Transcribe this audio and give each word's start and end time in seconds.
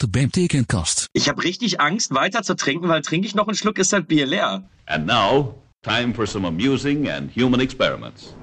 gebeurte 0.00 0.08
beim 0.08 0.32
Tekenkast. 0.32 1.06
Ich 1.12 1.28
habe 1.28 1.42
richtig 1.44 1.80
Angst, 1.80 2.14
weiter 2.14 2.42
zu 2.42 2.54
trinken, 2.54 2.88
weil 2.88 3.02
trinke 3.02 3.26
ich 3.26 3.34
noch 3.34 3.46
einen 3.46 3.56
Schluck, 3.56 3.78
ist 3.78 3.92
das 3.92 4.04
Bier 4.04 4.26
leer. 4.26 4.62
And 4.86 5.06
now, 5.06 5.54
time 5.82 6.14
for 6.14 6.26
some 6.26 6.46
amusing 6.46 7.08
and 7.08 7.30
human 7.34 7.60
experiments. 7.60 8.34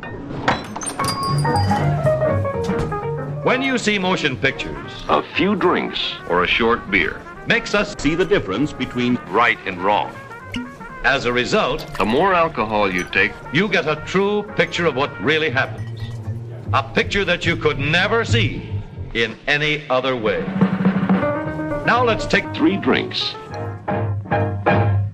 When 3.43 3.61
you 3.61 3.77
see 3.77 3.97
motion 3.97 4.35
pictures, 4.37 4.91
A 5.09 5.21
few 5.35 5.55
drinks 5.55 5.99
or 6.29 6.43
a 6.43 6.47
short 6.47 6.89
beer, 6.91 7.21
Makes 7.47 7.73
us 7.73 7.95
see 7.97 8.13
the 8.15 8.25
difference 8.25 8.73
between 8.73 9.17
right 9.31 9.57
and 9.65 9.81
wrong. 9.83 10.11
as 11.03 11.25
a 11.25 11.31
result, 11.31 11.85
The 11.97 12.05
more 12.05 12.33
alcohol 12.33 12.91
you 12.91 13.03
take, 13.11 13.31
you 13.53 13.67
get 13.69 13.87
a 13.87 13.95
true 14.05 14.43
picture 14.57 14.85
of 14.85 14.95
what 14.95 15.09
really 15.23 15.49
happens. 15.49 16.01
A 16.73 16.83
picture 16.83 17.23
that 17.25 17.45
you 17.45 17.55
could 17.55 17.79
never 17.79 18.25
see 18.25 18.61
in 19.13 19.35
any 19.47 19.83
other 19.89 20.15
way. 20.15 20.43
Now 21.87 22.03
let's 22.05 22.27
take 22.27 22.45
three 22.53 22.77
drinks. 22.77 23.33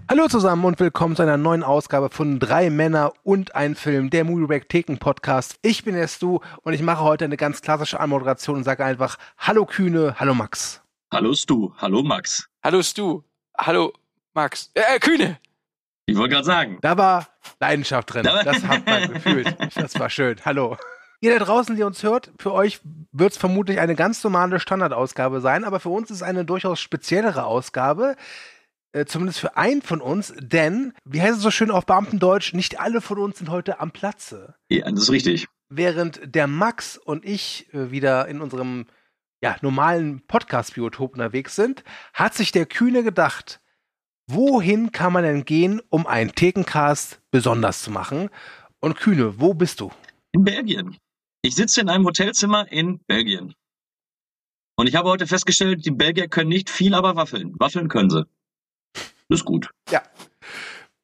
Hallo 0.09 0.27
zusammen 0.27 0.66
und 0.66 0.80
willkommen 0.80 1.16
zu 1.16 1.22
einer 1.22 1.38
neuen 1.38 1.62
Ausgabe 1.64 2.09
von 2.09 2.40
Drei 2.40 2.70
Männer 2.70 3.14
und 3.23 3.55
ein 3.55 3.76
Film, 3.76 4.09
der 4.09 4.23
Movieback 4.23 4.70
Theken 4.70 4.98
Podcast. 4.98 5.58
Ich 5.62 5.84
bin 5.84 5.94
der 5.95 6.08
Stu 6.08 6.40
und 6.64 6.73
ich 6.73 6.81
mache 6.81 7.04
heute 7.04 7.26
eine 7.26 7.38
ganz 7.38 7.62
klassische 7.62 8.00
Anmoderation 8.00 8.55
und 8.58 8.64
sage 8.64 8.84
einfach 8.84 9.17
Hallo 9.38 9.66
Kühne, 9.66 10.16
hallo 10.20 10.34
Max. 10.34 10.81
Hallo 11.14 11.34
Stu, 11.34 11.72
hallo 11.78 12.02
Max. 12.02 12.50
Hallo 12.64 12.81
Stu. 12.81 13.22
Hallo 13.58 13.94
Max. 14.34 14.72
Äh, 14.73 14.98
Kühne. 15.00 15.38
Ich 16.08 16.17
wollte 16.17 16.34
gerade 16.34 16.45
sagen, 16.45 16.80
Da 16.81 16.98
war 16.98 17.28
Leidenschaft 17.59 18.14
drin. 18.14 18.23
Da 18.23 18.34
war- 18.36 18.44
Das 18.44 18.64
hat 18.64 18.86
man 18.86 19.14
gefühlt. 19.14 19.55
Das 19.76 20.00
war 20.00 20.09
schön. 20.09 20.38
Hallo. 20.44 20.78
Ihr 21.23 21.40
da 21.40 21.45
draußen, 21.45 21.77
die 21.77 21.84
uns 21.84 22.04
hört, 22.04 22.34
für 22.38 22.52
euch 22.52 22.82
wird 23.13 23.31
es 23.31 23.38
vermutlich 23.38 23.80
eine 23.80 23.95
ganz 23.95 24.22
normale 24.26 24.59
Standardausgabe 24.59 25.40
sein, 25.40 25.64
aber 25.64 25.80
für 25.80 25.88
uns 25.88 26.12
ist 26.12 26.18
es 26.18 26.22
eine 26.22 26.44
durchaus 26.44 26.81
speziellere 26.81 27.45
Ausgabe. 27.45 28.18
Äh, 28.91 29.05
zumindest 29.05 29.40
für 29.40 29.55
einen 29.55 29.81
von 29.81 30.02
uns, 30.02 30.34
denn, 30.38 30.92
wie 31.06 31.22
heißt 31.22 31.38
es 31.38 31.42
so 31.42 31.50
schön 31.50 31.72
auf 31.72 31.86
Beamtendeutsch, 31.86 32.53
nicht 32.53 32.81
alle 32.81 33.00
von 33.00 33.20
uns 33.20 33.38
sind 33.38 33.50
heute 33.50 33.80
am 33.80 33.92
Platze. 33.92 34.56
ja, 34.67 34.84
das 34.92 35.03
ist 35.03 35.12
richtig. 35.12 35.47
während 35.70 36.36
der 36.36 36.47
Max 36.47 36.97
und 36.97 37.23
ich 37.23 37.73
äh, 37.73 37.90
wieder 37.90 38.28
in 38.28 38.42
unserem 38.42 38.88
ja, 39.42 39.56
normalen 39.62 40.28
Podcast-Biotop 40.28 41.14
unterwegs 41.14 41.56
sind, 41.56 41.86
hat 42.14 42.34
sich 42.34 42.52
der 42.52 42.66
Kühne 42.66 43.02
gedacht, 43.02 43.62
wohin 44.28 44.92
kann 44.92 45.14
man 45.14 45.23
denn 45.23 45.45
gehen, 45.45 45.81
um 45.88 46.06
einen 46.06 46.36
Thekencast 46.36 47.22
besonders 47.31 47.81
zu 47.81 47.92
machen? 47.92 48.30
Und 48.81 48.97
Kühne, 48.97 49.40
wo 49.40 49.53
bist 49.53 49.80
du? 49.80 49.90
In 50.34 50.44
Belgien. 50.44 50.97
Ich 51.45 51.55
sitze 51.55 51.81
in 51.81 51.89
einem 51.89 52.05
Hotelzimmer 52.05 52.72
in 52.72 52.99
Belgien. 53.05 53.53
Und 54.75 54.88
ich 54.88 54.95
habe 54.95 55.09
heute 55.09 55.27
festgestellt, 55.27 55.85
die 55.85 55.91
Belgier 55.91 56.27
können 56.27 56.50
nicht 56.50 56.69
viel, 56.69 56.94
aber 56.95 57.16
Waffeln. 57.16 57.53
Waffeln 57.59 57.89
können 57.89 58.09
sie. 58.09 58.25
Das 59.30 59.39
ist 59.39 59.45
gut. 59.45 59.69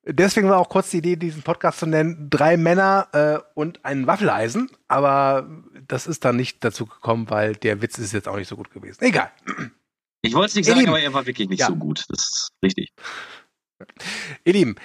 Deswegen 0.06 0.50
war 0.50 0.58
auch 0.58 0.70
kurz 0.70 0.90
die 0.92 0.98
Idee, 1.00 1.18
diesen 1.18 1.44
Podcast 1.44 1.80
zu 1.80 1.86
nennen, 1.86 2.30
drei 2.30 2.58
Männer 2.58 3.10
äh, 3.12 3.40
und 3.54 3.84
ein 3.86 4.08
Waffeleisen, 4.08 4.72
aber 4.88 5.48
das 5.88 6.08
ist 6.08 6.26
dann 6.26 6.36
nicht 6.38 6.64
dazu 6.64 6.86
gekommen, 6.88 7.30
weil 7.30 7.56
der 7.56 7.82
Witz 7.82 8.00
ist 8.00 8.14
jetzt 8.14 8.28
auch 8.28 8.38
nicht 8.38 8.48
so 8.48 8.56
gut 8.56 8.72
gewesen. 8.72 9.04
Egal. 9.04 9.32
Ich 10.22 10.34
wollte 10.34 10.48
es 10.50 10.56
nicht 10.56 10.66
Ihr 10.68 10.72
sagen, 10.74 10.80
Lieben. 10.80 10.90
aber 10.94 11.02
er 11.02 11.14
war 11.14 11.26
wirklich 11.28 11.50
nicht 11.50 11.60
Ja. 11.60 11.68
so 11.68 11.76
gut. 11.76 12.06
Das 12.10 12.20
ist 12.20 12.50
richtig. 12.64 12.92
Ihr 14.46 14.54
Lieben, 14.54 14.76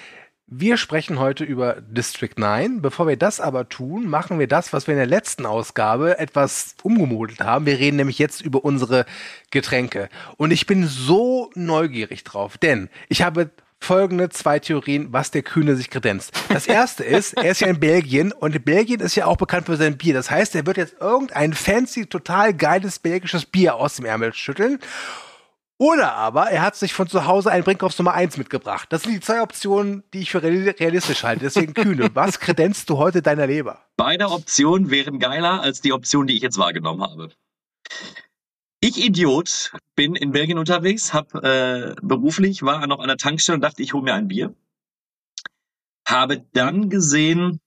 wir 0.47 0.77
sprechen 0.77 1.19
heute 1.19 1.43
über 1.43 1.81
District 1.81 2.33
9. 2.37 2.81
Bevor 2.81 3.07
wir 3.07 3.17
das 3.17 3.39
aber 3.39 3.67
tun, 3.67 4.07
machen 4.07 4.37
wir 4.37 4.47
das, 4.47 4.73
was 4.73 4.85
wir 4.85 4.93
in 4.93 4.99
der 4.99 5.07
letzten 5.07 5.45
Ausgabe 5.45 6.19
etwas 6.19 6.75
umgemodelt 6.83 7.41
haben. 7.41 7.65
Wir 7.65 7.79
reden 7.79 7.97
nämlich 7.97 8.19
jetzt 8.19 8.41
über 8.41 8.63
unsere 8.63 9.05
Getränke. 9.49 10.07
Und 10.37 10.51
ich 10.51 10.67
bin 10.67 10.85
so 10.87 11.49
neugierig 11.55 12.23
drauf, 12.23 12.59
denn 12.59 12.89
ich 13.09 13.23
habe 13.23 13.49
folgende 13.79 14.29
zwei 14.29 14.59
Theorien, 14.59 15.07
was 15.11 15.31
der 15.31 15.41
Kühne 15.41 15.75
sich 15.75 15.89
kredenzt. 15.89 16.31
Das 16.49 16.67
erste 16.67 17.03
ist, 17.03 17.33
er 17.37 17.49
ist 17.49 17.61
ja 17.61 17.67
in 17.67 17.79
Belgien 17.79 18.31
und 18.31 18.63
Belgien 18.65 18.99
ist 18.99 19.15
ja 19.15 19.25
auch 19.25 19.37
bekannt 19.37 19.65
für 19.65 19.77
sein 19.77 19.97
Bier. 19.97 20.13
Das 20.13 20.29
heißt, 20.29 20.53
er 20.55 20.67
wird 20.67 20.77
jetzt 20.77 20.95
irgendein 20.99 21.53
fancy, 21.53 22.05
total 22.05 22.53
geiles 22.53 22.99
belgisches 22.99 23.47
Bier 23.47 23.75
aus 23.75 23.95
dem 23.95 24.05
Ärmel 24.05 24.31
schütteln. 24.33 24.79
Oder 25.77 26.13
aber 26.13 26.49
er 26.51 26.61
hat 26.61 26.75
sich 26.77 26.93
von 26.93 27.07
zu 27.09 27.25
Hause 27.25 27.51
ein 27.51 27.63
Brinkhoffs 27.63 27.97
Nummer 27.97 28.13
1 28.13 28.37
mitgebracht. 28.37 28.87
Das 28.91 29.03
sind 29.03 29.13
die 29.13 29.19
zwei 29.19 29.41
Optionen, 29.41 30.03
die 30.13 30.21
ich 30.21 30.31
für 30.31 30.41
real- 30.41 30.69
realistisch 30.79 31.23
halte. 31.23 31.43
Deswegen 31.43 31.73
Kühne, 31.73 32.09
was 32.13 32.39
kredenzt 32.39 32.89
du 32.89 32.97
heute 32.97 33.21
deiner 33.21 33.47
Leber? 33.47 33.85
Beide 33.97 34.29
Optionen 34.29 34.89
wären 34.89 35.19
geiler 35.19 35.61
als 35.61 35.81
die 35.81 35.91
Option, 35.91 36.27
die 36.27 36.35
ich 36.37 36.41
jetzt 36.41 36.57
wahrgenommen 36.57 37.01
habe. 37.01 37.29
Ich 38.79 39.03
Idiot 39.03 39.73
bin 39.95 40.15
in 40.15 40.31
Belgien 40.31 40.57
unterwegs, 40.59 41.13
hab 41.13 41.33
äh, 41.35 41.95
beruflich 42.01 42.61
war 42.63 42.85
noch 42.87 42.99
an 42.99 43.07
der 43.07 43.17
Tankstelle 43.17 43.55
und 43.55 43.61
dachte, 43.61 43.81
ich 43.81 43.93
hole 43.93 44.03
mir 44.03 44.13
ein 44.13 44.27
Bier. 44.27 44.55
Habe 46.07 46.45
dann 46.53 46.89
gesehen, 46.89 47.59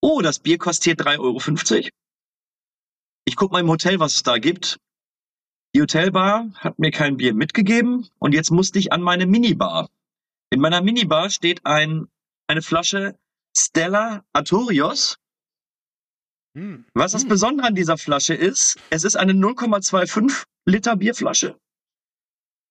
oh, 0.00 0.22
das 0.22 0.38
Bier 0.40 0.58
kostet 0.58 0.84
hier 0.84 0.96
3,50 0.96 1.20
Euro. 1.20 1.88
Ich 3.26 3.36
guck 3.36 3.52
mal 3.52 3.60
im 3.60 3.68
Hotel, 3.68 4.00
was 4.00 4.14
es 4.14 4.22
da 4.22 4.38
gibt. 4.38 4.78
Die 5.74 5.80
Hotelbar 5.80 6.50
hat 6.56 6.78
mir 6.78 6.90
kein 6.90 7.16
Bier 7.16 7.34
mitgegeben 7.34 8.08
und 8.18 8.34
jetzt 8.34 8.50
musste 8.50 8.78
ich 8.78 8.92
an 8.92 9.00
meine 9.00 9.26
Minibar. 9.26 9.88
In 10.50 10.60
meiner 10.60 10.82
Minibar 10.82 11.30
steht 11.30 11.64
ein, 11.64 12.08
eine 12.46 12.60
Flasche 12.60 13.18
Stella 13.56 14.22
Artorios. 14.34 15.18
Hm. 16.54 16.84
Was 16.92 17.12
das 17.12 17.26
Besondere 17.26 17.68
an 17.68 17.74
dieser 17.74 17.96
Flasche 17.96 18.34
ist, 18.34 18.78
es 18.90 19.04
ist 19.04 19.16
eine 19.16 19.32
0,25 19.32 20.44
Liter 20.66 20.96
Bierflasche. 20.96 21.58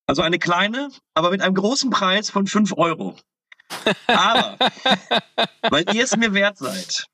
Also 0.06 0.22
eine 0.22 0.38
kleine, 0.38 0.92
aber 1.16 1.32
mit 1.32 1.42
einem 1.42 1.56
großen 1.56 1.90
Preis 1.90 2.30
von 2.30 2.46
5 2.46 2.74
Euro. 2.78 3.18
Aber, 4.06 4.58
weil 5.70 5.86
ihr 5.96 6.04
es 6.04 6.16
mir 6.18 6.34
wert 6.34 6.58
seid 6.58 7.08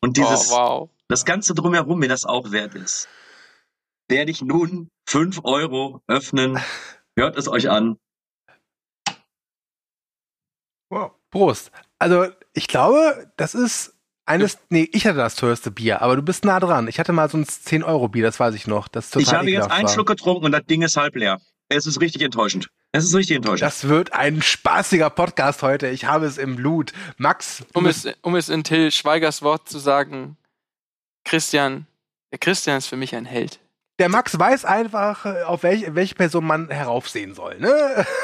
und 0.00 0.16
dieses, 0.16 0.50
oh, 0.50 0.56
wow. 0.56 0.90
das 1.08 1.24
Ganze 1.24 1.54
drumherum 1.54 1.98
mir 1.98 2.08
das 2.08 2.24
auch 2.26 2.50
wert 2.50 2.74
ist, 2.74 3.08
werde 4.10 4.30
ich 4.30 4.42
nun 4.42 4.88
5 5.08 5.40
Euro 5.44 6.02
öffnen. 6.06 6.58
Hört 7.16 7.36
es 7.36 7.48
euch 7.48 7.70
an. 7.70 7.98
Wow. 10.90 11.12
Prost. 11.30 11.70
Also, 11.98 12.26
ich 12.52 12.66
glaube, 12.68 13.30
das 13.36 13.54
ist 13.54 13.94
eines, 14.26 14.58
nee, 14.68 14.88
ich 14.92 15.06
hatte 15.06 15.18
das 15.18 15.34
teuerste 15.36 15.70
Bier, 15.70 16.02
aber 16.02 16.16
du 16.16 16.22
bist 16.22 16.44
nah 16.44 16.60
dran. 16.60 16.88
Ich 16.88 16.98
hatte 17.00 17.12
mal 17.12 17.28
so 17.28 17.38
ein 17.38 17.44
10-Euro-Bier, 17.44 18.22
das 18.24 18.38
weiß 18.38 18.54
ich 18.54 18.66
noch. 18.66 18.88
Das 18.88 19.10
total 19.10 19.22
Ich 19.22 19.32
habe 19.32 19.50
jetzt 19.50 19.70
einen 19.70 19.86
war. 19.86 19.92
Schluck 19.92 20.08
getrunken 20.08 20.44
und 20.44 20.52
das 20.52 20.64
Ding 20.66 20.82
ist 20.82 20.96
halb 20.96 21.16
leer. 21.16 21.40
Es 21.68 21.86
ist 21.86 22.00
richtig 22.00 22.22
enttäuschend. 22.22 22.68
Es 22.92 23.04
ist 23.04 23.14
richtig 23.14 23.36
enttäuschend. 23.36 23.62
Das 23.62 23.88
wird 23.88 24.12
ein 24.12 24.42
spaßiger 24.42 25.10
Podcast 25.10 25.62
heute. 25.62 25.88
Ich 25.88 26.04
habe 26.04 26.26
es 26.26 26.38
im 26.38 26.56
Blut. 26.56 26.92
Max, 27.16 27.64
Um 27.74 27.86
es, 27.86 28.08
um 28.22 28.34
es 28.34 28.48
in 28.48 28.64
Till 28.64 28.90
Schweigers 28.90 29.42
Wort 29.42 29.68
zu 29.68 29.78
sagen, 29.78 30.36
Christian, 31.24 31.86
der 32.32 32.38
Christian 32.40 32.78
ist 32.78 32.86
für 32.86 32.96
mich 32.96 33.14
ein 33.14 33.24
Held. 33.24 33.60
Der 34.00 34.08
Max 34.08 34.36
weiß 34.38 34.64
einfach, 34.64 35.24
äh, 35.26 35.42
auf 35.42 35.62
welche, 35.62 35.94
welche 35.94 36.14
Person 36.16 36.44
man 36.46 36.68
heraufsehen 36.70 37.34
soll. 37.34 37.58
Ne? 37.60 38.06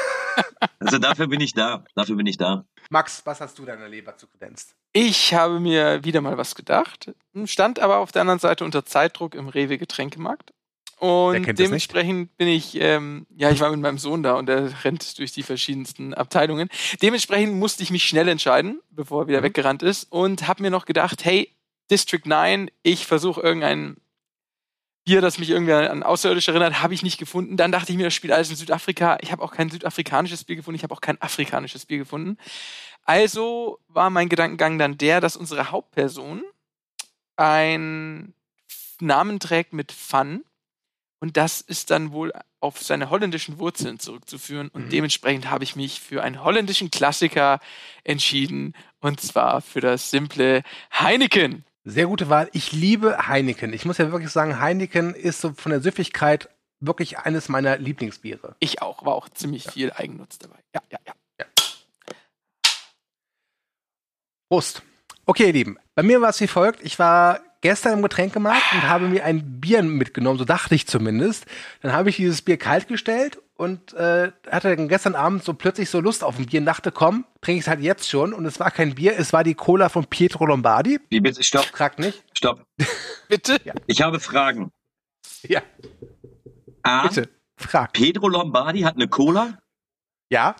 Also 0.79 0.99
dafür 0.99 1.25
bin 1.27 1.41
ich 1.41 1.53
da. 1.53 1.83
Dafür 1.95 2.15
bin 2.15 2.27
ich 2.27 2.37
da. 2.37 2.63
Max, 2.91 3.23
was 3.25 3.41
hast 3.41 3.57
du 3.57 3.65
deiner 3.65 3.87
Leber 3.87 4.17
zu 4.17 4.27
kredenzt? 4.27 4.75
Ich 4.93 5.33
habe 5.33 5.59
mir 5.59 6.03
wieder 6.03 6.21
mal 6.21 6.37
was 6.37 6.53
gedacht, 6.53 7.11
stand 7.45 7.79
aber 7.79 7.97
auf 7.97 8.11
der 8.11 8.21
anderen 8.21 8.37
Seite 8.39 8.63
unter 8.63 8.85
Zeitdruck 8.85 9.33
im 9.33 9.47
Rewe 9.49 9.79
Getränkemarkt. 9.79 10.51
Und 10.99 11.57
dementsprechend 11.57 12.37
bin 12.37 12.47
ich, 12.47 12.75
ähm, 12.79 13.25
ja, 13.35 13.49
ich 13.49 13.59
war 13.61 13.71
mit 13.71 13.79
meinem 13.79 13.97
Sohn 13.97 14.21
da 14.21 14.33
und 14.33 14.45
der 14.45 14.83
rennt 14.83 15.17
durch 15.17 15.31
die 15.31 15.43
verschiedensten 15.43 16.13
Abteilungen. 16.13 16.69
Dementsprechend 17.01 17.55
musste 17.55 17.81
ich 17.81 17.89
mich 17.89 18.05
schnell 18.05 18.27
entscheiden, 18.27 18.79
bevor 18.91 19.23
er 19.23 19.27
wieder 19.27 19.39
Mhm. 19.39 19.45
weggerannt 19.45 19.81
ist 19.81 20.11
und 20.11 20.47
habe 20.47 20.61
mir 20.61 20.69
noch 20.71 20.85
gedacht, 20.85 21.25
hey, 21.25 21.55
District 21.89 22.25
9, 22.25 22.69
ich 22.83 23.07
versuche 23.07 23.41
irgendein 23.41 23.97
Bier, 25.07 25.21
das 25.21 25.39
mich 25.39 25.49
irgendwie 25.49 25.71
an 25.71 26.03
Außerirdische 26.03 26.51
erinnert, 26.51 26.81
habe 26.81 26.93
ich 26.93 27.01
nicht 27.01 27.17
gefunden. 27.17 27.55
Dann 27.55 27.71
dachte 27.71 27.93
ich 27.93 27.97
mir, 27.97 28.03
das 28.03 28.13
spielt 28.13 28.33
alles 28.33 28.49
in 28.49 28.57
Südafrika. 28.57 29.17
Ich 29.21 29.31
habe 29.31 29.41
auch 29.41 29.53
kein 29.53 29.69
südafrikanisches 29.69 30.43
Bier 30.43 30.57
gefunden, 30.57 30.75
ich 30.75 30.83
habe 30.83 30.93
auch 30.93 30.99
kein 30.99 31.21
afrikanisches 31.21 31.85
Bier 31.85 31.99
gefunden. 31.99 32.37
Also 33.03 33.79
war 33.87 34.09
mein 34.09 34.27
Gedankengang 34.27 34.77
dann 34.77 34.97
der, 34.97 35.21
dass 35.21 35.37
unsere 35.37 35.71
Hauptperson 35.71 36.43
einen 37.37 38.33
Namen 38.99 39.39
trägt 39.39 39.71
mit 39.71 39.93
Fun. 39.93 40.43
Und 41.19 41.37
das 41.37 41.61
ist 41.61 41.89
dann 41.89 42.11
wohl 42.11 42.33
auf 42.59 42.81
seine 42.81 43.09
holländischen 43.09 43.59
Wurzeln 43.59 43.99
zurückzuführen. 43.99 44.67
Und 44.73 44.85
Mhm. 44.87 44.89
dementsprechend 44.89 45.49
habe 45.49 45.63
ich 45.63 45.77
mich 45.77 46.01
für 46.01 46.21
einen 46.21 46.43
holländischen 46.43 46.91
Klassiker 46.91 47.59
entschieden. 48.03 48.73
Und 48.99 49.21
zwar 49.21 49.61
für 49.61 49.79
das 49.79 50.11
simple 50.11 50.63
Heineken. 50.91 51.63
Sehr 51.89 52.07
gute 52.07 52.27
Wahl. 52.27 52.49
Ich 52.51 52.73
liebe 52.73 53.29
Heineken. 53.29 53.71
Ich 53.71 53.85
muss 53.85 53.97
ja 53.97 54.11
wirklich 54.11 54.29
sagen, 54.29 54.59
Heineken 54.59 55.15
ist 55.15 55.39
so 55.39 55.53
von 55.53 55.69
der 55.69 55.79
Süffigkeit 55.79 56.49
wirklich 56.81 57.19
eines 57.19 57.47
meiner 57.47 57.77
Lieblingsbiere. 57.77 58.57
Ich 58.59 58.81
auch, 58.81 59.05
war 59.05 59.15
auch 59.15 59.29
ziemlich 59.29 59.71
viel 59.71 59.93
Eigennutz 59.93 60.37
dabei. 60.37 60.57
Ja, 60.75 60.81
ja, 60.91 60.99
ja. 61.39 61.45
Prost. 64.49 64.81
Okay, 65.25 65.47
ihr 65.47 65.53
Lieben. 65.53 65.79
Bei 65.95 66.03
mir 66.03 66.19
war 66.19 66.31
es 66.31 66.41
wie 66.41 66.47
folgt. 66.47 66.83
Ich 66.83 66.99
war 66.99 67.39
gestern 67.61 67.93
im 67.93 68.01
Getränkemarkt 68.01 68.73
und 68.73 68.83
habe 68.83 69.07
mir 69.07 69.23
ein 69.25 69.59
Bier 69.59 69.81
mitgenommen, 69.83 70.37
so 70.39 70.45
dachte 70.45 70.75
ich 70.75 70.87
zumindest. 70.87 71.45
Dann 71.81 71.93
habe 71.93 72.09
ich 72.09 72.17
dieses 72.17 72.41
Bier 72.41 72.57
kalt 72.57 72.87
gestellt 72.87 73.39
und 73.55 73.93
äh, 73.93 74.31
hatte 74.51 74.75
dann 74.75 74.87
gestern 74.87 75.15
Abend 75.15 75.43
so 75.43 75.53
plötzlich 75.53 75.89
so 75.89 75.99
Lust 75.99 76.23
auf 76.23 76.37
ein 76.37 76.45
Bier 76.45 76.59
und 76.59 76.65
dachte, 76.65 76.91
komm, 76.91 77.25
trinke 77.41 77.59
ich 77.59 77.63
es 77.65 77.67
halt 77.67 77.81
jetzt 77.81 78.09
schon. 78.09 78.33
Und 78.33 78.45
es 78.45 78.59
war 78.59 78.71
kein 78.71 78.95
Bier, 78.95 79.17
es 79.17 79.33
war 79.33 79.43
die 79.43 79.55
Cola 79.55 79.89
von 79.89 80.05
Pietro 80.05 80.45
Lombardi. 80.45 80.99
Wie 81.09 81.19
bitte? 81.19 81.43
Stopp, 81.43 81.65
Fragt 81.65 81.99
nicht. 81.99 82.23
stopp. 82.33 82.65
Bitte? 83.29 83.57
Ich 83.87 84.01
habe 84.01 84.21
Fragen. 84.21 84.71
Ja, 85.43 85.61
A. 86.83 87.07
bitte. 87.07 87.29
Frag. 87.57 87.91
Pedro 87.91 88.29
Lombardi 88.29 88.81
hat 88.81 88.95
eine 88.95 89.07
Cola. 89.07 89.57
Ja? 90.29 90.55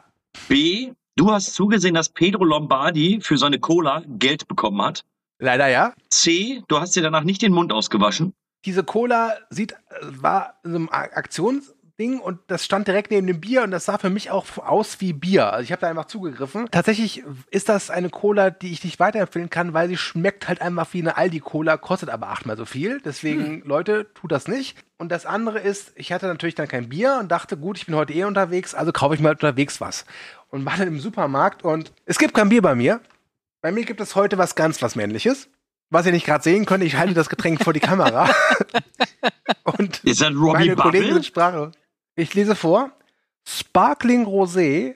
B. 0.50 0.92
Du 1.16 1.32
hast 1.32 1.54
zugesehen, 1.54 1.96
dass 1.96 2.10
Pedro 2.10 2.44
Lombardi 2.44 3.20
für 3.22 3.38
seine 3.38 3.60
Cola 3.60 4.04
Geld 4.08 4.48
bekommen 4.48 4.82
hat. 4.82 5.06
Leider 5.40 5.68
ja. 5.68 5.94
C. 6.10 6.64
Du 6.68 6.80
hast 6.80 6.96
dir 6.96 7.04
danach 7.04 7.24
nicht 7.24 7.42
den 7.42 7.54
Mund 7.54 7.72
ausgewaschen. 7.72 8.34
Diese 8.66 8.84
Cola 8.84 9.38
sieht, 9.50 9.76
war 10.02 10.60
so 10.64 10.78
ein 10.78 10.90
Aktionsding 10.90 12.20
und 12.20 12.40
das 12.48 12.66
stand 12.66 12.88
direkt 12.88 13.12
neben 13.12 13.28
dem 13.28 13.40
Bier 13.40 13.64
und 13.64 13.72
das 13.72 13.86
sah 13.86 13.98
für 13.98 14.10
mich 14.10 14.32
auch 14.32 14.46
aus 14.58 15.00
wie 15.00 15.14
Bier. 15.14 15.54
Also 15.54 15.64
ich 15.64 15.72
habe 15.72 15.82
da 15.82 15.90
einfach 15.90 16.06
zugegriffen. 16.06 16.68
Tatsächlich 16.72 17.24
ist 17.52 17.70
das 17.70 17.90
eine 17.90 18.10
Cola, 18.10 18.50
die 18.50 18.72
ich 18.72 18.84
nicht 18.84 19.00
weiterempfehlen 19.00 19.50
kann, 19.50 19.74
weil 19.74 19.88
sie 19.88 19.98
schmeckt 19.98 20.48
halt 20.48 20.62
einfach 20.62 20.92
wie 20.94 21.02
eine 21.02 21.18
Aldi-Cola, 21.18 21.78
kostet 21.78 22.10
aber 22.10 22.30
achtmal 22.30 22.58
so 22.58 22.66
viel. 22.66 23.00
Deswegen, 23.06 23.62
Leute, 23.64 24.08
tut 24.16 24.32
das 24.32 24.48
nicht. 24.48 24.76
Und 24.98 25.12
das 25.12 25.28
andere 25.28 25.60
ist, 25.60 25.92
ich 25.96 26.12
hatte 26.12 26.26
natürlich 26.26 26.56
dann 26.56 26.68
kein 26.68 26.90
Bier 26.90 27.18
und 27.20 27.32
dachte, 27.32 27.58
gut, 27.58 27.78
ich 27.78 27.86
bin 27.86 27.96
heute 27.96 28.14
eh 28.14 28.26
unterwegs, 28.26 28.74
also 28.74 28.92
kaufe 28.92 29.14
ich 29.14 29.22
mal 29.22 29.34
unterwegs 29.34 29.80
was. 29.80 30.06
Und 30.50 30.66
war 30.66 30.78
dann 30.78 30.88
im 30.88 31.00
Supermarkt 31.00 31.64
und 31.64 31.94
es 32.06 32.18
gibt 32.18 32.34
kein 32.34 32.50
Bier 32.50 32.64
bei 32.64 32.74
mir. 32.74 33.00
Bei 33.62 33.72
mir 33.72 33.86
gibt 33.86 34.02
es 34.02 34.16
heute 34.16 34.38
was 34.38 34.56
ganz 34.56 34.82
was 34.82 34.96
Männliches. 34.96 35.50
Was 35.90 36.06
ihr 36.06 36.12
nicht 36.12 36.26
gerade 36.26 36.44
sehen 36.44 36.66
könnt, 36.66 36.84
ich 36.84 36.96
halte 36.98 37.14
das 37.14 37.30
Getränk 37.30 37.64
vor 37.64 37.72
die 37.74 37.80
Kamera. 37.80 38.30
Und 39.64 40.04
Ist 40.04 40.22
das 40.22 40.32
Robbie 40.34 40.70
meine 40.70 40.76
Kollegen 40.76 41.04
Bubble? 41.06 41.14
sind 41.14 41.26
sprachlos. 41.26 41.74
Ich 42.16 42.34
lese 42.34 42.56
vor. 42.56 42.92
Sparkling 43.48 44.26
Rosé 44.26 44.96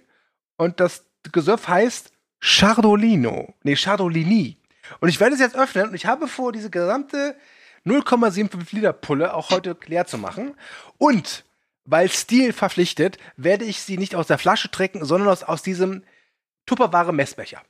und 0.58 0.80
das 0.82 1.06
Gesöff 1.32 1.68
heißt 1.70 2.12
Chardolino. 2.42 3.54
Nee, 3.64 3.76
Chardolini. 3.76 4.58
Und 5.00 5.08
ich 5.10 5.20
werde 5.22 5.36
es 5.36 5.40
jetzt 5.42 5.56
öffnen 5.56 5.90
und 5.90 5.94
ich 5.96 6.06
habe 6.06 6.28
vor, 6.28 6.52
diese 6.52 6.70
gesamte 6.70 7.36
0,75 7.86 8.76
Liter 8.76 8.92
Pulle 8.94 9.34
auch 9.34 9.50
heute 9.52 9.78
leer 9.86 10.06
zu 10.06 10.18
machen. 10.18 10.56
Und 10.98 11.46
weil 11.86 12.10
Stil 12.10 12.52
verpflichtet, 12.52 13.18
werde 13.38 13.64
ich 13.66 13.82
sie 13.82 13.98
nicht 13.98 14.16
aus 14.16 14.28
der 14.28 14.38
Flasche 14.38 14.70
trinken, 14.70 15.06
sondern 15.06 15.30
aus, 15.30 15.44
aus 15.44 15.62
diesem 15.64 16.04
Tupperware 16.66 17.14
Messbecher. 17.14 17.62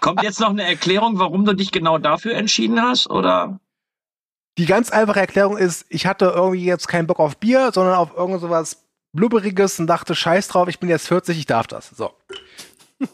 Kommt 0.00 0.22
jetzt 0.22 0.40
noch 0.40 0.50
eine 0.50 0.64
Erklärung, 0.64 1.18
warum 1.18 1.44
du 1.44 1.52
dich 1.54 1.72
genau 1.72 1.98
dafür 1.98 2.34
entschieden 2.34 2.80
hast? 2.80 3.10
Oder? 3.10 3.60
Die 4.58 4.66
ganz 4.66 4.90
einfache 4.90 5.20
Erklärung 5.20 5.56
ist, 5.56 5.86
ich 5.88 6.06
hatte 6.06 6.26
irgendwie 6.26 6.64
jetzt 6.64 6.88
keinen 6.88 7.06
Bock 7.06 7.18
auf 7.18 7.38
Bier, 7.38 7.70
sondern 7.72 7.94
auf 7.94 8.14
irgend 8.16 8.40
sowas 8.40 8.84
Blubberiges 9.12 9.78
und 9.78 9.86
dachte, 9.86 10.14
scheiß 10.14 10.48
drauf, 10.48 10.68
ich 10.68 10.78
bin 10.78 10.88
jetzt 10.88 11.08
40, 11.08 11.38
ich 11.38 11.46
darf 11.46 11.66
das. 11.66 11.90
So. 11.90 12.12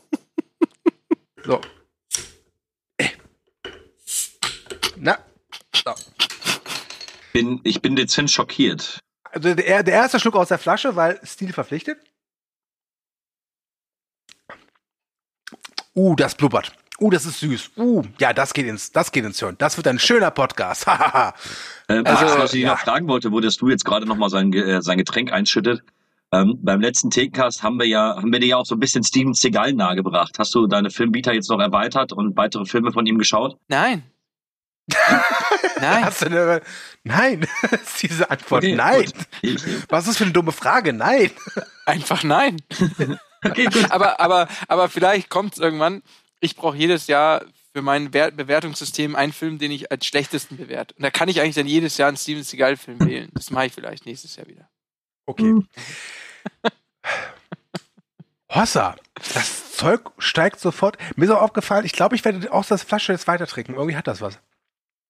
so. 1.44 1.61
Na. 4.97 5.19
So. 5.75 5.94
Bin, 7.32 7.61
ich 7.65 7.81
bin 7.82 7.94
dezent 7.94 8.31
schockiert. 8.31 9.00
Also 9.31 9.55
der, 9.55 9.82
der 9.82 9.94
erste 9.94 10.19
Schluck 10.19 10.35
aus 10.35 10.49
der 10.49 10.59
Flasche, 10.59 10.97
weil 10.97 11.20
Stil 11.25 11.53
verpflichtet. 11.53 11.99
Uh, 15.99 16.15
das 16.15 16.37
blubbert. 16.37 16.71
Uh, 17.00 17.11
das 17.11 17.27
ist 17.27 17.41
süß. 17.41 17.73
Uh, 17.77 18.05
ja, 18.21 18.33
das 18.33 18.55
geht 18.55 18.67
ins, 18.69 18.93
das 18.93 19.11
geht 19.11 19.25
ins 19.25 19.41
Hirn. 19.41 19.56
Das 19.59 19.77
wird 19.77 19.89
ein 19.89 19.99
schöner 19.99 20.31
Podcast. 20.31 20.87
Hahaha. 20.87 21.35
Ähm, 21.89 22.06
Also, 22.06 22.39
was 22.39 22.55
ich 22.55 22.62
ja. 22.62 22.71
noch 22.71 22.79
fragen 22.79 23.09
wollte, 23.09 23.33
wo 23.33 23.41
du 23.41 23.69
jetzt 23.69 23.85
gerade 23.85 24.06
noch 24.06 24.15
mal 24.15 24.31
sein, 24.31 24.53
äh, 24.53 24.81
sein 24.81 24.97
Getränk 24.97 25.33
einschüttet. 25.33 25.83
Ähm, 26.31 26.56
beim 26.62 26.81
letzten 26.81 27.11
Thekencast 27.11 27.65
haben 27.65 27.81
wir 27.81 27.87
ja, 27.87 28.15
haben 28.17 28.33
wir 28.33 28.39
dir 28.39 28.47
ja 28.47 28.56
auch 28.59 28.67
so 28.67 28.77
ein 28.77 28.81
bisschen 28.81 29.03
Steven 29.03 29.35
Seagal 29.35 29.73
nahegebracht. 29.73 30.39
Hast 30.39 30.55
du 30.55 30.69
deine 30.69 30.91
Filmbieter 30.91 31.33
jetzt 31.33 31.50
noch 31.50 31.59
erweitert 31.59 32.12
und 32.12 32.37
weitere 32.37 32.65
Filme 32.65 32.93
von 32.93 33.05
ihm 33.05 33.19
geschaut? 33.19 33.56
Nein. 33.67 34.05
Nein. 35.81 36.05
Hast 36.05 36.23
du 36.23 36.27
eine, 36.27 36.62
nein, 37.03 37.47
ist 37.71 38.03
diese 38.03 38.31
Antwort. 38.31 38.65
Okay, 38.65 38.75
nein. 38.75 39.05
gut. 39.43 39.62
Was 39.89 40.05
ist 40.05 40.09
das 40.09 40.17
für 40.17 40.25
eine 40.25 40.33
dumme 40.33 40.53
Frage? 40.53 40.93
Nein. 40.93 41.31
Einfach 41.87 42.25
nein. 42.25 42.56
Okay, 43.44 43.67
gut. 43.67 43.90
aber, 43.90 44.20
aber, 44.20 44.49
aber 44.69 44.88
vielleicht 44.88 45.29
kommt 45.29 45.55
es 45.55 45.58
irgendwann. 45.58 46.02
Ich 46.40 46.56
brauche 46.56 46.76
jedes 46.76 47.06
Jahr 47.06 47.44
für 47.73 47.82
mein 47.82 48.12
Wert 48.12 48.37
Bewertungssystem 48.37 49.17
einen 49.17 49.32
Film, 49.32 49.58
den 49.58 49.70
ich 49.70 49.90
als 49.90 50.06
schlechtesten 50.06 50.56
bewerte. 50.56 50.94
Und 50.94 51.02
da 51.02 51.11
kann 51.11 51.29
ich 51.29 51.40
eigentlich 51.40 51.56
dann 51.56 51.67
jedes 51.67 51.96
Jahr 51.96 52.08
einen 52.08 52.17
Steven 52.17 52.43
Seagal-Film 52.43 53.00
wählen. 53.00 53.31
Das 53.35 53.50
mache 53.50 53.67
ich 53.67 53.73
vielleicht 53.73 54.06
nächstes 54.06 54.37
Jahr 54.37 54.46
wieder. 54.46 54.69
Okay. 55.26 55.61
Hossa, 58.50 58.96
das 59.35 59.73
Zeug 59.73 60.11
steigt 60.19 60.58
sofort. 60.58 60.96
Mir 61.17 61.26
ist 61.26 61.31
auch 61.31 61.43
aufgefallen, 61.43 61.84
ich 61.84 61.93
glaube, 61.93 62.17
ich 62.17 62.25
werde 62.25 62.50
auch 62.52 62.64
das 62.64 62.82
Flasche 62.82 63.12
jetzt 63.12 63.29
weiter 63.29 63.46
trinken. 63.46 63.75
Irgendwie 63.75 63.96
hat 63.96 64.06
das 64.06 64.20
was. 64.20 64.38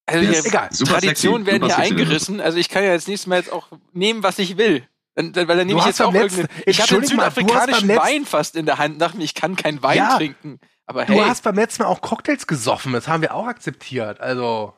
Also 0.07 0.27
Ist 0.27 0.45
die 0.45 0.49
egal. 0.49 0.71
Traditionen 0.71 1.47
werden 1.47 1.65
hier 1.67 1.79
eingerissen. 1.79 2.41
Also 2.41 2.59
ich 2.59 2.69
kann 2.69 2.83
ja 2.83 2.93
jetzt 2.93 3.09
nächstes 3.09 3.27
Mal 3.27 3.37
jetzt 3.37 3.53
auch 3.53 3.69
nehmen, 3.93 4.23
was 4.23 4.39
ich 4.39 4.57
will. 4.57 4.89
Dann, 5.19 5.33
dann, 5.33 5.49
weil 5.49 5.57
dann 5.57 5.67
nehme 5.67 5.79
Du 5.81 5.83
ich 5.83 5.89
hast 5.89 5.99
jetzt 5.99 6.07
auch 6.07 6.13
letzten-. 6.13 6.47
Ich 6.65 6.81
hatte 6.81 6.95
einen 6.95 7.01
mal, 7.17 7.29
du 7.31 7.35
südafrikanischen 7.41 7.89
letzten- 7.89 8.03
Wein 8.07 8.25
fast 8.25 8.55
in 8.55 8.67
der 8.67 8.79
Hand 8.79 8.95
und 8.95 8.99
dachte 9.01 9.17
mir, 9.17 9.25
ich 9.25 9.35
kann 9.35 9.57
keinen 9.57 9.83
Wein 9.83 9.97
Ja. 9.99 10.17
trinken. 10.17 10.61
Aber 10.87 11.05
Du 11.07 11.13
hey, 11.15 11.25
hast 11.25 11.43
beim 11.43 11.57
letzten 11.57 11.83
Mal 11.83 11.89
auch 11.89 12.01
Cocktails 12.01 12.47
gesoffen. 12.47 12.93
Das 12.93 13.09
haben 13.09 13.21
wir 13.21 13.35
auch 13.35 13.47
akzeptiert. 13.49 14.21
Also, 14.21 14.75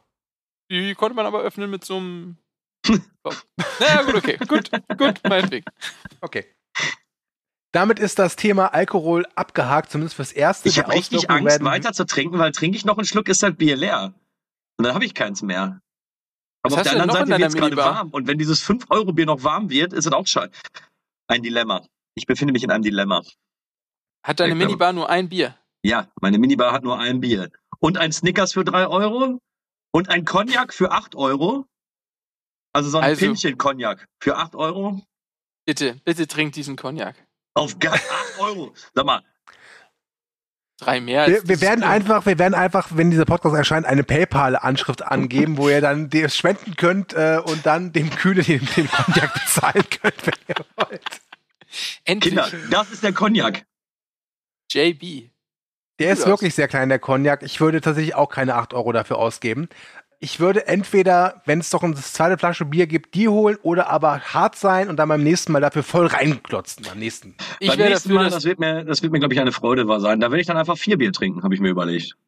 die 0.70 0.94
konnte 0.94 1.14
man 1.14 1.26
aber 1.26 1.42
öffnen 1.42 1.68
mit 1.70 1.84
so 1.84 1.98
einem. 1.98 2.36
So. 3.22 3.32
naja, 3.80 4.02
gut, 4.04 4.14
okay. 4.14 4.38
Gut, 4.48 4.70
gut, 4.96 5.20
meinetwegen. 5.28 5.66
okay. 6.22 6.46
Damit 7.72 7.98
ist 7.98 8.18
das 8.18 8.34
Thema 8.34 8.72
Alkohol 8.72 9.26
abgehakt, 9.34 9.90
zumindest 9.90 10.16
fürs 10.16 10.32
erste. 10.32 10.70
Ich 10.70 10.78
habe 10.78 10.90
richtig 10.94 11.28
Angst, 11.28 11.44
werden- 11.46 11.66
weiter 11.66 11.92
zu 11.92 12.06
trinken, 12.06 12.38
weil 12.38 12.50
trinke 12.52 12.78
ich 12.78 12.86
noch 12.86 12.96
einen 12.96 13.04
Schluck, 13.06 13.28
ist 13.28 13.42
das 13.42 13.54
Bier 13.54 13.76
leer. 13.76 14.14
Und 14.78 14.86
dann 14.86 14.94
habe 14.94 15.04
ich 15.04 15.12
keins 15.14 15.42
mehr. 15.42 15.82
Aber 16.62 16.76
auf 16.76 16.82
der 16.82 16.92
anderen 17.00 17.10
Seite 17.26 17.30
wird 17.40 17.48
es 17.48 17.54
gerade 17.54 17.76
warm. 17.76 18.10
Und 18.10 18.26
wenn 18.26 18.38
dieses 18.38 18.62
5-Euro-Bier 18.62 19.26
noch 19.26 19.42
warm 19.42 19.70
wird, 19.70 19.92
ist 19.92 20.06
es 20.06 20.12
auch 20.12 20.26
scheiße. 20.26 20.52
Ein 21.28 21.42
Dilemma. 21.42 21.86
Ich 22.14 22.26
befinde 22.26 22.52
mich 22.52 22.62
in 22.64 22.70
einem 22.70 22.82
Dilemma. 22.82 23.22
Hat 24.22 24.40
deine 24.40 24.52
Ich 24.52 24.58
glaube- 24.58 24.66
Minibar 24.66 24.92
nur 24.92 25.08
ein 25.08 25.28
Bier? 25.28 25.56
Ja, 25.82 26.08
meine 26.20 26.38
Minibar 26.38 26.72
hat 26.72 26.82
nur 26.82 26.98
ein 26.98 27.20
Bier. 27.20 27.50
Und 27.78 27.96
ein 27.96 28.12
Snickers 28.12 28.52
für 28.52 28.64
3 28.64 28.86
Euro. 28.88 29.40
Und 29.92 30.08
ein 30.10 30.24
Cognac 30.24 30.74
für 30.74 30.90
8 30.92 31.14
Euro. 31.14 31.66
Also 32.72 32.90
so 32.90 32.98
ein 32.98 33.04
Also- 33.04 33.26
Pinchen 33.26 33.56
Cognac 33.56 34.06
für 34.22 34.36
8 34.36 34.54
Euro. 34.54 35.00
Bitte, 35.64 36.00
bitte 36.04 36.26
trink 36.26 36.52
diesen 36.52 36.76
Cognac. 36.76 37.16
Auf 37.54 37.78
gar 37.78 37.94
8 37.94 38.38
Euro. 38.38 38.74
Sag 38.94 39.06
mal, 39.06 39.22
Drei 40.80 41.00
mehr 41.00 41.26
Wir, 41.26 41.46
wir 41.46 41.60
werden 41.60 41.80
Bier. 41.80 41.90
einfach, 41.90 42.26
wir 42.26 42.38
werden 42.38 42.54
einfach, 42.54 42.88
wenn 42.94 43.10
dieser 43.10 43.26
Podcast 43.26 43.54
erscheint, 43.54 43.86
eine 43.86 44.02
PayPal-Anschrift 44.02 45.02
angeben, 45.02 45.58
wo 45.58 45.68
ihr 45.68 45.80
dann 45.80 46.08
das 46.10 46.36
spenden 46.36 46.74
könnt 46.76 47.12
äh, 47.12 47.40
und 47.44 47.66
dann 47.66 47.92
dem 47.92 48.10
Kühne 48.10 48.42
den, 48.42 48.66
den 48.76 48.90
Cognac 48.90 49.34
bezahlen 49.34 49.84
könnt, 50.02 50.26
wenn 50.26 50.34
ihr 50.48 50.64
wollt. 50.76 51.20
Endlich. 52.04 52.34
Kinder, 52.34 52.48
das 52.70 52.90
ist 52.90 53.02
der 53.02 53.12
Cognac. 53.12 53.64
JB. 54.72 55.30
Der 55.98 56.12
ist 56.14 56.26
wirklich 56.26 56.54
sehr 56.54 56.66
klein, 56.66 56.88
der 56.88 56.98
Cognac. 56.98 57.42
Ich 57.42 57.60
würde 57.60 57.82
tatsächlich 57.82 58.14
auch 58.14 58.30
keine 58.30 58.54
8 58.54 58.72
Euro 58.72 58.90
dafür 58.92 59.18
ausgeben. 59.18 59.68
Ich 60.22 60.38
würde 60.38 60.66
entweder, 60.66 61.40
wenn 61.46 61.60
es 61.60 61.70
doch 61.70 61.82
eine 61.82 61.94
zweite 61.94 62.36
Flasche 62.36 62.66
Bier 62.66 62.86
gibt, 62.86 63.14
die 63.14 63.28
holen 63.28 63.56
oder 63.62 63.88
aber 63.88 64.20
hart 64.20 64.54
sein 64.54 64.90
und 64.90 64.96
dann 64.98 65.08
beim 65.08 65.22
nächsten 65.22 65.50
Mal 65.50 65.60
dafür 65.60 65.82
voll 65.82 66.06
reinklotzen. 66.06 66.84
Beim 66.84 66.98
nächsten. 66.98 67.36
Ich 67.58 67.68
Beim 67.68 67.78
wäre 67.78 67.88
nächsten 67.88 68.10
dafür, 68.10 68.18
Mal, 68.18 68.24
dass, 68.24 68.34
das 68.34 68.44
wird 68.44 68.58
mir, 68.60 68.84
das 68.84 69.02
wird 69.02 69.12
mir, 69.12 69.18
glaube 69.18 69.32
ich, 69.32 69.40
eine 69.40 69.52
Freude 69.52 69.88
wahr 69.88 70.00
sein. 70.00 70.20
Da 70.20 70.30
werde 70.30 70.42
ich 70.42 70.46
dann 70.46 70.58
einfach 70.58 70.76
vier 70.76 70.98
Bier 70.98 71.10
trinken, 71.12 71.42
habe 71.42 71.54
ich 71.54 71.60
mir 71.62 71.70
überlegt. 71.70 72.18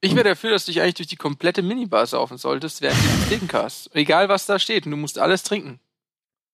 ich 0.00 0.16
wäre 0.16 0.28
dafür, 0.30 0.50
dass 0.50 0.64
du 0.64 0.72
dich 0.72 0.80
eigentlich 0.82 0.94
durch 0.96 1.08
die 1.08 1.16
komplette 1.16 1.62
Minibar 1.62 2.06
saufen 2.06 2.38
solltest 2.38 2.82
während 2.82 2.98
dieses 3.00 3.28
Thekencast. 3.28 3.94
Egal, 3.94 4.28
was 4.28 4.46
da 4.46 4.58
steht. 4.58 4.84
Und 4.86 4.90
du 4.90 4.96
musst 4.96 5.20
alles 5.20 5.44
trinken. 5.44 5.78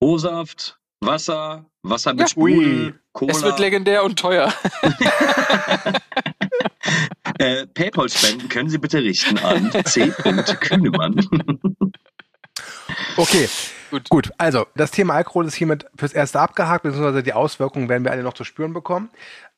O-Saft, 0.00 0.78
Wasser, 1.00 1.64
Wasser 1.82 2.12
mit 2.12 2.20
Ja. 2.20 2.28
Sprudel, 2.28 2.86
Ui. 2.88 2.94
Cola. 3.12 3.32
Es 3.32 3.42
wird 3.42 3.58
legendär 3.58 4.04
und 4.04 4.18
teuer. 4.18 4.52
Äh, 7.42 7.66
Paypal-Spenden 7.66 8.48
können 8.48 8.68
Sie 8.68 8.78
bitte 8.78 9.02
richten 9.02 9.36
an 9.38 9.72
C. 9.84 10.10
Kühnemann. 10.60 11.16
Okay, 13.16 13.48
Gut. 13.90 14.08
gut. 14.08 14.30
Also, 14.38 14.66
das 14.76 14.92
Thema 14.92 15.14
Alkohol 15.14 15.46
ist 15.46 15.54
hiermit 15.54 15.86
fürs 15.96 16.12
Erste 16.12 16.38
abgehakt, 16.38 16.84
beziehungsweise 16.84 17.22
die 17.22 17.32
Auswirkungen 17.32 17.88
werden 17.88 18.04
wir 18.04 18.12
alle 18.12 18.22
noch 18.22 18.34
zu 18.34 18.44
spüren 18.44 18.72
bekommen. 18.72 19.10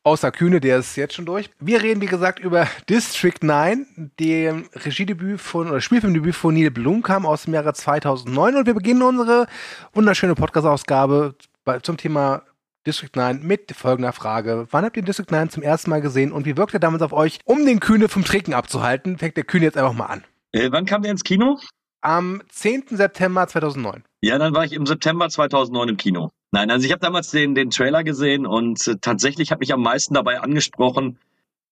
Außer 0.02 0.32
Kühne, 0.32 0.60
der 0.60 0.78
ist 0.78 0.96
jetzt 0.96 1.14
schon 1.14 1.26
durch. 1.26 1.50
Wir 1.60 1.82
reden, 1.82 2.00
wie 2.00 2.06
gesagt, 2.06 2.38
über 2.38 2.66
District 2.88 3.38
9, 3.42 4.12
dem 4.18 4.68
Regiedebüt 4.74 5.40
von, 5.40 5.68
oder 5.68 5.80
Spielfilmdebüt 5.80 6.34
von 6.34 6.54
Neil 6.54 6.70
Blomkamp 6.70 7.26
aus 7.26 7.44
dem 7.44 7.54
Jahre 7.54 7.74
2009. 7.74 8.56
Und 8.56 8.66
wir 8.66 8.74
beginnen 8.74 9.02
unsere 9.02 9.46
wunderschöne 9.92 10.34
Podcast-Ausgabe 10.34 11.34
zum 11.82 11.96
Thema 11.96 12.42
District 12.86 13.10
9 13.14 13.42
mit 13.42 13.72
folgender 13.72 14.12
Frage. 14.12 14.66
Wann 14.70 14.84
habt 14.84 14.96
ihr 14.96 15.02
District 15.02 15.30
9 15.30 15.50
zum 15.50 15.62
ersten 15.62 15.90
Mal 15.90 16.02
gesehen 16.02 16.32
und 16.32 16.44
wie 16.44 16.56
wirkt 16.56 16.74
er 16.74 16.80
damals 16.80 17.02
auf 17.02 17.12
euch, 17.12 17.38
um 17.44 17.64
den 17.64 17.80
Kühne 17.80 18.08
vom 18.08 18.24
Trinken 18.24 18.52
abzuhalten? 18.52 19.16
Fängt 19.18 19.36
der 19.36 19.44
Kühne 19.44 19.64
jetzt 19.64 19.78
einfach 19.78 19.94
mal 19.94 20.06
an. 20.06 20.24
Äh, 20.52 20.70
wann 20.70 20.84
kam 20.84 21.02
der 21.02 21.10
ins 21.10 21.24
Kino? 21.24 21.58
Am 22.02 22.42
10. 22.50 22.84
September 22.90 23.46
2009. 23.46 24.04
Ja, 24.22 24.38
dann 24.38 24.54
war 24.54 24.64
ich 24.64 24.72
im 24.72 24.84
September 24.84 25.28
2009 25.28 25.88
im 25.88 25.96
Kino. 25.96 26.30
Nein, 26.52 26.70
also 26.70 26.84
ich 26.84 26.92
habe 26.92 27.00
damals 27.00 27.30
den, 27.30 27.54
den 27.54 27.70
Trailer 27.70 28.04
gesehen 28.04 28.46
und 28.46 28.86
äh, 28.86 28.96
tatsächlich 29.00 29.50
hat 29.50 29.60
mich 29.60 29.72
am 29.72 29.82
meisten 29.82 30.14
dabei 30.14 30.40
angesprochen, 30.40 31.18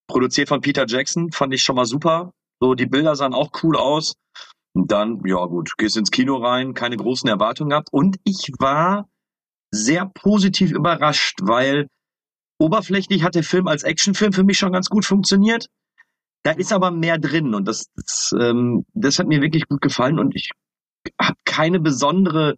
produziert 0.09 0.49
von 0.49 0.61
Peter 0.63 0.87
Jackson, 0.89 1.31
fand 1.31 1.53
ich 1.53 1.63
schon 1.63 1.77
mal 1.77 1.85
super. 1.85 2.33
So, 2.61 2.75
die 2.75 2.87
Bilder 2.87 3.17
sahen 3.17 3.35
auch 3.35 3.51
cool 3.63 3.77
aus. 3.77 4.15
Und 4.75 4.91
dann, 4.91 5.21
ja 5.27 5.45
gut, 5.45 5.77
gehst 5.77 5.99
ins 5.99 6.11
Kino 6.11 6.37
rein, 6.37 6.73
keine 6.73 6.97
großen 6.97 7.29
Erwartungen 7.29 7.71
gehabt. 7.71 7.89
Und 7.93 8.17
ich 8.25 8.53
war 8.59 9.09
sehr 9.73 10.07
positiv 10.07 10.71
überrascht, 10.71 11.41
weil 11.43 11.89
oberflächlich 12.59 13.23
hat 13.25 13.35
der 13.35 13.43
Film 13.43 13.67
als 13.67 13.83
Actionfilm 13.83 14.33
für 14.33 14.45
mich 14.45 14.59
schon 14.59 14.73
ganz 14.73 14.89
gut 14.89 15.05
funktioniert. 15.05 15.67
Da 16.45 16.53
ist 16.53 16.73
aber 16.73 16.91
mehr 16.91 17.19
drin 17.19 17.55
und 17.55 17.67
das, 17.67 17.87
das, 17.97 18.35
ähm, 18.39 18.85
das 18.95 19.19
hat 19.19 19.27
mir 19.27 19.41
wirklich 19.41 19.67
gut 19.69 19.81
gefallen 19.81 20.19
und 20.19 20.35
ich 20.35 20.51
habe 21.21 21.39
keine 21.45 21.81
besondere 21.81 22.57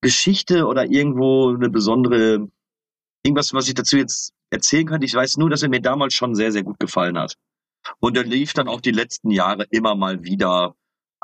Geschichte 0.00 0.66
oder 0.66 0.86
irgendwo 0.86 1.54
eine 1.54 1.68
besondere 1.68 2.48
irgendwas, 3.24 3.52
was 3.52 3.68
ich 3.68 3.74
dazu 3.74 3.96
jetzt 3.96 4.32
erzählen 4.50 4.86
könnte. 4.86 5.06
Ich 5.06 5.14
weiß 5.14 5.36
nur, 5.36 5.50
dass 5.50 5.62
er 5.62 5.68
mir 5.68 5.80
damals 5.80 6.14
schon 6.14 6.34
sehr, 6.34 6.52
sehr 6.52 6.62
gut 6.62 6.78
gefallen 6.78 7.18
hat. 7.18 7.34
Und 7.98 8.16
er 8.16 8.24
lief 8.24 8.52
dann 8.52 8.68
auch 8.68 8.80
die 8.80 8.92
letzten 8.92 9.30
Jahre 9.30 9.66
immer 9.70 9.94
mal 9.94 10.22
wieder 10.22 10.74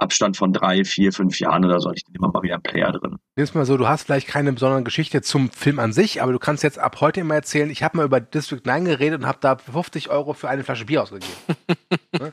Abstand 0.03 0.37
von 0.37 0.53
drei, 0.53 0.85
vier, 0.85 1.13
fünf 1.13 1.39
Jahren 1.41 1.65
oder 1.65 1.81
so, 1.81 1.89
hatte 1.89 1.97
ich 1.99 2.05
dann 2.05 2.15
immer 2.15 2.29
mal 2.31 2.43
wieder 2.43 2.55
einen 2.55 2.63
Player 2.63 2.93
drin. 2.93 3.17
Nimm's 3.37 3.55
mal 3.55 3.65
so, 3.65 3.77
du 3.79 3.89
hast 3.89 4.05
vielleicht 4.05 4.29
keine 4.29 4.53
besondere 4.53 4.83
Geschichte 4.83 5.23
zum 5.23 5.51
Film 5.51 5.79
an 5.79 5.93
sich, 5.93 6.21
aber 6.23 6.33
du 6.33 6.39
kannst 6.39 6.63
jetzt 6.63 6.79
ab 6.79 7.01
heute 7.01 7.21
immer 7.21 7.35
erzählen, 7.35 7.71
ich 7.71 7.83
habe 7.83 7.97
mal 7.97 8.05
über 8.05 8.21
District 8.21 8.61
9 8.65 8.85
geredet 8.85 9.21
und 9.21 9.27
habe 9.27 9.39
da 9.41 9.57
50 9.57 10.11
Euro 10.11 10.35
für 10.35 10.49
eine 10.49 10.65
Flasche 10.65 10.85
Bier 10.85 11.03
ausgegeben. 11.03 11.33
Ne? 12.19 12.31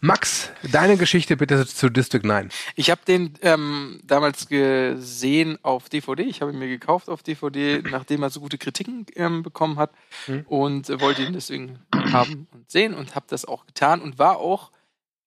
Max, 0.00 0.52
deine 0.70 0.96
Geschichte 0.96 1.36
bitte 1.36 1.66
zu 1.66 1.90
District 1.90 2.22
9. 2.22 2.50
Ich 2.76 2.88
habe 2.88 3.00
den 3.06 3.34
ähm, 3.42 3.98
damals 4.04 4.46
gesehen 4.48 5.58
auf 5.62 5.88
DVD. 5.88 6.22
Ich 6.22 6.40
habe 6.40 6.52
ihn 6.52 6.58
mir 6.60 6.68
gekauft 6.68 7.08
auf 7.08 7.24
DVD, 7.24 7.82
nachdem 7.90 8.22
er 8.22 8.30
so 8.30 8.38
gute 8.38 8.58
Kritiken 8.58 9.06
ähm, 9.16 9.42
bekommen 9.42 9.76
hat 9.76 9.90
Mhm. 10.28 10.44
und 10.46 10.88
äh, 10.90 11.00
wollte 11.00 11.22
ihn 11.22 11.32
deswegen 11.32 11.80
haben 11.92 12.46
und 12.52 12.70
sehen 12.70 12.94
und 12.94 13.14
habe 13.16 13.26
das 13.28 13.44
auch 13.44 13.66
getan 13.66 14.00
und 14.00 14.18
war 14.18 14.38
auch, 14.38 14.70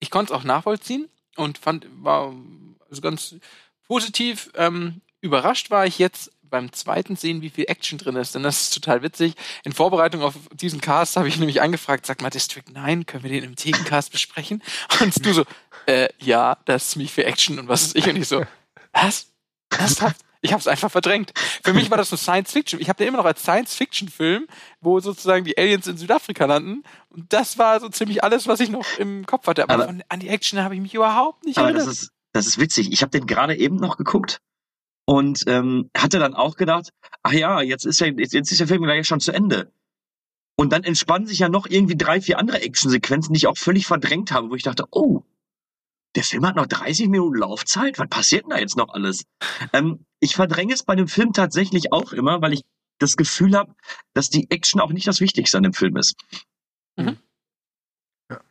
ich 0.00 0.10
konnte 0.10 0.32
es 0.32 0.38
auch 0.38 0.44
nachvollziehen 0.44 1.08
und 1.36 1.58
fand, 1.58 1.86
war 2.02 2.34
also 2.88 3.00
ganz 3.00 3.36
positiv. 3.86 4.50
Ähm, 4.54 5.00
überrascht 5.20 5.70
war 5.70 5.86
ich 5.86 5.98
jetzt 5.98 6.30
beim 6.52 6.72
zweiten 6.72 7.16
sehen, 7.16 7.40
wie 7.40 7.50
viel 7.50 7.64
Action 7.66 7.98
drin 7.98 8.14
ist, 8.16 8.34
denn 8.34 8.42
das 8.42 8.62
ist 8.62 8.74
total 8.74 9.02
witzig. 9.02 9.34
In 9.64 9.72
Vorbereitung 9.72 10.22
auf 10.22 10.34
diesen 10.52 10.80
Cast 10.80 11.16
habe 11.16 11.26
ich 11.26 11.38
nämlich 11.38 11.62
angefragt, 11.62 12.06
sag 12.06 12.20
mal, 12.20 12.30
District 12.30 12.62
9, 12.70 13.06
können 13.06 13.24
wir 13.24 13.30
den 13.30 13.44
im 13.44 13.56
Thekencast 13.56 14.12
besprechen? 14.12 14.62
Und 15.00 15.24
du 15.24 15.32
so, 15.32 15.44
äh, 15.86 16.08
ja, 16.20 16.58
da 16.66 16.74
ist 16.74 16.90
ziemlich 16.90 17.10
viel 17.10 17.24
Action 17.24 17.58
und 17.58 17.68
was 17.68 17.82
ist 17.82 17.96
ich? 17.96 18.06
Und 18.06 18.16
ich 18.16 18.28
so, 18.28 18.44
was? 18.92 19.28
Ernsthaft? 19.70 20.20
Ich 20.42 20.52
habe 20.52 20.60
es 20.60 20.66
einfach 20.66 20.90
verdrängt. 20.90 21.32
Für 21.62 21.72
mich 21.72 21.88
war 21.90 21.96
das 21.98 22.10
so 22.10 22.16
Science 22.16 22.50
Fiction. 22.52 22.80
Ich 22.80 22.88
habe 22.88 22.96
den 22.98 23.06
immer 23.08 23.18
noch 23.18 23.24
als 23.24 23.42
Science 23.42 23.74
Fiction 23.74 24.08
Film, 24.08 24.46
wo 24.80 24.98
sozusagen 25.00 25.44
die 25.44 25.56
Aliens 25.56 25.86
in 25.86 25.96
Südafrika 25.96 26.44
landen. 26.46 26.82
Und 27.10 27.32
das 27.32 27.58
war 27.58 27.78
so 27.80 27.88
ziemlich 27.88 28.24
alles, 28.24 28.48
was 28.48 28.58
ich 28.60 28.68
noch 28.68 28.98
im 28.98 29.24
Kopf 29.24 29.46
hatte. 29.46 29.62
Aber, 29.62 29.74
Aber- 29.74 29.84
von, 29.86 30.02
an 30.08 30.20
die 30.20 30.28
Action 30.28 30.60
habe 30.62 30.74
ich 30.74 30.80
mich 30.80 30.94
überhaupt 30.94 31.44
nicht 31.44 31.58
Aber 31.58 31.68
das 31.72 31.82
erinnert. 31.84 31.94
ist, 32.02 32.10
das 32.32 32.46
ist 32.48 32.58
witzig. 32.58 32.92
Ich 32.92 33.02
habe 33.02 33.10
den 33.10 33.26
gerade 33.26 33.56
eben 33.56 33.76
noch 33.76 33.96
geguckt 33.96 34.38
und 35.06 35.44
ähm, 35.46 35.90
hatte 35.96 36.18
dann 36.18 36.34
auch 36.34 36.56
gedacht, 36.56 36.90
ach 37.22 37.32
ja, 37.32 37.60
jetzt 37.60 37.84
ist 37.86 38.00
ja 38.00 38.08
jetzt 38.08 38.34
ist 38.34 38.58
der 38.60 38.66
Film 38.68 38.82
gleich 38.82 39.06
schon 39.06 39.20
zu 39.20 39.32
Ende. 39.32 39.72
Und 40.58 40.72
dann 40.72 40.84
entspannen 40.84 41.26
sich 41.26 41.38
ja 41.38 41.48
noch 41.48 41.66
irgendwie 41.66 41.96
drei, 41.96 42.20
vier 42.20 42.38
andere 42.38 42.60
Actionsequenzen, 42.62 43.32
die 43.32 43.38
ich 43.38 43.46
auch 43.46 43.56
völlig 43.56 43.86
verdrängt 43.86 44.32
habe, 44.32 44.50
wo 44.50 44.54
ich 44.54 44.62
dachte, 44.64 44.86
oh, 44.90 45.22
der 46.14 46.24
Film 46.24 46.44
hat 46.46 46.56
noch 46.56 46.66
30 46.66 47.08
Minuten 47.08 47.36
Laufzeit. 47.38 47.98
Was 47.98 48.08
passiert 48.08 48.42
denn 48.42 48.50
da 48.50 48.58
jetzt 48.58 48.76
noch 48.76 48.90
alles? 48.92 49.24
Ähm, 49.72 50.04
ich 50.22 50.36
verdränge 50.36 50.72
es 50.72 50.84
bei 50.84 50.94
dem 50.94 51.08
Film 51.08 51.32
tatsächlich 51.32 51.92
auch 51.92 52.12
immer, 52.12 52.40
weil 52.40 52.52
ich 52.52 52.62
das 52.98 53.16
Gefühl 53.16 53.56
habe, 53.56 53.74
dass 54.14 54.30
die 54.30 54.48
Action 54.50 54.80
auch 54.80 54.92
nicht 54.92 55.08
das 55.08 55.20
Wichtigste 55.20 55.56
an 55.56 55.64
dem 55.64 55.72
Film 55.72 55.96
ist. 55.96 56.14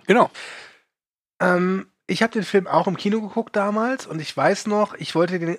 Genau. 0.06 0.30
Ähm, 1.40 1.88
ich 2.08 2.22
habe 2.22 2.34
den 2.34 2.44
Film 2.44 2.68
auch 2.68 2.88
im 2.88 2.98
Kino 2.98 3.22
geguckt 3.22 3.56
damals 3.56 4.06
und 4.06 4.20
ich 4.20 4.36
weiß 4.36 4.68
noch, 4.68 4.96
ich 4.96 5.16
wollte 5.16 5.40
den 5.40 5.58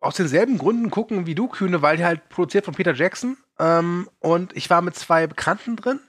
aus 0.00 0.16
denselben 0.16 0.58
Gründen 0.58 0.90
gucken 0.90 1.26
wie 1.26 1.36
du, 1.36 1.46
Kühne, 1.46 1.80
weil 1.80 1.96
der 1.96 2.06
halt 2.06 2.28
produziert 2.28 2.64
von 2.64 2.74
Peter 2.74 2.94
Jackson. 2.94 3.36
Ähm, 3.58 4.08
und 4.18 4.56
ich 4.56 4.68
war 4.68 4.82
mit 4.82 4.96
zwei 4.96 5.28
Bekannten 5.28 5.76
drin. 5.76 6.00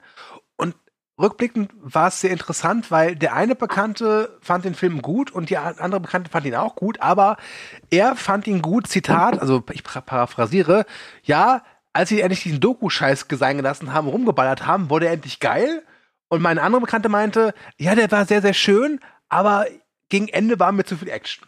Rückblickend 1.21 1.71
war 1.81 2.07
es 2.07 2.21
sehr 2.21 2.31
interessant, 2.31 2.91
weil 2.91 3.15
der 3.15 3.33
eine 3.33 3.55
Bekannte 3.55 4.37
fand 4.41 4.65
den 4.65 4.75
Film 4.75 5.01
gut 5.01 5.31
und 5.31 5.49
die 5.49 5.57
andere 5.57 5.99
Bekannte 5.99 6.29
fand 6.29 6.45
ihn 6.45 6.55
auch 6.55 6.75
gut, 6.75 6.99
aber 7.01 7.37
er 7.89 8.15
fand 8.15 8.47
ihn 8.47 8.61
gut, 8.61 8.87
Zitat, 8.87 9.39
also 9.39 9.63
ich 9.71 9.83
paraphrasiere, 9.83 10.85
ja, 11.23 11.63
als 11.93 12.09
sie 12.09 12.21
endlich 12.21 12.43
diesen 12.43 12.59
Doku-Scheiß 12.59 13.25
sein 13.29 13.57
gelassen 13.57 13.93
haben, 13.93 14.07
rumgeballert 14.07 14.65
haben, 14.65 14.89
wurde 14.89 15.07
er 15.07 15.13
endlich 15.13 15.39
geil. 15.39 15.83
Und 16.29 16.41
meine 16.41 16.61
andere 16.61 16.81
Bekannte 16.81 17.09
meinte, 17.09 17.53
ja, 17.77 17.95
der 17.95 18.09
war 18.11 18.25
sehr, 18.25 18.41
sehr 18.41 18.53
schön, 18.53 18.99
aber 19.27 19.65
gegen 20.09 20.29
Ende 20.29 20.59
war 20.59 20.71
mir 20.71 20.85
zu 20.85 20.97
viel 20.97 21.09
Action. 21.09 21.45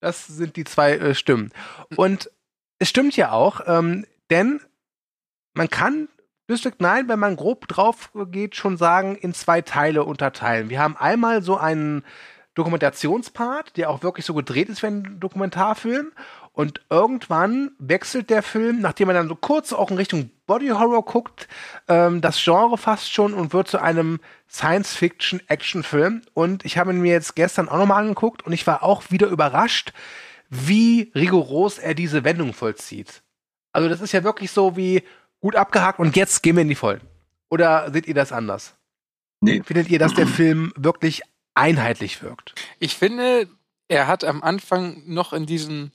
Das 0.00 0.26
sind 0.26 0.56
die 0.56 0.64
zwei 0.64 0.92
äh, 0.92 1.14
Stimmen. 1.14 1.50
Und 1.96 2.30
es 2.78 2.88
stimmt 2.88 3.16
ja 3.16 3.32
auch, 3.32 3.62
ähm, 3.66 4.06
denn 4.30 4.60
man 5.54 5.68
kann 5.68 6.08
District 6.48 6.76
9, 6.78 7.08
wenn 7.08 7.18
man 7.18 7.36
grob 7.36 7.68
drauf 7.68 8.10
geht, 8.26 8.54
schon 8.54 8.76
sagen, 8.76 9.16
in 9.16 9.32
zwei 9.32 9.62
Teile 9.62 10.04
unterteilen. 10.04 10.68
Wir 10.68 10.80
haben 10.80 10.96
einmal 10.96 11.42
so 11.42 11.56
einen 11.56 12.04
Dokumentationspart, 12.54 13.76
der 13.76 13.90
auch 13.90 14.02
wirklich 14.02 14.26
so 14.26 14.34
gedreht 14.34 14.68
ist 14.68 14.82
wie 14.82 14.88
ein 14.88 15.20
Dokumentarfilm. 15.20 16.12
Und 16.52 16.82
irgendwann 16.88 17.72
wechselt 17.78 18.30
der 18.30 18.42
Film, 18.42 18.80
nachdem 18.80 19.08
man 19.08 19.16
dann 19.16 19.28
so 19.28 19.34
kurz 19.34 19.72
auch 19.72 19.90
in 19.90 19.96
Richtung 19.96 20.30
Body 20.46 20.68
Horror 20.68 21.04
guckt, 21.04 21.48
ähm, 21.88 22.20
das 22.20 22.40
Genre 22.42 22.78
fast 22.78 23.12
schon 23.12 23.34
und 23.34 23.52
wird 23.52 23.66
zu 23.66 23.80
einem 23.80 24.20
Science-Fiction-Action-Film. 24.48 26.22
Und 26.32 26.64
ich 26.64 26.78
habe 26.78 26.92
ihn 26.92 27.00
mir 27.00 27.12
jetzt 27.12 27.34
gestern 27.34 27.68
auch 27.68 27.78
nochmal 27.78 28.02
angeguckt 28.02 28.46
und 28.46 28.52
ich 28.52 28.66
war 28.66 28.84
auch 28.84 29.10
wieder 29.10 29.26
überrascht, 29.26 29.92
wie 30.48 31.10
rigoros 31.14 31.78
er 31.78 31.94
diese 31.94 32.22
Wendung 32.22 32.52
vollzieht. 32.52 33.22
Also 33.72 33.88
das 33.88 34.00
ist 34.00 34.12
ja 34.12 34.22
wirklich 34.22 34.52
so 34.52 34.76
wie 34.76 35.02
gut 35.44 35.56
abgehakt 35.56 35.98
und 35.98 36.16
jetzt 36.16 36.42
gehen 36.42 36.56
wir 36.56 36.62
in 36.62 36.70
die 36.70 36.74
Vollen. 36.74 37.02
Oder 37.50 37.92
seht 37.92 38.06
ihr 38.06 38.14
das 38.14 38.32
anders? 38.32 38.76
Nee. 39.42 39.62
Findet 39.62 39.90
ihr, 39.90 39.98
dass 39.98 40.14
der 40.14 40.26
Film 40.26 40.72
wirklich 40.74 41.20
einheitlich 41.52 42.22
wirkt? 42.22 42.54
Ich 42.78 42.96
finde, 42.96 43.46
er 43.86 44.06
hat 44.06 44.24
am 44.24 44.42
Anfang 44.42 45.02
noch 45.04 45.34
in 45.34 45.44
diesem 45.44 45.92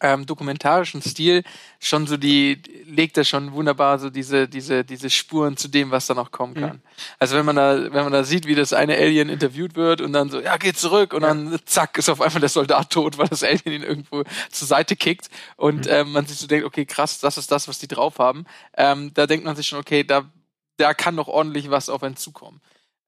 ähm, 0.00 0.26
dokumentarischen 0.26 1.02
Stil 1.02 1.42
schon 1.80 2.06
so 2.06 2.16
die, 2.16 2.62
legt 2.86 3.16
er 3.16 3.24
schon 3.24 3.52
wunderbar 3.52 3.98
so 3.98 4.10
diese, 4.10 4.48
diese, 4.48 4.84
diese 4.84 5.10
Spuren 5.10 5.56
zu 5.56 5.68
dem, 5.68 5.90
was 5.90 6.06
da 6.06 6.14
noch 6.14 6.30
kommen 6.30 6.54
kann. 6.54 6.82
Also 7.18 7.36
wenn 7.36 7.44
man 7.44 7.56
da, 7.56 7.92
wenn 7.92 8.04
man 8.04 8.12
da 8.12 8.24
sieht, 8.24 8.46
wie 8.46 8.54
das 8.54 8.72
eine 8.72 8.96
Alien 8.96 9.28
interviewt 9.28 9.76
wird 9.76 10.00
und 10.00 10.12
dann 10.12 10.30
so, 10.30 10.40
ja, 10.40 10.56
geht 10.56 10.78
zurück 10.78 11.12
und 11.12 11.22
dann 11.22 11.58
zack, 11.64 11.98
ist 11.98 12.08
auf 12.08 12.20
einmal 12.20 12.40
der 12.40 12.48
Soldat 12.48 12.90
tot, 12.90 13.18
weil 13.18 13.28
das 13.28 13.42
Alien 13.42 13.72
ihn 13.72 13.82
irgendwo 13.82 14.24
zur 14.50 14.68
Seite 14.68 14.96
kickt 14.96 15.28
und 15.56 15.86
ähm, 15.88 16.12
man 16.12 16.26
sich 16.26 16.38
so 16.38 16.46
denkt, 16.46 16.66
okay, 16.66 16.86
krass, 16.86 17.20
das 17.20 17.38
ist 17.38 17.50
das, 17.50 17.68
was 17.68 17.78
die 17.78 17.88
drauf 17.88 18.18
haben. 18.18 18.44
Ähm, 18.76 19.12
da 19.14 19.26
denkt 19.26 19.44
man 19.44 19.56
sich 19.56 19.66
schon, 19.66 19.78
okay, 19.78 20.04
da, 20.04 20.30
da 20.76 20.94
kann 20.94 21.14
noch 21.14 21.28
ordentlich 21.28 21.70
was 21.70 21.88
auf 21.88 22.02
einen 22.02 22.16
zukommen. 22.16 22.60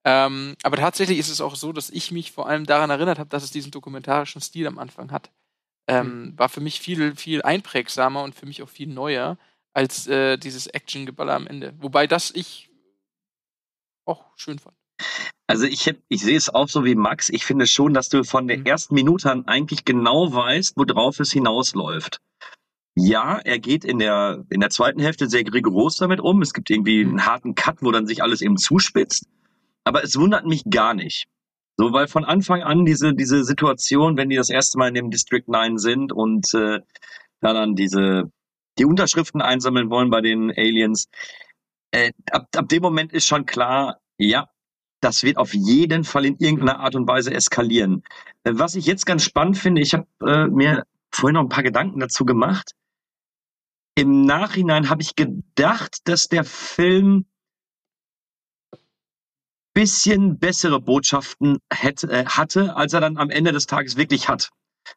Ähm, 0.04 0.56
aber 0.62 0.76
tatsächlich 0.76 1.18
ist 1.18 1.28
es 1.28 1.40
auch 1.40 1.56
so, 1.56 1.72
dass 1.72 1.90
ich 1.90 2.10
mich 2.10 2.32
vor 2.32 2.48
allem 2.48 2.64
daran 2.64 2.90
erinnert 2.90 3.18
habe, 3.18 3.28
dass 3.28 3.42
es 3.42 3.50
diesen 3.50 3.70
dokumentarischen 3.70 4.40
Stil 4.40 4.66
am 4.66 4.78
Anfang 4.78 5.12
hat. 5.12 5.30
Ähm, 5.90 6.34
War 6.36 6.48
für 6.48 6.60
mich 6.60 6.80
viel, 6.80 7.16
viel 7.16 7.42
einprägsamer 7.42 8.22
und 8.22 8.34
für 8.34 8.46
mich 8.46 8.62
auch 8.62 8.68
viel 8.68 8.88
neuer 8.88 9.38
als 9.72 10.06
äh, 10.06 10.36
dieses 10.36 10.66
Action-Geballer 10.66 11.34
am 11.34 11.46
Ende. 11.46 11.74
Wobei 11.78 12.06
das 12.06 12.30
ich 12.30 12.70
auch 14.04 14.24
schön 14.36 14.58
fand. 14.58 14.76
Also 15.46 15.64
ich, 15.64 15.86
hab, 15.88 15.96
ich 16.08 16.22
sehe 16.22 16.36
es 16.36 16.48
auch 16.48 16.68
so 16.68 16.84
wie 16.84 16.94
Max. 16.94 17.28
Ich 17.28 17.44
finde 17.44 17.66
schon, 17.66 17.94
dass 17.94 18.08
du 18.08 18.22
von 18.24 18.46
der 18.46 18.58
Mhm. 18.58 18.66
ersten 18.66 18.94
Minute 18.94 19.30
an 19.30 19.46
eigentlich 19.46 19.84
genau 19.84 20.32
weißt, 20.32 20.76
worauf 20.76 21.18
es 21.20 21.32
hinausläuft. 21.32 22.18
Ja, 22.96 23.38
er 23.38 23.58
geht 23.58 23.84
in 23.84 23.98
der, 23.98 24.44
in 24.50 24.60
der 24.60 24.70
zweiten 24.70 25.00
Hälfte 25.00 25.28
sehr 25.28 25.40
rigoros 25.40 25.96
damit 25.96 26.20
um. 26.20 26.42
Es 26.42 26.52
gibt 26.52 26.70
irgendwie 26.70 27.00
einen 27.00 27.24
harten 27.24 27.54
Cut, 27.54 27.82
wo 27.82 27.90
dann 27.90 28.06
sich 28.06 28.22
alles 28.22 28.42
eben 28.42 28.58
zuspitzt. 28.58 29.26
Aber 29.84 30.04
es 30.04 30.16
wundert 30.16 30.44
mich 30.46 30.64
gar 30.68 30.94
nicht. 30.94 31.26
So, 31.78 31.92
weil 31.92 32.08
von 32.08 32.24
Anfang 32.24 32.62
an 32.62 32.84
diese, 32.84 33.14
diese 33.14 33.44
Situation, 33.44 34.16
wenn 34.16 34.28
die 34.28 34.36
das 34.36 34.50
erste 34.50 34.78
Mal 34.78 34.88
in 34.88 34.94
dem 34.94 35.10
District 35.10 35.44
9 35.46 35.78
sind 35.78 36.12
und 36.12 36.52
äh, 36.54 36.80
da 37.40 37.52
dann 37.54 37.74
diese, 37.74 38.30
die 38.78 38.84
Unterschriften 38.84 39.40
einsammeln 39.42 39.90
wollen 39.90 40.10
bei 40.10 40.20
den 40.20 40.50
Aliens, 40.50 41.08
äh, 41.92 42.12
ab, 42.30 42.48
ab 42.56 42.68
dem 42.68 42.82
Moment 42.82 43.12
ist 43.12 43.26
schon 43.26 43.46
klar, 43.46 44.00
ja, 44.18 44.48
das 45.00 45.22
wird 45.22 45.38
auf 45.38 45.54
jeden 45.54 46.04
Fall 46.04 46.26
in 46.26 46.36
irgendeiner 46.38 46.80
Art 46.80 46.94
und 46.94 47.08
Weise 47.08 47.32
eskalieren. 47.32 48.02
Äh, 48.44 48.52
Was 48.54 48.74
ich 48.74 48.86
jetzt 48.86 49.06
ganz 49.06 49.24
spannend 49.24 49.58
finde, 49.58 49.80
ich 49.82 49.94
habe 49.94 50.06
äh, 50.26 50.46
mir 50.48 50.84
vorhin 51.10 51.34
noch 51.34 51.42
ein 51.42 51.48
paar 51.48 51.64
Gedanken 51.64 52.00
dazu 52.00 52.24
gemacht. 52.24 52.72
im 53.94 54.22
Nachhinein 54.24 54.88
habe 54.88 55.02
ich 55.02 55.14
gedacht, 55.14 55.98
dass 56.04 56.28
der 56.28 56.44
Film 56.44 57.26
bisschen 59.74 60.38
bessere 60.38 60.80
Botschaften 60.80 61.58
hätte, 61.72 62.10
äh, 62.10 62.24
hatte, 62.26 62.76
als 62.76 62.92
er 62.92 63.00
dann 63.00 63.16
am 63.16 63.30
Ende 63.30 63.52
des 63.52 63.66
Tages 63.66 63.96
wirklich 63.96 64.28
hat. 64.28 64.50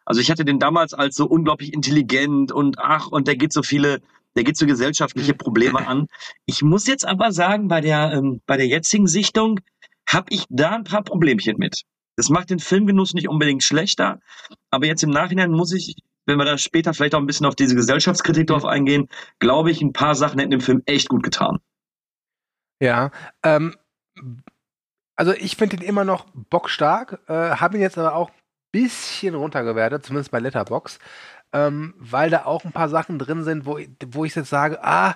Also 0.06 0.22
ich 0.22 0.32
hatte 0.32 0.46
den 0.46 0.60
damals 0.60 0.94
als 0.94 1.16
so 1.16 1.26
unglaublich 1.26 1.74
intelligent 1.74 2.52
und 2.52 2.80
ach, 2.80 3.08
und 3.08 3.28
der 3.28 3.36
geht 3.36 3.54
so 3.54 3.64
viele, 3.64 4.02
der 4.36 4.44
geht 4.44 4.58
so 4.58 4.66
gesellschaftliche 4.66 5.34
Probleme 5.34 5.88
an. 5.88 6.08
Ich 6.46 6.62
muss 6.62 6.88
jetzt 6.88 7.06
aber 7.06 7.32
sagen, 7.32 7.68
bei 7.68 7.82
der, 7.82 8.14
ähm, 8.14 8.42
bei 8.46 8.58
der 8.58 8.68
jetzigen 8.68 9.08
Sichtung 9.08 9.60
habe 10.08 10.28
ich 10.30 10.46
da 10.50 10.72
ein 10.72 10.84
paar 10.84 11.04
Problemchen 11.04 11.58
mit. 11.58 11.84
Das 12.16 12.30
macht 12.30 12.50
den 12.50 12.60
Filmgenuss 12.60 13.14
nicht 13.14 13.28
unbedingt 13.28 13.64
schlechter, 13.64 14.20
aber 14.70 14.86
jetzt 14.86 15.04
im 15.04 15.10
Nachhinein 15.10 15.52
muss 15.52 15.74
ich, 15.74 15.96
wenn 16.26 16.38
wir 16.38 16.46
da 16.46 16.58
später 16.58 16.94
vielleicht 16.94 17.16
auch 17.16 17.20
ein 17.20 17.26
bisschen 17.26 17.46
auf 17.46 17.56
diese 17.56 17.76
Gesellschaftskritik 17.76 18.48
drauf 18.48 18.66
eingehen, 18.66 19.10
glaube 19.40 19.72
ich, 19.72 19.82
ein 19.82 19.94
paar 19.94 20.16
Sachen 20.16 20.40
hätten 20.40 20.52
dem 20.52 20.62
Film 20.62 20.84
echt 20.86 21.10
gut 21.10 21.24
getan. 21.24 21.60
Ja, 22.80 23.12
ähm, 23.44 23.76
also 25.16 25.34
ich 25.34 25.56
finde 25.56 25.78
ihn 25.78 25.82
immer 25.82 26.04
noch 26.06 26.26
bockstark, 26.34 27.20
äh, 27.28 27.34
habe 27.34 27.78
ihn 27.78 27.82
jetzt 27.82 27.98
aber 27.98 28.16
auch 28.16 28.30
ein 28.30 28.36
bisschen 28.72 29.36
runtergewertet, 29.36 30.06
zumindest 30.06 30.32
bei 30.32 30.40
Letterbox, 30.40 31.00
ähm, 31.54 31.94
weil 31.98 32.30
da 32.30 32.46
auch 32.46 32.66
ein 32.66 32.72
paar 32.72 32.90
Sachen 32.90 33.20
drin 33.20 33.44
sind, 33.44 33.66
wo, 33.66 33.80
wo 34.08 34.26
ich 34.26 34.36
jetzt 34.36 34.50
sage, 34.50 34.84
ah, 34.84 35.16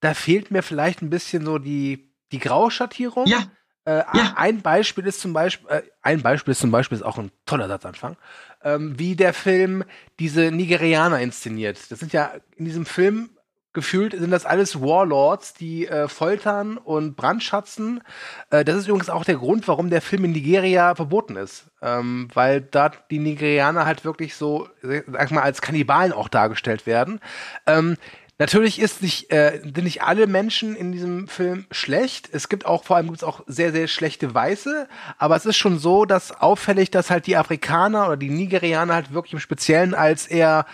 da 0.00 0.14
fehlt 0.14 0.50
mir 0.50 0.62
vielleicht 0.62 1.02
ein 1.02 1.10
bisschen 1.10 1.44
so 1.44 1.58
die, 1.58 2.10
die 2.32 2.38
Grauschattierung. 2.38 3.26
Ja. 3.26 3.44
Äh, 3.84 4.02
Ja. 4.14 4.34
Ein 4.36 4.62
Beispiel 4.62 5.06
ist 5.06 5.20
zum 5.20 5.32
Beispiel, 5.34 5.68
äh, 5.68 5.82
ein 6.00 6.22
Beispiel 6.22 6.52
ist 6.52 6.60
zum 6.60 6.70
Beispiel, 6.70 6.96
ist 6.96 7.04
auch 7.04 7.18
ein 7.18 7.30
toller 7.44 7.68
Satzanfang, 7.68 8.16
ähm, 8.62 8.98
wie 8.98 9.14
der 9.14 9.34
Film 9.34 9.84
diese 10.18 10.50
Nigerianer 10.50 11.20
inszeniert. 11.20 11.90
Das 11.90 12.00
sind 12.00 12.12
ja 12.14 12.32
in 12.56 12.64
diesem 12.64 12.86
Film 12.86 13.30
gefühlt 13.74 14.12
sind 14.12 14.30
das 14.30 14.46
alles 14.46 14.80
Warlords, 14.80 15.52
die 15.52 15.86
äh, 15.86 16.08
foltern 16.08 16.78
und 16.78 17.16
brandschatzen. 17.16 18.02
Äh, 18.50 18.64
das 18.64 18.76
ist 18.76 18.88
übrigens 18.88 19.10
auch 19.10 19.24
der 19.24 19.36
Grund, 19.36 19.68
warum 19.68 19.90
der 19.90 20.00
Film 20.00 20.24
in 20.24 20.32
Nigeria 20.32 20.94
verboten 20.94 21.36
ist. 21.36 21.66
Ähm, 21.82 22.28
weil 22.32 22.62
da 22.62 22.90
die 23.10 23.18
Nigerianer 23.18 23.84
halt 23.84 24.04
wirklich 24.04 24.36
so, 24.36 24.68
sag 24.80 25.30
mal, 25.32 25.42
als 25.42 25.60
Kannibalen 25.60 26.12
auch 26.12 26.28
dargestellt 26.28 26.86
werden. 26.86 27.20
Ähm, 27.66 27.96
Natürlich 28.36 28.80
ist 28.80 29.00
nicht, 29.00 29.32
äh, 29.32 29.60
sind 29.62 29.84
nicht 29.84 30.02
alle 30.02 30.26
Menschen 30.26 30.74
in 30.74 30.90
diesem 30.90 31.28
Film 31.28 31.66
schlecht. 31.70 32.28
Es 32.32 32.48
gibt 32.48 32.66
auch, 32.66 32.82
vor 32.82 32.96
allem 32.96 33.06
gibt 33.06 33.18
es 33.18 33.24
auch 33.24 33.42
sehr, 33.46 33.70
sehr 33.70 33.86
schlechte 33.86 34.34
Weiße. 34.34 34.88
Aber 35.18 35.36
es 35.36 35.46
ist 35.46 35.56
schon 35.56 35.78
so, 35.78 36.04
dass 36.04 36.32
auffällig, 36.32 36.90
dass 36.90 37.10
halt 37.10 37.28
die 37.28 37.36
Afrikaner 37.36 38.06
oder 38.06 38.16
die 38.16 38.30
Nigerianer 38.30 38.94
halt 38.94 39.12
wirklich 39.12 39.34
im 39.34 39.38
Speziellen 39.38 39.94
als 39.94 40.26
eher 40.26 40.66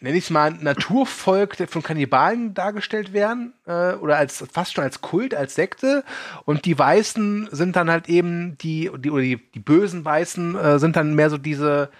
nenne 0.00 0.18
ich 0.18 0.24
es 0.24 0.30
mal, 0.30 0.50
Naturvolk 0.50 1.56
der 1.56 1.68
von 1.68 1.82
Kannibalen 1.82 2.54
dargestellt 2.54 3.12
werden 3.12 3.54
äh, 3.66 3.94
oder 3.94 4.18
als 4.18 4.44
fast 4.52 4.74
schon 4.74 4.84
als 4.84 5.00
Kult, 5.00 5.34
als 5.34 5.54
Sekte 5.54 6.04
und 6.44 6.64
die 6.66 6.78
Weißen 6.78 7.48
sind 7.52 7.76
dann 7.76 7.90
halt 7.90 8.08
eben 8.08 8.58
die, 8.58 8.90
die 8.98 9.10
oder 9.10 9.22
die, 9.22 9.36
die 9.52 9.60
bösen 9.60 10.04
Weißen 10.04 10.56
äh, 10.56 10.78
sind 10.78 10.96
dann 10.96 11.14
mehr 11.14 11.30
so 11.30 11.38
diese 11.38 11.90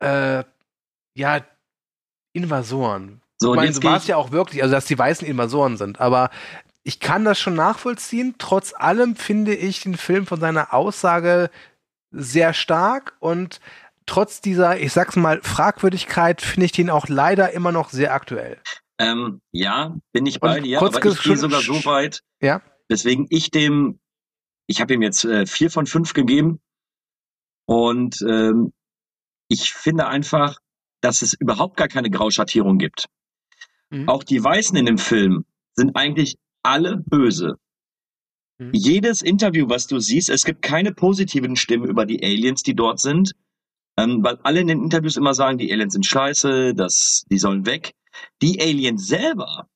äh, 0.00 0.44
ja 1.14 1.40
Invasoren. 2.32 3.20
So, 3.38 3.52
ich 3.54 3.56
meine, 3.56 3.72
so 3.72 3.82
war 3.82 3.96
es 3.96 4.06
ja 4.06 4.16
auch 4.16 4.30
wirklich, 4.30 4.62
also 4.62 4.74
dass 4.74 4.86
die 4.86 4.98
Weißen 4.98 5.26
Invasoren 5.26 5.76
sind, 5.76 6.00
aber 6.00 6.30
ich 6.84 6.98
kann 6.98 7.24
das 7.24 7.38
schon 7.38 7.54
nachvollziehen. 7.54 8.36
Trotz 8.38 8.74
allem 8.74 9.16
finde 9.16 9.54
ich 9.54 9.80
den 9.80 9.96
Film 9.96 10.26
von 10.26 10.40
seiner 10.40 10.72
Aussage 10.72 11.50
sehr 12.10 12.54
stark 12.54 13.14
und 13.20 13.60
trotz 14.06 14.40
dieser, 14.40 14.78
ich 14.80 14.92
sag's 14.92 15.16
mal, 15.16 15.40
Fragwürdigkeit 15.42 16.40
finde 16.42 16.66
ich 16.66 16.72
den 16.72 16.90
auch 16.90 17.08
leider 17.08 17.52
immer 17.52 17.72
noch 17.72 17.90
sehr 17.90 18.14
aktuell. 18.14 18.60
Ähm, 18.98 19.40
ja, 19.52 19.96
bin 20.12 20.26
ich 20.26 20.40
bei 20.40 20.60
dir, 20.60 20.78
kurz 20.78 20.96
aber 20.96 21.06
ich 21.10 21.22
gehe 21.22 21.36
sogar 21.36 21.60
so 21.60 21.84
weit, 21.84 22.22
Ja. 22.40 22.62
weswegen 22.88 23.26
ich 23.30 23.50
dem, 23.50 23.98
ich 24.66 24.80
habe 24.80 24.94
ihm 24.94 25.02
jetzt 25.02 25.24
äh, 25.24 25.46
vier 25.46 25.70
von 25.70 25.86
fünf 25.86 26.12
gegeben 26.12 26.60
und 27.66 28.20
ähm, 28.22 28.72
ich 29.48 29.72
finde 29.72 30.06
einfach, 30.06 30.58
dass 31.00 31.22
es 31.22 31.32
überhaupt 31.34 31.76
gar 31.76 31.88
keine 31.88 32.10
Grauschattierung 32.10 32.78
gibt. 32.78 33.06
Mhm. 33.90 34.08
Auch 34.08 34.22
die 34.22 34.42
Weißen 34.42 34.76
in 34.76 34.86
dem 34.86 34.98
Film 34.98 35.44
sind 35.74 35.96
eigentlich 35.96 36.36
alle 36.62 36.96
böse. 36.98 37.56
Mhm. 38.58 38.70
Jedes 38.72 39.20
Interview, 39.22 39.68
was 39.68 39.86
du 39.86 39.98
siehst, 39.98 40.30
es 40.30 40.44
gibt 40.44 40.62
keine 40.62 40.92
positiven 40.92 41.56
Stimmen 41.56 41.88
über 41.88 42.06
die 42.06 42.22
Aliens, 42.22 42.62
die 42.62 42.74
dort 42.74 43.00
sind, 43.00 43.32
ähm, 43.98 44.22
weil 44.22 44.38
alle 44.42 44.60
in 44.60 44.68
den 44.68 44.82
Interviews 44.82 45.16
immer 45.16 45.34
sagen, 45.34 45.58
die 45.58 45.72
Aliens 45.72 45.92
sind 45.92 46.06
scheiße, 46.06 46.74
das, 46.74 47.24
die 47.30 47.38
sollen 47.38 47.66
weg. 47.66 47.92
Die 48.40 48.60
Aliens 48.60 49.06
selber 49.06 49.68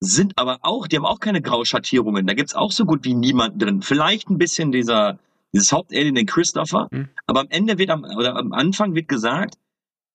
sind 0.00 0.32
aber 0.36 0.58
auch, 0.62 0.86
die 0.86 0.96
haben 0.96 1.04
auch 1.04 1.20
keine 1.20 1.42
Grauschattierungen. 1.42 2.26
Da 2.26 2.34
gibt's 2.34 2.54
auch 2.54 2.72
so 2.72 2.84
gut 2.84 3.04
wie 3.04 3.14
niemanden 3.14 3.58
drin. 3.58 3.82
Vielleicht 3.82 4.30
ein 4.30 4.38
bisschen 4.38 4.72
dieser, 4.72 5.18
dieses 5.52 5.72
Hauptalien, 5.72 6.14
den 6.14 6.26
Christopher. 6.26 6.88
Mhm. 6.90 7.08
Aber 7.26 7.40
am 7.40 7.48
Ende 7.50 7.78
wird 7.78 7.90
am, 7.90 8.04
oder 8.04 8.36
am 8.36 8.52
Anfang 8.52 8.94
wird 8.94 9.08
gesagt, 9.08 9.56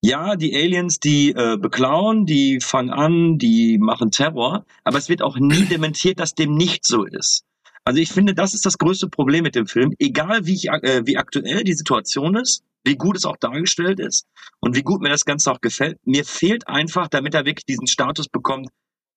ja, 0.01 0.35
die 0.35 0.55
Aliens, 0.55 0.99
die 0.99 1.31
äh, 1.31 1.57
beklauen, 1.57 2.25
die 2.25 2.59
fangen 2.61 2.91
an, 2.91 3.37
die 3.37 3.77
machen 3.79 4.11
Terror, 4.11 4.65
aber 4.83 4.97
es 4.97 5.09
wird 5.09 5.21
auch 5.21 5.37
nie 5.37 5.65
dementiert, 5.69 6.19
dass 6.19 6.35
dem 6.35 6.55
nicht 6.55 6.85
so 6.85 7.03
ist. 7.03 7.43
Also 7.85 7.99
ich 7.99 8.11
finde, 8.11 8.33
das 8.33 8.53
ist 8.53 8.65
das 8.65 8.79
größte 8.79 9.09
Problem 9.09 9.43
mit 9.43 9.55
dem 9.55 9.67
Film. 9.67 9.93
Egal 9.99 10.45
wie, 10.45 10.55
ich, 10.55 10.69
äh, 10.69 11.03
wie 11.05 11.17
aktuell 11.17 11.63
die 11.63 11.73
Situation 11.73 12.35
ist, 12.35 12.63
wie 12.85 12.95
gut 12.95 13.17
es 13.17 13.25
auch 13.25 13.37
dargestellt 13.37 13.99
ist 13.99 14.27
und 14.59 14.75
wie 14.75 14.83
gut 14.83 15.01
mir 15.01 15.09
das 15.09 15.25
Ganze 15.25 15.51
auch 15.51 15.61
gefällt, 15.61 15.97
mir 16.05 16.23
fehlt 16.23 16.67
einfach, 16.67 17.07
damit 17.07 17.33
er 17.33 17.45
wirklich 17.45 17.65
diesen 17.65 17.87
Status 17.87 18.27
bekommt, 18.27 18.69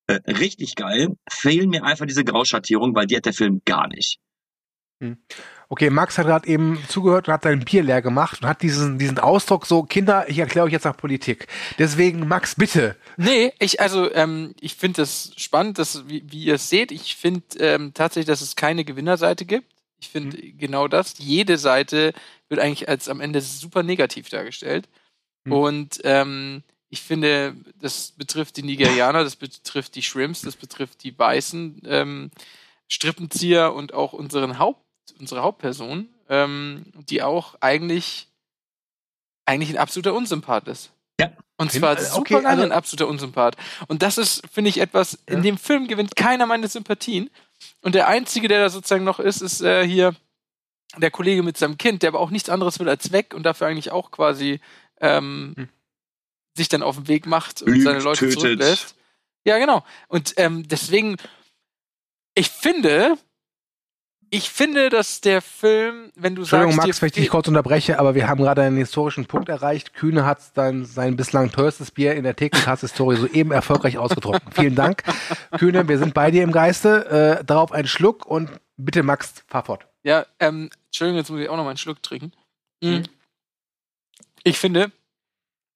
äh, 0.06 0.20
richtig 0.26 0.74
geil, 0.74 1.16
fehlen 1.30 1.70
mir 1.70 1.84
einfach 1.84 2.06
diese 2.06 2.24
Grauschattierung, 2.24 2.94
weil 2.94 3.06
die 3.06 3.16
hat 3.16 3.26
der 3.26 3.34
Film 3.34 3.60
gar 3.64 3.88
nicht. 3.88 4.18
Okay, 5.68 5.90
Max 5.90 6.18
hat 6.18 6.26
gerade 6.26 6.48
eben 6.48 6.82
zugehört 6.88 7.28
und 7.28 7.34
hat 7.34 7.44
sein 7.44 7.60
Bier 7.60 7.82
leer 7.82 8.02
gemacht 8.02 8.42
und 8.42 8.48
hat 8.48 8.62
diesen, 8.62 8.98
diesen 8.98 9.18
Ausdruck 9.18 9.66
so, 9.66 9.82
Kinder, 9.84 10.28
ich 10.28 10.38
erkläre 10.38 10.66
euch 10.66 10.72
jetzt 10.72 10.84
nach 10.84 10.96
Politik. 10.96 11.46
Deswegen, 11.78 12.26
Max, 12.26 12.56
bitte. 12.56 12.96
Nee, 13.16 13.52
ich, 13.60 13.80
also, 13.80 14.12
ähm, 14.12 14.54
ich 14.60 14.74
finde 14.74 15.02
das 15.02 15.32
spannend, 15.36 15.78
dass, 15.78 16.08
wie, 16.08 16.24
wie 16.26 16.44
ihr 16.44 16.54
es 16.54 16.68
seht. 16.68 16.90
Ich 16.90 17.16
finde 17.16 17.42
ähm, 17.60 17.92
tatsächlich, 17.94 18.26
dass 18.26 18.40
es 18.40 18.56
keine 18.56 18.84
Gewinnerseite 18.84 19.44
gibt. 19.44 19.72
Ich 20.00 20.08
finde 20.08 20.36
genau 20.52 20.88
das. 20.88 21.14
Jede 21.18 21.58
Seite 21.58 22.12
wird 22.48 22.60
eigentlich 22.60 22.88
als 22.88 23.08
am 23.08 23.20
Ende 23.20 23.40
super 23.40 23.82
negativ 23.82 24.28
dargestellt. 24.28 24.88
Mhm. 25.44 25.52
Und 25.52 26.00
ähm, 26.04 26.62
ich 26.88 27.02
finde, 27.02 27.54
das 27.80 28.12
betrifft 28.12 28.56
die 28.56 28.62
Nigerianer, 28.62 29.24
das 29.24 29.36
betrifft 29.36 29.94
die 29.94 30.02
Shrimps, 30.02 30.42
das 30.42 30.56
betrifft 30.56 31.02
die 31.04 31.18
weißen 31.18 31.82
ähm, 31.86 32.30
Strippenzieher 32.88 33.74
und 33.74 33.92
auch 33.92 34.12
unseren 34.12 34.58
Haupt, 34.58 34.80
unsere 35.18 35.42
Hauptperson, 35.42 36.08
ähm, 36.28 36.86
die 37.08 37.22
auch 37.22 37.56
eigentlich, 37.60 38.28
eigentlich 39.44 39.70
ein 39.70 39.76
absoluter 39.78 40.14
Unsympath 40.14 40.68
ist. 40.68 40.90
Ja. 41.20 41.32
Und 41.58 41.72
zwar 41.72 41.98
äh, 41.98 42.02
super 42.02 42.20
okay, 42.20 42.34
lange 42.34 42.48
also- 42.48 42.62
ein 42.62 42.72
absoluter 42.72 43.08
Unsympath. 43.08 43.56
Und 43.88 44.02
das 44.02 44.16
ist, 44.16 44.42
finde 44.50 44.70
ich, 44.70 44.78
etwas, 44.78 45.18
in 45.26 45.36
Ja. 45.38 45.40
dem 45.42 45.58
Film 45.58 45.88
gewinnt 45.88 46.16
keiner 46.16 46.46
meine 46.46 46.68
Sympathien. 46.68 47.28
Und 47.82 47.94
der 47.94 48.08
Einzige, 48.08 48.48
der 48.48 48.60
da 48.60 48.68
sozusagen 48.70 49.04
noch 49.04 49.18
ist, 49.20 49.40
ist 49.40 49.60
äh, 49.60 49.86
hier 49.86 50.14
der 50.96 51.10
Kollege 51.10 51.42
mit 51.42 51.56
seinem 51.56 51.78
Kind, 51.78 52.02
der 52.02 52.08
aber 52.08 52.20
auch 52.20 52.30
nichts 52.30 52.48
anderes 52.48 52.78
will 52.80 52.88
als 52.88 53.12
weg 53.12 53.34
und 53.34 53.42
dafür 53.44 53.66
eigentlich 53.66 53.90
auch 53.92 54.10
quasi 54.10 54.60
ähm, 55.00 55.54
Hm. 55.56 55.68
sich 56.56 56.68
dann 56.68 56.82
auf 56.82 56.96
den 56.96 57.08
Weg 57.08 57.26
macht 57.26 57.62
und 57.62 57.72
Lügt, 57.72 57.84
seine 57.84 58.00
Leute 58.00 58.20
tötet. 58.20 58.40
zurücklässt. 58.40 58.94
Ja, 59.44 59.58
genau. 59.58 59.84
Und 60.08 60.34
ähm, 60.36 60.66
deswegen, 60.66 61.16
ich 62.34 62.50
finde, 62.50 63.16
ich 64.30 64.50
finde, 64.50 64.90
dass 64.90 65.20
der 65.20 65.40
Film, 65.40 66.12
wenn 66.14 66.34
du 66.34 66.42
Entschuldigung, 66.42 66.72
sagst, 66.72 66.86
Max, 66.86 66.96
dir 66.96 67.02
wenn 67.02 67.06
ich 67.08 67.12
dich 67.14 67.28
kurz 67.28 67.48
unterbreche, 67.48 67.98
aber 67.98 68.14
wir 68.14 68.28
haben 68.28 68.42
gerade 68.42 68.62
einen 68.62 68.76
historischen 68.76 69.26
Punkt 69.26 69.48
erreicht. 69.48 69.94
Kühne 69.94 70.24
hat 70.24 70.38
dann 70.54 70.84
sein 70.84 71.16
bislang 71.16 71.50
teuerstes 71.50 71.90
Bier 71.90 72.14
in 72.14 72.24
der 72.24 72.36
Thekenkass-Historie 72.36 73.16
soeben 73.16 73.52
erfolgreich 73.52 73.96
ausgetrunken. 73.96 74.52
Vielen 74.52 74.74
Dank. 74.74 75.02
Kühne, 75.58 75.88
wir 75.88 75.98
sind 75.98 76.14
bei 76.14 76.30
dir 76.30 76.42
im 76.42 76.52
Geiste. 76.52 77.38
Äh, 77.40 77.44
darauf 77.44 77.72
einen 77.72 77.88
Schluck 77.88 78.26
und 78.26 78.50
bitte, 78.76 79.02
Max, 79.02 79.44
fahr 79.46 79.64
fort. 79.64 79.86
Ja, 80.02 80.26
ähm, 80.40 80.70
Entschuldigung, 80.86 81.18
jetzt 81.18 81.30
muss 81.30 81.40
ich 81.40 81.48
auch 81.48 81.56
noch 81.56 81.64
mal 81.64 81.70
einen 81.70 81.78
Schluck 81.78 82.02
trinken. 82.02 82.32
Mhm. 82.82 83.04
Ich 84.44 84.58
finde, 84.58 84.92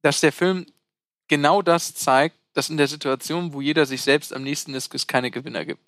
dass 0.03 0.21
der 0.21 0.33
Film 0.33 0.67
genau 1.29 1.63
das 1.63 1.95
zeigt, 1.95 2.37
dass 2.55 2.69
in 2.69 2.77
der 2.77 2.89
Situation, 2.89 3.53
wo 3.53 3.61
jeder 3.61 3.87
sich 3.87 4.03
selbst 4.03 4.35
am 4.35 4.43
nächsten 4.43 4.75
ist, 4.75 4.95
es 4.95 5.07
keine 5.07 5.31
Gewinner 5.31 5.65
gibt. 5.65 5.81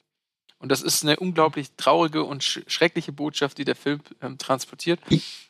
Und 0.64 0.72
das 0.72 0.80
ist 0.80 1.02
eine 1.02 1.18
unglaublich 1.18 1.72
traurige 1.76 2.24
und 2.24 2.42
sch 2.42 2.60
schreckliche 2.68 3.12
Botschaft, 3.12 3.58
die 3.58 3.66
der 3.66 3.76
Film 3.76 4.00
ähm, 4.22 4.38
transportiert. 4.38 4.98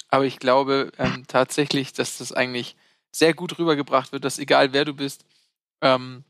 Aber 0.09 0.25
ich 0.25 0.41
glaube 0.41 0.91
ähm, 0.99 1.23
tatsächlich, 1.29 1.93
dass 1.93 2.19
das 2.19 2.33
eigentlich 2.33 2.75
sehr 3.13 3.33
gut 3.33 3.57
rübergebracht 3.61 4.11
wird, 4.11 4.25
dass 4.25 4.41
egal 4.41 4.73
wer 4.73 4.85
du 4.85 4.93
bist, 4.93 5.25
ähm, 5.83 6.25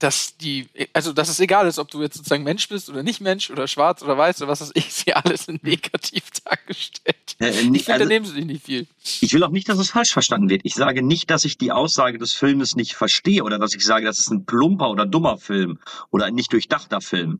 dass 0.00 0.36
die, 0.38 0.66
also 0.92 1.12
dass 1.12 1.28
es 1.28 1.38
egal 1.38 1.68
ist, 1.68 1.78
ob 1.78 1.88
du 1.88 2.02
jetzt 2.02 2.16
sozusagen 2.16 2.42
Mensch 2.42 2.68
bist 2.68 2.90
oder 2.90 3.04
nicht 3.04 3.20
Mensch 3.20 3.48
oder 3.48 3.68
schwarz 3.68 4.02
oder 4.02 4.18
weiß 4.18 4.42
oder 4.42 4.50
was 4.50 4.60
weiß 4.60 4.72
ich, 4.74 4.92
sie 4.92 5.14
alles 5.14 5.46
in 5.46 5.60
negativ 5.62 6.24
dargestellt. 6.44 7.36
Äh, 7.38 7.50
Ich 7.50 7.70
nicht, 7.70 7.84
finde, 7.84 7.94
also, 7.94 8.04
da 8.06 8.08
nehmen 8.08 8.26
sie 8.26 8.32
sich 8.32 8.44
nicht 8.44 8.64
viel. 8.64 8.88
ich 9.20 9.32
will 9.32 9.44
auch 9.44 9.50
nicht, 9.50 9.68
dass 9.68 9.78
es 9.78 9.90
falsch 9.90 10.12
verstanden 10.12 10.50
wird. 10.50 10.62
Ich 10.64 10.74
sage 10.74 11.02
nicht, 11.02 11.30
dass 11.30 11.44
ich 11.44 11.58
die 11.58 11.70
Aussage 11.70 12.18
des 12.18 12.32
Filmes 12.32 12.74
nicht 12.74 12.96
verstehe 12.96 13.44
oder 13.44 13.60
dass 13.60 13.72
ich 13.72 13.84
sage, 13.84 14.04
das 14.04 14.18
ist 14.18 14.32
ein 14.32 14.46
plumper 14.46 14.90
oder 14.90 15.06
dummer 15.06 15.38
Film 15.38 15.78
oder 16.10 16.24
ein 16.24 16.34
nicht 16.34 16.52
durchdachter 16.52 17.00
Film. 17.00 17.38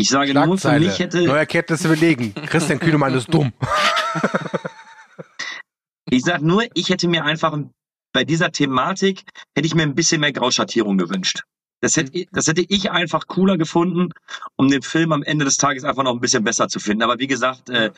Ich 0.00 0.08
sage 0.08 0.32
nur, 0.32 0.56
für 0.56 0.78
mich 0.78 0.98
hätte, 0.98 1.22
Neue 1.22 1.40
Erkenntnisse 1.40 1.86
belegen. 1.86 2.32
Christian 2.46 2.80
Kühnemann 2.80 3.12
ist 3.12 3.32
dumm. 3.32 3.52
ich 6.10 6.22
sage 6.22 6.46
nur, 6.46 6.64
ich 6.72 6.88
hätte 6.88 7.06
mir 7.06 7.26
einfach 7.26 7.58
bei 8.14 8.24
dieser 8.24 8.50
Thematik 8.50 9.24
hätte 9.54 9.66
ich 9.66 9.74
mir 9.74 9.82
ein 9.82 9.94
bisschen 9.94 10.22
mehr 10.22 10.32
Grauschattierung 10.32 10.96
gewünscht. 10.96 11.42
Das 11.82 11.98
hätte, 11.98 12.24
das 12.32 12.46
hätte 12.46 12.64
ich 12.66 12.90
einfach 12.90 13.26
cooler 13.26 13.58
gefunden, 13.58 14.08
um 14.56 14.70
den 14.70 14.80
Film 14.80 15.12
am 15.12 15.22
Ende 15.22 15.44
des 15.44 15.58
Tages 15.58 15.84
einfach 15.84 16.02
noch 16.02 16.14
ein 16.14 16.20
bisschen 16.20 16.44
besser 16.44 16.68
zu 16.68 16.80
finden. 16.80 17.02
Aber 17.02 17.18
wie 17.18 17.26
gesagt, 17.26 17.68
äh, 17.68 17.90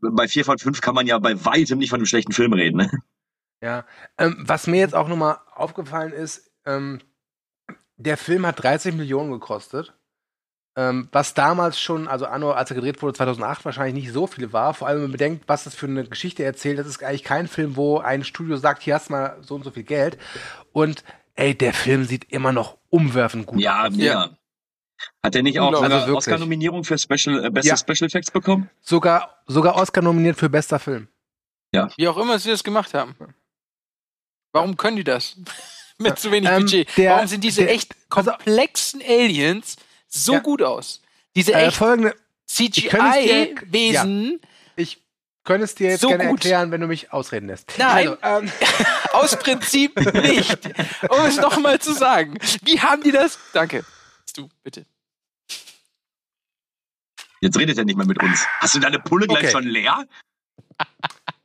bei 0.00 0.28
4 0.28 0.46
von 0.46 0.56
5 0.56 0.80
kann 0.80 0.94
man 0.94 1.06
ja 1.06 1.18
bei 1.18 1.44
weitem 1.44 1.78
nicht 1.78 1.90
von 1.90 1.98
einem 1.98 2.06
schlechten 2.06 2.32
Film 2.32 2.54
reden. 2.54 2.78
Ne? 2.78 2.90
Ja, 3.62 3.84
ähm, 4.16 4.36
was 4.40 4.66
mir 4.66 4.78
jetzt 4.78 4.94
auch 4.94 5.08
nochmal 5.08 5.38
aufgefallen 5.54 6.12
ist, 6.12 6.50
ähm, 6.64 7.00
der 7.96 8.16
Film 8.16 8.46
hat 8.46 8.62
30 8.62 8.94
Millionen 8.94 9.30
gekostet. 9.30 9.94
Ähm, 10.80 11.08
was 11.10 11.34
damals 11.34 11.80
schon, 11.80 12.06
also 12.06 12.26
Anno, 12.26 12.52
als 12.52 12.70
er 12.70 12.76
gedreht 12.76 13.02
wurde, 13.02 13.14
2008 13.14 13.64
wahrscheinlich 13.64 13.94
nicht 14.04 14.12
so 14.12 14.28
viel 14.28 14.52
war. 14.52 14.74
Vor 14.74 14.86
allem, 14.86 14.98
wenn 14.98 15.02
man 15.06 15.12
bedenkt, 15.12 15.48
was 15.48 15.64
das 15.64 15.74
für 15.74 15.86
eine 15.86 16.04
Geschichte 16.04 16.44
erzählt. 16.44 16.78
Das 16.78 16.86
ist 16.86 17.02
eigentlich 17.02 17.24
kein 17.24 17.48
Film, 17.48 17.74
wo 17.74 17.98
ein 17.98 18.22
Studio 18.22 18.56
sagt, 18.58 18.82
hier 18.82 18.94
hast 18.94 19.08
du 19.08 19.14
mal 19.14 19.36
so 19.42 19.56
und 19.56 19.64
so 19.64 19.72
viel 19.72 19.82
Geld. 19.82 20.18
Und 20.72 21.02
ey, 21.34 21.54
der 21.56 21.72
Film 21.72 22.04
sieht 22.04 22.30
immer 22.30 22.52
noch 22.52 22.76
umwerfend 22.90 23.46
gut 23.46 23.58
Ja, 23.60 23.86
aus. 23.88 23.96
ja. 23.96 24.30
Hat 25.22 25.34
er 25.34 25.42
nicht 25.42 25.58
auch 25.58 25.72
Also 25.72 25.82
wirklich. 25.96 26.16
Oscar-Nominierung 26.16 26.84
für 26.84 26.96
Special, 26.98 27.44
äh, 27.44 27.50
beste 27.50 27.70
Ja. 27.70 27.76
Special 27.76 28.06
Effects 28.06 28.30
bekommen? 28.30 28.70
Sogar, 28.80 29.42
sogar 29.46 29.74
Oscar 29.76 30.02
nominiert 30.02 30.36
für 30.38 30.48
bester 30.48 30.78
Film. 30.78 31.08
Wie 31.72 32.06
auch 32.08 32.16
immer 32.18 32.38
sie 32.38 32.50
das 32.50 32.62
gemacht 32.62 32.94
haben. 32.94 33.16
Warum 34.52 34.76
können 34.76 34.96
die 34.96 35.04
das? 35.04 35.36
Mit 35.98 36.18
zu 36.18 36.30
wenig 36.30 36.48
Ähm, 36.50 36.62
Budget. 36.62 36.96
der- 36.96 37.12
Warum 37.14 37.26
sind 37.26 37.42
diese 37.42 37.62
der- 37.64 37.72
echt 37.74 37.94
komplexen 38.08 39.02
Aliens 39.06 39.76
so 40.08 40.34
Ja. 40.34 40.38
gut 40.40 40.62
aus? 40.62 41.00
Diese 41.36 41.52
Äh, 41.54 41.70
folgende, 41.70 42.14
CGI-Wesen 42.46 44.40
ich 44.76 45.02
könnte 45.44 45.64
es 45.64 45.74
dir 45.74 45.90
jetzt 45.90 46.00
So 46.02 46.08
gerne 46.08 46.26
gut. 46.26 46.40
erklären, 46.44 46.70
wenn 46.70 46.80
du 46.80 46.86
mich 46.86 47.12
ausreden 47.12 47.46
lässt. 47.46 47.72
Nein. 47.78 48.16
Also, 48.20 48.44
ähm, 48.46 48.52
aus 49.12 49.36
Prinzip 49.38 49.96
nicht. 50.14 50.58
Um 51.10 51.24
es 51.26 51.36
nochmal 51.36 51.78
zu 51.80 51.92
sagen. 51.94 52.38
Wie 52.62 52.80
haben 52.80 53.02
die 53.02 53.12
das? 53.12 53.38
Danke. 53.52 53.84
Du, 54.36 54.48
bitte. 54.62 54.84
Jetzt 57.40 57.56
redet 57.58 57.78
er 57.78 57.84
nicht 57.84 57.96
mehr 57.96 58.06
mit 58.06 58.20
uns. 58.22 58.44
Hast 58.60 58.74
du 58.74 58.78
deine 58.80 58.98
Pulle 58.98 59.26
gleich 59.26 59.38
Okay. 59.44 59.50
schon 59.52 59.64
leer? 59.64 60.06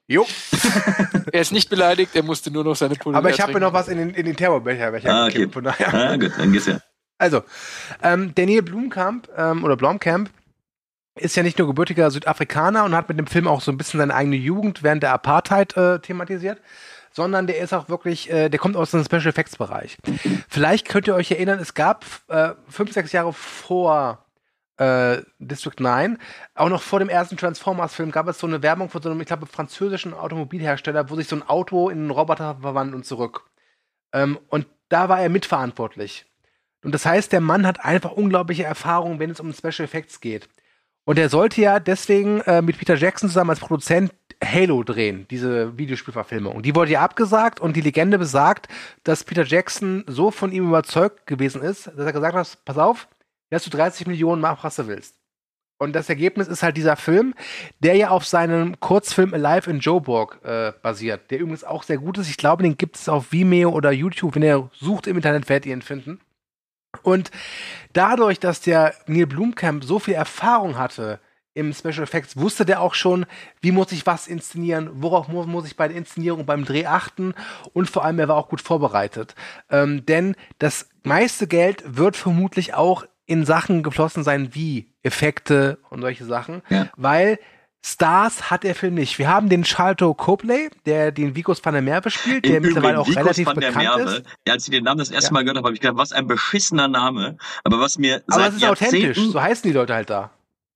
jo. 0.08 0.28
Er 1.32 1.42
ist 1.42 1.52
nicht 1.52 1.70
beleidigt, 1.70 2.16
er 2.16 2.24
musste 2.24 2.52
nur 2.52 2.64
noch 2.64 2.76
seine 2.76 2.96
Pulle 2.96 3.18
Aber 3.18 3.30
ich 3.30 3.40
habe 3.42 3.54
mir 3.54 3.60
noch 3.62 3.74
was 3.74 3.88
in 3.88 3.98
den, 3.98 4.10
in 4.12 4.26
den 4.26 4.36
Terrorbecher 4.36 4.92
Becher 4.92 5.14
Ah, 5.14 5.28
okay. 5.28 5.48
von 5.50 5.64
daher. 5.64 5.94
Ah, 5.94 6.16
gut, 6.18 6.32
dann 6.38 6.52
geht's 6.52 6.66
ja. 6.66 6.80
Also, 7.24 7.42
ähm, 8.02 8.36
der 8.36 8.46
Neil 8.46 8.64
Blomkamp 8.64 9.30
ähm, 9.38 9.64
oder 9.64 9.78
Blomkamp 9.78 10.30
ist 11.16 11.38
ja 11.38 11.44
nicht 11.44 11.58
nur 11.58 11.68
gebürtiger 11.68 12.12
Südafrikaner 12.12 12.84
und 12.84 12.94
hat 12.94 13.08
mit 13.08 13.18
dem 13.18 13.28
Film 13.28 13.48
auch 13.48 13.62
so 13.62 13.72
ein 13.72 13.78
bisschen 13.78 14.02
seine 14.02 14.14
eigene 14.14 14.36
Jugend 14.36 14.84
während 14.84 15.04
der 15.04 15.14
Apartheid 15.14 15.78
äh, 15.78 16.00
thematisiert, 16.00 16.60
sondern 17.14 17.48
der 17.48 17.60
ist 17.60 17.72
auch 17.72 17.88
wirklich, 17.88 18.30
äh, 18.30 18.50
der 18.50 18.60
kommt 18.60 18.76
aus 18.76 18.92
dem 18.92 19.06
Special 19.06 19.28
Effects 19.28 19.56
Bereich. 19.56 19.96
Vielleicht 20.50 20.90
könnt 20.90 21.08
ihr 21.08 21.16
euch 21.16 21.32
erinnern, 21.32 21.60
es 21.60 21.74
gab 21.74 22.04
äh, 22.28 22.56
fünf, 22.68 22.92
sechs 22.92 23.14
Jahre 23.14 23.32
vor 23.32 24.26
äh, 24.76 25.22
District 25.40 25.80
9, 25.80 26.18
auch 26.56 26.68
noch 26.68 26.82
vor 26.82 27.00
dem 27.00 27.08
ersten 27.08 27.38
Transformers-Film, 27.38 28.12
gab 28.12 28.28
es 28.28 28.38
so 28.38 28.48
eine 28.48 28.62
Werbung 28.62 28.90
von 28.90 29.02
so 29.02 29.10
einem, 29.10 29.22
ich 29.22 29.28
glaube, 29.28 29.46
französischen 29.46 30.14
Automobilhersteller, 30.14 31.10
wo 31.10 31.16
sich 31.16 31.30
so 31.30 31.38
ein 31.38 31.48
Auto 31.48 31.88
in 31.88 32.00
einen 32.00 32.12
Roboter 32.12 32.58
verwandelt 32.60 32.98
und 32.98 33.06
zurück. 33.06 33.46
Ähm, 34.12 34.38
und 34.50 34.68
da 34.90 35.08
war 35.08 35.22
er 35.22 35.30
mitverantwortlich. 35.30 36.26
Und 36.84 36.94
das 36.94 37.06
heißt, 37.06 37.32
der 37.32 37.42
Mann 37.42 37.66
hat 37.66 37.84
einfach 37.84 38.12
unglaubliche 38.12 38.64
Erfahrungen, 38.64 39.20
wenn 39.20 39.30
es 39.30 39.40
um 39.40 39.54
Special 39.54 39.86
Effects 39.86 40.22
geht. 40.22 40.50
Und 41.06 41.20
er 41.20 41.30
sollte 41.30 41.62
ja 41.62 41.80
deswegen 41.80 42.42
äh, 42.42 42.62
mit 42.62 42.78
Peter 42.78 42.96
Jackson 42.96 43.30
zusammen 43.30 43.50
als 43.50 43.60
Produzent 43.60 44.14
Halo 44.44 44.84
drehen, 44.84 45.26
diese 45.30 45.78
Videospielverfilmung. 45.78 46.62
Die 46.62 46.76
wurde 46.76 46.92
ja 46.92 47.02
abgesagt 47.02 47.60
und 47.60 47.76
die 47.76 47.82
Legende 47.82 48.18
besagt, 48.18 48.68
dass 49.04 49.24
Peter 49.24 49.44
Jackson 49.44 50.04
so 50.08 50.32
von 50.32 50.52
ihm 50.52 50.68
überzeugt 50.68 51.28
gewesen 51.28 51.62
ist, 51.62 51.88
dass 51.88 52.06
er 52.06 52.14
gesagt 52.14 52.36
hat, 52.36 52.58
pass 52.66 52.78
auf, 52.78 53.08
dass 53.50 53.64
du 53.64 53.70
30 53.70 54.08
Millionen 54.08 54.42
mach, 54.42 54.64
was 54.64 54.76
du 54.76 54.88
willst. 54.88 55.16
Und 55.78 55.94
das 55.94 56.08
Ergebnis 56.08 56.48
ist 56.48 56.64
halt 56.64 56.78
dieser 56.78 56.96
Film, 56.96 57.34
der 57.80 57.96
ja 57.96 58.10
auf 58.10 58.26
seinem 58.26 58.80
Kurzfilm 58.80 59.34
Alive 59.34 59.70
in 59.70 59.80
Joburg 59.80 60.40
äh, 60.44 60.72
basiert, 60.82 61.30
der 61.30 61.40
übrigens 61.40 61.64
auch 61.64 61.84
sehr 61.84 61.98
gut 61.98 62.18
ist. 62.18 62.30
Ich 62.30 62.38
glaube, 62.38 62.64
den 62.64 62.78
gibt 62.78 62.96
es 62.96 63.10
auf 63.10 63.32
Vimeo 63.32 63.70
oder 63.70 63.92
YouTube. 63.92 64.36
Wenn 64.36 64.44
ihr 64.44 64.70
sucht 64.74 65.08
im 65.08 65.18
Internet, 65.18 65.50
werdet 65.50 65.66
ihr 65.66 65.74
ihn 65.74 65.82
finden. 65.82 66.22
Und 67.04 67.32
dadurch, 67.94 68.40
dass 68.40 68.62
der 68.62 68.94
Neil 69.08 69.28
Blomkamp 69.28 69.84
so 69.84 70.00
viel 70.00 70.14
Erfahrung 70.16 70.78
hatte 70.78 71.20
im 71.54 71.72
Special 71.74 72.02
Effects, 72.02 72.36
wusste 72.36 72.66
der 72.66 72.82
auch 72.82 72.96
schon, 72.96 73.26
wie 73.62 73.72
muss 73.72 73.92
ich 73.92 74.08
was 74.08 74.28
inszenieren, 74.28 74.90
worauf 74.96 75.28
muss, 75.28 75.46
muss 75.46 75.68
ich 75.68 75.76
bei 75.78 75.88
der 75.88 75.98
Inszenierung 75.98 76.46
beim 76.48 76.66
Dreh 76.66 76.88
achten 76.88 77.36
und 77.74 77.90
vor 77.90 78.04
allem, 78.04 78.18
er 78.18 78.28
war 78.28 78.38
auch 78.38 78.50
gut 78.50 78.62
vorbereitet. 78.62 79.36
Ähm, 79.70 80.04
denn 80.06 80.36
das 80.58 80.90
meiste 81.04 81.46
Geld 81.46 81.84
wird 81.86 82.18
vermutlich 82.18 82.74
auch 82.74 83.06
in 83.28 83.46
Sachen 83.46 83.84
geflossen 83.84 84.24
sein 84.24 84.56
wie 84.56 84.90
Effekte 85.04 85.78
und 85.92 86.02
solche 86.02 86.26
Sachen, 86.26 86.64
Ja. 86.70 86.90
weil 86.98 87.38
Stars 87.86 88.50
hat 88.50 88.64
der 88.64 88.76
Film 88.76 88.94
nicht. 88.94 89.20
Wir 89.20 89.28
haben 89.28 89.50
den 89.50 89.64
Charlton 89.66 90.16
Copley, 90.16 90.70
der 90.86 91.12
den 91.12 91.36
Vicos 91.36 91.64
van 91.64 91.74
der 91.74 91.82
Merwe 91.82 92.10
spielt, 92.10 92.46
der 92.46 92.58
Im 92.58 92.64
mittlerweile 92.64 93.00
auch 93.00 93.08
Vikos 93.08 93.22
relativ 93.24 93.46
van 93.48 93.60
der 93.60 93.68
bekannt 93.70 93.86
Merwe, 93.98 94.12
ist. 94.18 94.24
Ja, 94.48 94.54
als 94.54 94.64
ich 94.66 94.72
den 94.72 94.84
Namen 94.86 95.00
das 95.00 95.12
erste 95.12 95.30
Ja. 95.30 95.34
Mal 95.34 95.42
gehört 95.44 95.58
habe, 95.58 95.68
habe 95.68 95.76
ich 95.76 95.82
gedacht, 95.82 95.98
was 95.98 96.14
ein 96.14 96.26
beschissener 96.28 96.88
Name. 96.88 97.38
Aber 97.66 97.80
was 97.82 97.98
mir 97.98 98.24
Aber 98.28 98.40
seit 98.40 98.50
es 98.52 98.58
ist 98.58 98.64
authentisch, 98.66 99.02
Jahrzehnten... 99.04 99.32
so 99.32 99.42
heißen 99.42 99.64
die 99.70 99.74
Leute 99.74 99.94
halt 99.94 100.10
da. 100.10 100.32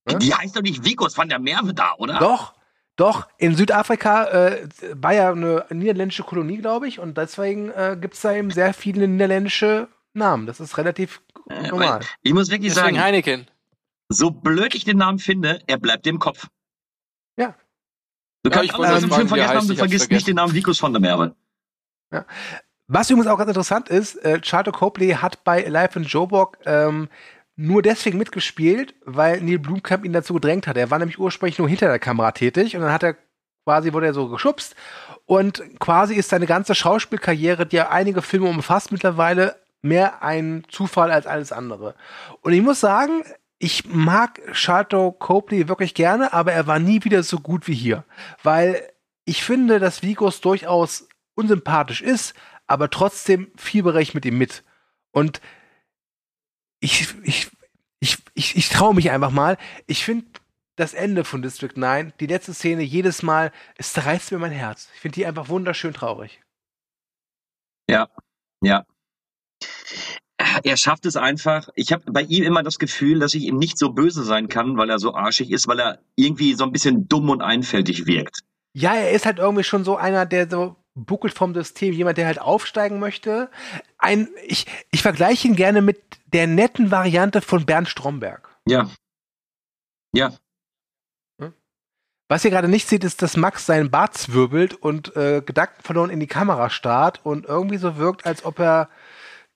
ne? 0.06 0.18
Die 0.20 0.34
heißt 0.34 0.56
doch 0.58 0.62
nicht 0.62 0.84
Vikos 0.84 1.18
van 1.18 1.30
der 1.30 1.40
Merwe 1.40 1.74
da, 1.74 1.94
oder? 1.98 2.20
Doch, 2.20 2.54
doch. 2.98 3.28
In 3.38 3.56
Südafrika 3.56 4.26
äh, 4.26 4.68
war 4.94 5.14
ja 5.14 5.32
eine 5.32 5.66
niederländische 5.70 6.24
Kolonie, 6.24 6.58
glaube 6.58 6.90
ich, 6.90 7.00
und 7.00 7.18
deswegen 7.18 7.70
äh, 7.72 7.96
gibt 8.00 8.16
es 8.16 8.22
da 8.22 8.34
eben 8.34 8.52
sehr 8.52 8.74
viele 8.74 9.08
niederländische 9.08 9.88
Namen. 10.14 10.46
Das 10.46 10.60
ist 10.60 10.78
relativ 10.78 11.22
Äh, 11.50 11.70
normal. 11.70 12.02
Ich 12.22 12.34
muss 12.34 12.50
wirklich 12.50 12.74
Deswegen 12.74 12.96
sagen, 12.98 13.02
Heineken. 13.02 13.48
so 14.10 14.30
blöd 14.32 14.76
ich 14.76 14.84
den 14.84 14.98
Namen 14.98 15.20
finde, 15.20 15.62
er 15.68 15.78
bleibt 15.78 16.06
im 16.06 16.20
Kopf. 16.20 16.48
Ja. 17.38 17.56
Du 18.44 18.50
Ja, 18.50 18.58
kannst 18.58 18.66
ich 18.66 18.76
alles 18.76 18.78
wollte 18.78 18.94
aus 18.94 19.00
dem 19.02 19.10
fragen, 19.10 19.28
Film 19.28 19.36
wie 19.36 19.40
er 19.40 19.48
vergessen 19.48 19.58
haben, 19.58 19.68
du 19.68 19.74
ich 19.74 19.80
vergisst 19.80 20.12
nicht 20.12 20.28
den 20.28 20.36
Namen 20.36 20.54
Vikos 20.54 20.82
van 20.82 20.94
der 20.94 21.02
Merwe. 21.02 21.36
Was 22.88 23.10
übrigens 23.10 23.28
auch 23.28 23.38
ganz 23.38 23.50
interessant 23.50 23.90
ist, 23.90 24.16
äh, 24.24 24.40
Charlton 24.42 24.74
Copley 24.74 25.12
hat 25.12 25.44
bei 25.44 25.66
Alive 25.66 26.00
in 26.00 26.06
Joburg 26.06 26.58
ähm, 26.66 27.10
nur 27.58 27.82
deswegen 27.82 28.18
mitgespielt, 28.18 28.96
weil 29.04 29.42
Neil 29.42 29.60
Blomkamp 29.60 30.06
ihn 30.06 30.14
dazu 30.14 30.34
gedrängt 30.36 30.68
hat. 30.68 30.78
Er 30.78 30.90
war 30.90 31.00
nämlich 31.00 31.20
ursprünglich 31.20 31.58
nur 31.58 31.68
hinter 31.68 31.88
der 31.88 32.00
Kamera 32.00 32.32
tätig 32.32 32.76
und 32.76 32.82
dann 32.84 32.94
hat 32.94 33.04
er 33.04 33.18
quasi, 33.66 33.92
wurde 33.92 34.06
er 34.06 34.14
so 34.14 34.30
geschubst 34.30 34.76
und 35.26 35.62
quasi 35.80 36.16
ist 36.16 36.30
seine 36.30 36.46
ganze 36.46 36.76
Schauspielkarriere, 36.76 37.66
die 37.66 37.76
ja 37.76 37.90
einige 37.90 38.22
Filme 38.22 38.48
umfasst 38.48 38.94
mittlerweile, 38.94 39.58
mehr 39.82 40.24
ein 40.24 40.64
Zufall 40.70 41.12
als 41.12 41.28
alles 41.28 41.52
andere. 41.52 41.96
Und 42.42 42.54
ich 42.54 42.62
muss 42.62 42.80
sagen, 42.80 43.24
ich 43.60 43.86
mag 43.86 44.42
Charlton 44.54 45.18
Copley 45.18 45.68
wirklich 45.68 45.94
gerne, 45.94 46.34
aber 46.34 46.54
er 46.54 46.68
war 46.68 46.80
nie 46.80 47.04
wieder 47.04 47.24
so 47.24 47.40
gut 47.40 47.68
wie 47.68 47.74
hier. 47.74 48.06
Weil 48.44 48.92
ich 49.26 49.44
finde, 49.44 49.80
dass 49.80 50.04
Vigos 50.04 50.42
durchaus 50.42 51.08
unsympathisch 51.36 52.02
ist, 52.02 52.34
aber 52.68 52.90
trotzdem 52.90 53.52
fiebere 53.56 54.02
ich 54.02 54.14
mit 54.14 54.26
ihm 54.26 54.38
mit. 54.38 54.64
Und 55.12 55.42
ich, 56.80 57.14
ich, 57.24 57.50
ich, 58.00 58.18
ich, 58.36 58.56
ich 58.56 58.70
traue 58.70 58.94
mich 58.94 59.10
einfach 59.10 59.32
mal. 59.32 59.58
Ich 59.88 60.06
finde 60.06 60.28
das 60.76 60.94
Ende 60.94 61.24
von 61.24 61.42
District 61.42 61.74
9, 61.76 62.14
die 62.20 62.28
letzte 62.28 62.54
Szene, 62.54 62.84
jedes 62.84 63.24
Mal, 63.24 63.52
es 63.78 63.94
zerreißt 63.94 64.32
mir 64.32 64.38
mein 64.38 64.52
Herz. 64.52 64.90
Ich 64.94 65.00
finde 65.00 65.16
die 65.16 65.26
einfach 65.26 65.50
wunderschön 65.50 65.94
traurig. 65.94 66.42
Ja, 67.90 68.10
ja. 68.62 68.86
Er 70.64 70.78
schafft 70.78 71.06
es 71.06 71.16
einfach. 71.16 71.70
Ich 71.76 71.92
habe 71.92 72.12
bei 72.12 72.22
ihm 72.22 72.44
immer 72.44 72.62
das 72.62 72.78
Gefühl, 72.78 73.20
dass 73.20 73.34
ich 73.34 73.46
ihm 73.46 73.58
nicht 73.58 73.78
so 73.78 73.92
böse 73.92 74.24
sein 74.24 74.50
kann, 74.50 74.78
weil 74.78 74.90
er 74.90 75.00
so 75.00 75.16
arschig 75.16 75.52
ist, 75.52 75.68
weil 75.68 75.80
er 75.80 76.00
irgendwie 76.16 76.54
so 76.54 76.64
ein 76.64 76.72
bisschen 76.72 77.08
dumm 77.08 77.30
und 77.30 77.42
einfältig 77.42 78.06
wirkt. 78.06 78.42
Ja, 78.74 78.94
er 78.94 79.12
ist 79.12 79.26
halt 79.26 79.40
irgendwie 79.40 79.64
schon 79.64 79.84
so 79.84 79.98
einer, 79.98 80.28
der 80.28 80.48
so 80.50 80.76
buckelt 80.94 81.34
vom 81.34 81.54
System, 81.54 81.94
jemand, 81.94 82.18
der 82.18 82.28
halt 82.28 82.40
aufsteigen 82.40 83.00
möchte. 83.00 83.50
Ein, 83.98 84.30
ich, 84.46 84.66
ich 84.92 85.02
vergleiche 85.02 85.48
ihn 85.48 85.56
gerne 85.56 85.82
mit 85.82 86.00
der 86.34 86.46
netten 86.48 86.92
Variante 86.92 87.42
von 87.42 87.66
Bernd 87.66 87.88
Stromberg. 87.88 88.50
Ja. 88.68 88.90
Ja. 90.14 90.34
Was 92.30 92.44
ihr 92.44 92.52
gerade 92.52 92.68
nicht 92.68 92.88
seht, 92.88 93.06
ist, 93.06 93.22
dass 93.22 93.38
Max 93.38 93.66
seinen 93.66 93.90
Bart 93.90 94.18
zwirbelt 94.18 94.74
und 94.74 95.16
äh, 95.16 95.42
Gedanken 95.46 95.82
verloren 95.82 96.10
in 96.10 96.20
die 96.20 96.28
Kamera 96.28 96.70
starrt 96.70 97.22
und 97.24 97.46
irgendwie 97.46 97.78
so 97.78 97.96
wirkt, 97.96 98.26
als 98.26 98.44
ob 98.44 98.60
er 98.60 98.90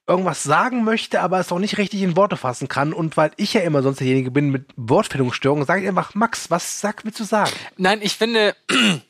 irgendwas 0.08 0.44
sagen 0.44 0.84
möchte, 0.84 1.22
aber 1.22 1.40
es 1.40 1.52
auch 1.52 1.60
nicht 1.60 1.78
richtig 1.78 2.02
in 2.02 2.16
Worte 2.16 2.38
fassen 2.38 2.68
kann. 2.68 2.94
Und 2.94 3.18
weil 3.18 3.32
ich 3.38 3.54
ja 3.54 3.62
immer 3.62 3.82
sonst 3.84 4.00
derjenige 4.00 4.32
bin 4.32 4.50
mit 4.50 4.66
Wortfindungsstörungen, 4.76 5.66
sage 5.66 5.84
ich 5.84 5.88
einfach, 5.88 6.16
Max, 6.16 6.50
was 6.50 6.82
sag, 6.82 7.06
willst 7.06 7.20
du 7.20 7.24
sagen? 7.24 7.52
Nein, 7.78 8.00
ich 8.02 8.16
finde, 8.16 8.56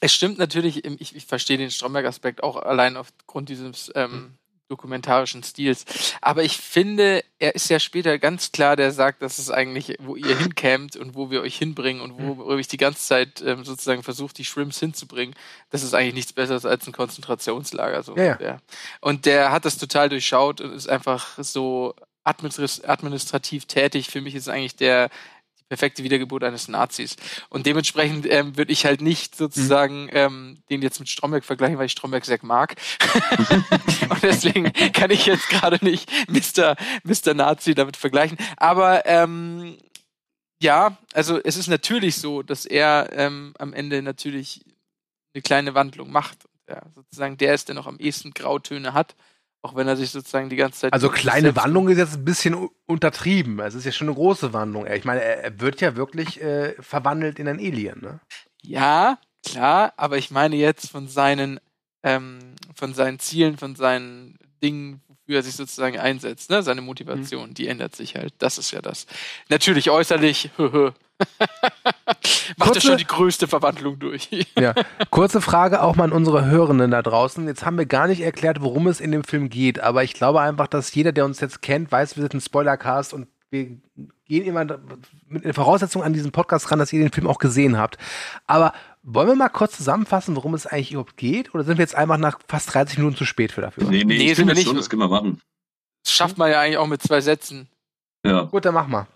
es 0.00 0.14
stimmt 0.14 0.38
natürlich, 0.38 0.84
ich, 0.84 1.16
ich 1.16 1.26
verstehe 1.26 1.58
den 1.58 1.70
Stromberg-Aspekt 1.70 2.42
auch 2.42 2.56
allein 2.56 2.96
aufgrund 2.96 3.48
dieses 3.48 3.90
ähm, 3.94 4.34
dokumentarischen 4.70 5.42
Stils. 5.42 5.84
Aber 6.20 6.42
ich 6.44 6.56
finde, 6.56 7.24
er 7.38 7.54
ist 7.54 7.68
ja 7.68 7.80
später 7.80 8.18
ganz 8.18 8.52
klar, 8.52 8.76
der 8.76 8.92
sagt, 8.92 9.20
dass 9.22 9.38
es 9.38 9.50
eigentlich, 9.50 9.96
wo 9.98 10.16
ihr 10.16 10.36
hinkämt 10.38 10.96
und 10.96 11.14
wo 11.14 11.30
wir 11.30 11.42
euch 11.42 11.56
hinbringen 11.56 12.00
und 12.00 12.18
wo, 12.18 12.38
wo 12.38 12.56
ich 12.56 12.68
die 12.68 12.76
ganze 12.76 13.04
Zeit 13.04 13.42
ähm, 13.44 13.64
sozusagen 13.64 14.02
versucht, 14.02 14.38
die 14.38 14.44
Shrimps 14.44 14.78
hinzubringen, 14.78 15.34
das 15.70 15.82
ist 15.82 15.94
eigentlich 15.94 16.14
nichts 16.14 16.32
Besseres 16.32 16.64
als 16.64 16.86
ein 16.86 16.92
Konzentrationslager. 16.92 18.02
So 18.02 18.16
Ja, 18.16 18.38
ja. 18.40 18.58
Und 19.00 19.26
der 19.26 19.50
hat 19.50 19.64
das 19.64 19.76
total 19.76 20.08
durchschaut 20.08 20.60
und 20.60 20.72
ist 20.72 20.88
einfach 20.88 21.38
so 21.38 21.94
administ- 22.24 22.84
administrativ 22.84 23.66
tätig. 23.66 24.08
Für 24.08 24.20
mich 24.20 24.34
ist 24.34 24.48
eigentlich 24.48 24.76
der 24.76 25.10
perfekte 25.70 26.02
Wiedergeburt 26.02 26.42
eines 26.42 26.66
Nazis. 26.66 27.14
Und 27.48 27.64
dementsprechend 27.64 28.26
ähm, 28.28 28.56
würde 28.56 28.72
ich 28.72 28.84
halt 28.84 29.00
nicht 29.00 29.36
sozusagen 29.36 30.08
ähm, 30.12 30.58
den 30.68 30.82
jetzt 30.82 30.98
mit 30.98 31.08
Stromberg 31.08 31.44
vergleichen, 31.44 31.78
weil 31.78 31.86
ich 31.86 31.92
Stromberg 31.92 32.24
sehr 32.24 32.40
mag. 32.42 32.74
und 34.10 34.22
deswegen 34.22 34.72
kann 34.92 35.12
ich 35.12 35.26
jetzt 35.26 35.48
gerade 35.48 35.82
nicht 35.84 36.10
Mr. 36.28 36.74
Mr. 37.04 37.34
Nazi 37.34 37.74
damit 37.74 37.96
vergleichen. 37.96 38.36
Aber 38.56 39.06
ähm, 39.06 39.78
ja, 40.60 40.98
also 41.14 41.40
es 41.42 41.56
ist 41.56 41.68
natürlich 41.68 42.16
so, 42.16 42.42
dass 42.42 42.66
er 42.66 43.08
ähm, 43.12 43.54
am 43.58 43.72
Ende 43.72 44.02
natürlich 44.02 44.64
eine 45.34 45.42
kleine 45.42 45.74
Wandlung 45.74 46.10
macht. 46.10 46.48
Ja, 46.68 46.82
sozusagen 46.96 47.36
der 47.36 47.54
ist, 47.54 47.68
der 47.68 47.76
noch 47.76 47.86
am 47.86 47.98
ehesten 47.98 48.32
Grautöne 48.32 48.92
hat, 48.92 49.14
auch 49.62 49.76
wenn 49.76 49.88
er 49.88 49.96
sich 49.96 50.10
sozusagen 50.10 50.48
die 50.48 50.56
ganze 50.56 50.80
Zeit. 50.80 50.92
Also 50.92 51.10
kleine 51.10 51.54
Wandlung 51.56 51.88
ist 51.88 51.98
jetzt 51.98 52.16
ein 52.16 52.24
bisschen 52.24 52.68
untertrieben. 52.86 53.58
Es 53.60 53.74
ist 53.74 53.84
ja 53.84 53.92
schon 53.92 54.08
eine 54.08 54.14
große 54.14 54.52
Wandlung. 54.52 54.86
Ich 54.86 55.04
meine, 55.04 55.22
er, 55.22 55.44
er 55.44 55.60
wird 55.60 55.80
ja 55.80 55.96
wirklich 55.96 56.40
äh, 56.40 56.74
verwandelt 56.80 57.38
in 57.38 57.48
ein 57.48 57.58
Alien. 57.58 58.00
Ne? 58.00 58.20
Ja, 58.62 59.18
klar, 59.46 59.92
aber 59.96 60.18
ich 60.18 60.30
meine 60.30 60.56
jetzt 60.56 60.90
von 60.90 61.08
seinen, 61.08 61.60
ähm, 62.02 62.54
von 62.74 62.94
seinen 62.94 63.18
Zielen, 63.18 63.58
von 63.58 63.76
seinen 63.76 64.38
Dingen, 64.62 65.02
wofür 65.30 65.38
er 65.38 65.42
sich 65.44 65.54
sozusagen 65.54 65.96
einsetzt, 65.98 66.50
ne? 66.50 66.62
Seine 66.62 66.80
Motivation, 66.80 67.54
die 67.54 67.68
ändert 67.68 67.94
sich 67.94 68.16
halt. 68.16 68.34
Das 68.38 68.58
ist 68.58 68.72
ja 68.72 68.82
das. 68.82 69.06
Natürlich 69.48 69.88
äußerlich, 69.88 70.50
macht 70.58 70.94
er 71.16 72.56
Kurze- 72.58 72.80
schon 72.80 72.96
die 72.96 73.06
größte 73.06 73.46
Verwandlung 73.46 73.98
durch. 74.00 74.28
Ja. 74.58 74.74
Kurze 75.10 75.40
Frage 75.40 75.82
auch 75.82 75.94
mal 75.94 76.04
an 76.04 76.12
unsere 76.12 76.46
Hörenden 76.46 76.90
da 76.90 77.00
draußen. 77.02 77.46
Jetzt 77.46 77.64
haben 77.64 77.78
wir 77.78 77.86
gar 77.86 78.08
nicht 78.08 78.22
erklärt, 78.22 78.60
worum 78.60 78.88
es 78.88 79.00
in 79.00 79.12
dem 79.12 79.22
Film 79.22 79.50
geht, 79.50 79.78
aber 79.80 80.02
ich 80.02 80.14
glaube 80.14 80.40
einfach, 80.40 80.66
dass 80.66 80.92
jeder, 80.94 81.12
der 81.12 81.24
uns 81.24 81.38
jetzt 81.40 81.62
kennt, 81.62 81.92
weiß, 81.92 82.16
wir 82.16 82.22
sind 82.22 82.34
ein 82.34 82.40
Spoilercast 82.40 83.14
und 83.14 83.28
wir 83.50 83.66
gehen 84.26 84.44
immer 84.44 84.64
mit 85.28 85.44
der 85.44 85.54
Voraussetzung 85.54 86.02
an 86.02 86.12
diesen 86.12 86.32
Podcast 86.32 86.70
ran, 86.70 86.78
dass 86.80 86.92
ihr 86.92 87.00
den 87.00 87.12
Film 87.12 87.26
auch 87.26 87.38
gesehen 87.38 87.78
habt. 87.78 87.98
Aber 88.46 88.72
wollen 89.02 89.28
wir 89.28 89.34
mal 89.34 89.48
kurz 89.48 89.76
zusammenfassen, 89.76 90.36
worum 90.36 90.54
es 90.54 90.66
eigentlich 90.66 90.92
überhaupt 90.92 91.16
geht? 91.16 91.54
Oder 91.54 91.64
sind 91.64 91.78
wir 91.78 91.82
jetzt 91.82 91.94
einfach 91.94 92.18
nach 92.18 92.38
fast 92.48 92.72
30 92.74 92.98
Minuten 92.98 93.16
zu 93.16 93.24
spät 93.24 93.52
für 93.52 93.60
dafür? 93.62 93.84
Nee, 93.84 94.04
nee, 94.04 94.18
Nee, 94.18 94.30
ich 94.32 94.36
sind 94.36 94.46
wir 94.46 94.54
nicht. 94.54 94.66
schon, 94.66 94.76
das 94.76 94.90
können 94.90 95.02
wir 95.02 95.08
machen. 95.08 95.40
Das 96.04 96.12
schafft 96.12 96.38
man 96.38 96.50
ja 96.50 96.60
eigentlich 96.60 96.78
auch 96.78 96.86
mit 96.86 97.02
zwei 97.02 97.20
Sätzen. 97.20 97.68
Ja. 98.24 98.42
Gut, 98.42 98.64
dann 98.64 98.74
mach 98.74 98.86
mal. 98.86 99.06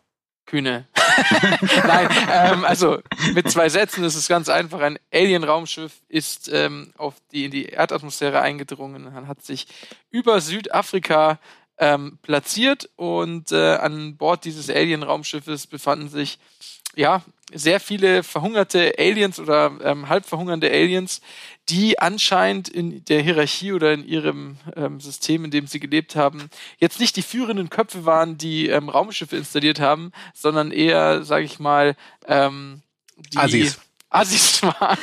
Kühne. 0.47 0.87
Nein, 1.87 2.09
ähm, 2.31 2.65
also 2.65 2.99
mit 3.35 3.51
zwei 3.51 3.69
Sätzen 3.71 4.05
ist 4.05 4.15
es 4.15 4.29
ganz 4.29 4.49
einfach. 4.51 4.81
Ein 4.81 4.99
Alien-Raumschiff 5.13 6.03
ist 6.09 6.51
ähm, 6.53 6.93
auf 6.99 7.15
die, 7.33 7.47
in 7.47 7.51
die 7.51 7.67
Erdatmosphäre 7.67 8.41
eingedrungen 8.41 9.07
und 9.07 9.27
hat 9.27 9.43
sich 9.43 9.67
über 10.11 10.41
Südafrika 10.41 11.39
ähm, 11.79 12.19
platziert 12.23 12.91
und 12.97 13.53
äh, 13.53 13.77
an 13.77 14.17
Bord 14.17 14.45
dieses 14.45 14.69
Alien-Raumschiffes 14.69 15.67
befanden 15.67 16.09
sich 16.09 16.39
ja 16.95 17.23
sehr 17.53 17.79
viele 17.79 18.23
verhungerte 18.23 18.95
Aliens 18.99 19.39
oder 19.39 19.77
ähm, 19.83 20.09
halb 20.09 20.25
verhungernde 20.25 20.71
Aliens, 20.71 21.21
die 21.69 21.99
anscheinend 21.99 22.69
in 22.69 23.05
der 23.05 23.23
Hierarchie 23.23 23.73
oder 23.73 23.93
in 23.93 24.07
ihrem 24.07 24.57
ähm, 24.77 25.01
System, 25.01 25.45
in 25.45 25.51
dem 25.51 25.67
sie 25.67 25.81
gelebt 25.81 26.17
haben, 26.17 26.49
jetzt 26.79 27.01
nicht 27.01 27.17
die 27.17 27.23
führenden 27.23 27.71
Köpfe 27.71 28.07
waren, 28.07 28.39
die 28.39 28.69
ähm, 28.69 28.89
Raumschiffe 28.89 29.37
installiert 29.37 29.81
haben, 29.81 30.13
sondern 30.33 30.71
eher, 30.71 31.23
sage 31.23 31.45
ich 31.45 31.59
mal, 31.59 31.97
ähm, 32.27 32.83
die 33.33 33.39
Assis. 33.39 33.79
Assis 34.11 34.63
waren. 34.81 34.99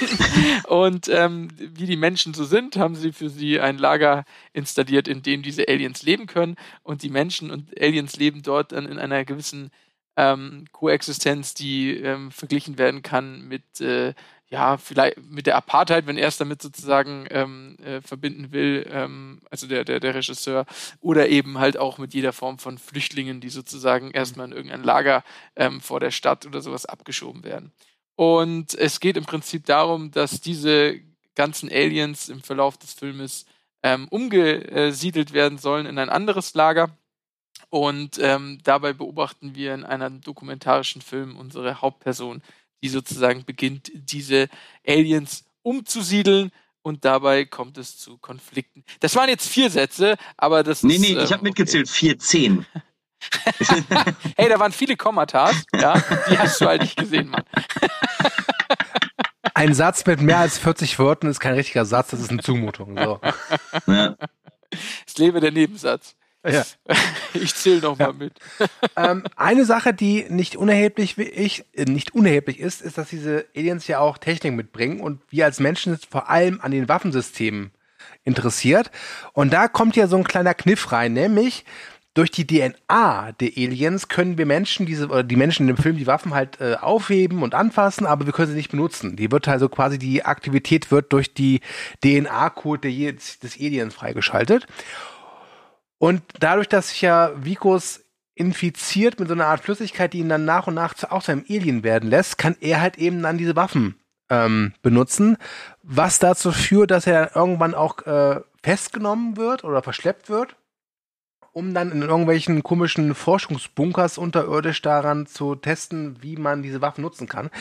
Und 0.68 1.10
ähm, 1.10 1.50
wie 1.58 1.86
die 1.86 1.98
Menschen 1.98 2.34
so 2.34 2.46
sind, 2.46 2.78
haben 2.78 2.96
sie 2.96 3.12
für 3.12 3.30
sie 3.30 3.60
ein 3.60 3.78
Lager 3.78 4.24
installiert, 4.54 5.08
in 5.08 5.22
dem 5.22 5.44
diese 5.44 5.68
Aliens 5.68 6.04
leben 6.04 6.28
können. 6.28 6.56
Und 6.82 7.04
die 7.04 7.10
Menschen 7.10 7.52
und 7.52 7.80
Aliens 7.80 8.16
leben 8.16 8.42
dort 8.42 8.72
dann 8.72 8.86
in 8.86 8.98
einer 9.00 9.26
gewissen 9.26 9.72
ähm, 10.18 10.66
Koexistenz, 10.72 11.54
die 11.54 11.96
ähm, 11.98 12.32
verglichen 12.32 12.78
werden 12.78 13.02
kann 13.02 13.48
mit 13.48 13.82
äh, 13.82 14.14
ja, 14.52 14.76
vielleicht 14.76 15.18
mit 15.18 15.48
der 15.48 15.56
Apartheid, 15.56 16.08
wenn 16.08 16.18
er 16.18 16.28
es 16.28 16.38
damit 16.38 16.62
sozusagen 16.62 17.26
ähm, 17.30 17.78
äh, 17.84 18.02
verbinden 18.02 18.52
will, 18.52 18.86
ähm, 18.92 19.42
also 19.50 19.66
der, 19.66 19.86
der, 19.86 20.02
der 20.02 20.14
Regisseur, 20.14 20.66
oder 21.00 21.30
eben 21.30 21.58
halt 21.58 21.78
auch 21.78 21.98
mit 21.98 22.14
jeder 22.14 22.34
Form 22.34 22.60
von 22.60 22.78
Flüchtlingen, 22.78 23.40
die 23.40 23.50
sozusagen 23.50 24.12
erstmal 24.12 24.48
in 24.48 24.52
irgendein 24.52 24.84
Lager 24.84 25.24
ähm, 25.56 25.80
vor 25.80 26.02
der 26.02 26.12
Stadt 26.12 26.46
oder 26.46 26.62
sowas 26.62 26.86
abgeschoben 26.86 27.46
werden. 27.46 27.72
Und 28.16 28.74
es 28.74 29.00
geht 29.00 29.16
im 29.16 29.26
Prinzip 29.26 29.66
darum, 29.66 30.12
dass 30.12 30.42
diese 30.42 31.00
ganzen 31.34 31.70
Aliens 31.72 32.28
im 32.28 32.42
Verlauf 32.42 32.78
des 32.78 32.92
Filmes 32.92 33.46
ähm, 33.84 34.10
umgesiedelt 34.10 35.32
werden 35.32 35.60
sollen 35.60 35.86
in 35.86 35.98
ein 35.98 36.10
anderes 36.10 36.54
Lager. 36.54 36.90
Und 37.70 38.18
ähm, 38.20 38.60
dabei 38.64 38.94
beobachten 38.94 39.56
wir 39.56 39.74
in 39.74 39.84
einem 39.84 40.22
dokumentarischen 40.22 41.02
Film 41.02 41.36
unsere 41.38 41.82
Hauptperson, 41.82 42.42
die 42.84 42.90
sozusagen 42.90 43.46
beginnt, 43.46 43.92
diese 43.94 44.48
Aliens 44.88 45.46
umzusiedeln. 45.62 46.52
Und 46.84 47.06
dabei 47.06 47.46
kommt 47.46 47.78
es 47.78 48.00
zu 48.00 48.18
Konflikten. 48.18 48.84
Das 49.02 49.16
waren 49.16 49.30
jetzt 49.30 49.48
vier 49.48 49.70
Sätze, 49.70 50.16
aber 50.36 50.64
das 50.64 50.82
Nee, 50.82 50.96
ist. 50.96 51.02
nee, 51.02 51.12
ähm, 51.14 51.24
ich 51.24 51.32
habe 51.32 51.44
mitgezählt, 51.44 51.88
14. 51.90 52.66
Okay. 53.62 53.84
Hey, 54.36 54.50
da 54.50 54.60
waren 54.60 54.72
viele 54.72 54.98
Kommatas, 54.98 55.64
ja, 55.80 55.94
die 56.28 56.40
hast 56.40 56.60
du 56.60 56.66
halt 56.66 56.82
nicht 56.82 56.98
gesehen, 56.98 57.30
Mann. 57.30 57.44
Ein 59.54 59.76
Satz 59.76 60.04
mit 60.08 60.22
mehr 60.22 60.40
als 60.40 60.58
40 60.58 60.98
Wörtern 60.98 61.30
ist 61.30 61.40
kein 61.40 61.54
richtiger 61.54 61.86
Satz, 61.86 62.10
das 62.12 62.20
ist 62.22 62.32
eine 62.32 62.42
Zumutung. 62.42 62.98
So. 62.98 63.20
Ja. 63.86 64.16
Es 65.06 65.18
lebe 65.18 65.40
der 65.40 65.52
Nebensatz. 65.52 66.16
Ja. 66.46 66.64
Ich 67.34 67.56
zähle 67.56 67.80
noch 67.80 67.98
mal 67.98 68.12
mit. 68.12 68.34
ähm, 68.98 69.24
eine 69.38 69.64
Sache, 69.64 69.94
die 69.94 70.26
nicht 70.28 70.58
unerheblich, 70.58 71.18
wie 71.18 71.24
ich, 71.24 71.64
äh, 71.74 71.86
nicht 71.86 72.14
unerheblich 72.14 72.60
ist, 72.60 72.82
ist, 72.82 72.98
dass 72.98 73.08
diese 73.08 73.46
Aliens 73.56 73.88
ja 73.88 74.00
auch 74.00 74.18
Technik 74.18 74.54
mitbringen 74.54 75.00
und 75.00 75.22
wir 75.30 75.46
als 75.46 75.62
Menschen 75.62 75.94
sind 75.94 76.06
vor 76.06 76.30
allem 76.30 76.60
an 76.62 76.72
den 76.72 76.90
Waffensystemen 76.90 77.72
interessiert. 78.26 78.92
Und 79.32 79.54
da 79.54 79.70
kommt 79.70 79.96
ja 79.96 80.08
so 80.08 80.18
ein 80.18 80.26
kleiner 80.26 80.54
Kniff 80.54 80.92
rein, 80.92 81.14
nämlich 81.14 81.64
durch 82.14 82.32
die 82.32 82.46
DNA 82.46 83.32
der 83.32 83.52
Aliens 83.56 84.10
können 84.10 84.38
wir 84.38 84.46
Menschen 84.46 84.86
diese 84.86 85.08
oder 85.08 85.24
die 85.24 85.38
Menschen 85.38 85.70
in 85.70 85.76
dem 85.76 85.82
Film 85.82 85.96
die 85.96 86.08
Waffen 86.08 86.34
halt 86.34 86.60
äh, 86.60 86.76
aufheben 86.76 87.42
und 87.42 87.56
anfassen, 87.56 88.06
aber 88.06 88.26
wir 88.26 88.34
können 88.34 88.50
sie 88.50 88.58
nicht 88.58 88.72
benutzen. 88.72 89.16
Die 89.16 89.32
wird 89.32 89.48
also 89.48 89.70
quasi 89.70 89.98
die 89.98 90.26
Aktivität 90.26 90.92
wird 90.92 91.14
durch 91.14 91.34
die 91.34 91.62
DNA-Code 92.04 92.92
des 93.14 93.58
Aliens 93.58 93.94
freigeschaltet. 93.94 94.68
Und 96.02 96.24
dadurch, 96.40 96.68
dass 96.68 96.90
sich 96.90 97.02
ja 97.04 97.32
Vikos 97.36 98.02
infiziert 98.34 99.20
mit 99.20 99.28
so 99.28 99.36
einer 99.36 99.46
Art 99.46 99.62
Flüssigkeit, 99.62 100.14
die 100.14 100.18
ihn 100.18 100.30
dann 100.30 100.46
nach 100.46 100.66
und 100.66 100.74
nach 100.74 100.96
zu 100.96 101.12
auch 101.12 101.22
seinem 101.22 101.46
Alien 101.48 101.84
werden 101.84 102.10
lässt, 102.10 102.40
kann 102.40 102.56
er 102.60 102.82
halt 102.82 102.98
eben 102.98 103.22
dann 103.22 103.38
diese 103.38 103.56
Waffen 103.56 104.00
ähm, 104.28 104.74
benutzen, 104.82 105.38
was 105.84 106.18
dazu 106.18 106.52
führt, 106.52 106.90
dass 106.90 107.06
er 107.06 107.36
irgendwann 107.36 107.76
auch 107.76 108.00
äh, 108.08 108.42
festgenommen 108.64 109.38
wird 109.38 109.64
oder 109.64 109.84
verschleppt 109.84 110.28
wird, 110.28 110.56
um 111.52 111.76
dann 111.76 111.92
in 111.92 112.02
irgendwelchen 112.02 112.64
komischen 112.64 113.14
Forschungsbunkers 113.14 114.18
unterirdisch 114.18 114.82
daran 114.82 115.28
zu 115.28 115.54
testen, 115.54 116.18
wie 116.24 116.36
man 116.36 116.64
diese 116.64 116.82
Waffen 116.82 117.04
nutzen 117.04 117.28
kann. 117.28 117.52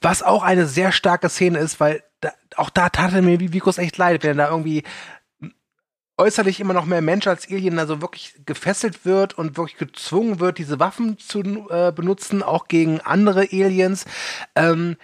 Was 0.00 0.22
auch 0.22 0.42
eine 0.42 0.64
sehr 0.64 0.92
starke 0.92 1.28
Szene 1.28 1.58
ist, 1.58 1.80
weil 1.80 2.02
da, 2.22 2.32
auch 2.56 2.70
da 2.70 2.88
tat 2.88 3.12
er 3.12 3.20
mir 3.20 3.40
wie 3.40 3.52
Vikos 3.52 3.76
echt 3.76 3.98
leid, 3.98 4.22
wenn 4.22 4.38
er 4.38 4.46
da 4.46 4.50
irgendwie 4.50 4.84
äußerlich 6.20 6.60
immer 6.60 6.74
noch 6.74 6.84
mehr 6.84 7.00
Mensch 7.00 7.26
als 7.26 7.50
Alien 7.50 7.78
also 7.78 8.00
wirklich 8.00 8.34
gefesselt 8.44 9.04
wird 9.04 9.36
und 9.36 9.56
wirklich 9.56 9.78
gezwungen 9.78 10.38
wird, 10.38 10.58
diese 10.58 10.78
Waffen 10.78 11.18
zu 11.18 11.40
äh, 11.70 11.92
benutzen, 11.92 12.42
auch 12.42 12.68
gegen 12.68 13.00
andere 13.00 13.48
Aliens. 13.50 14.04
Ähm, 14.54 14.96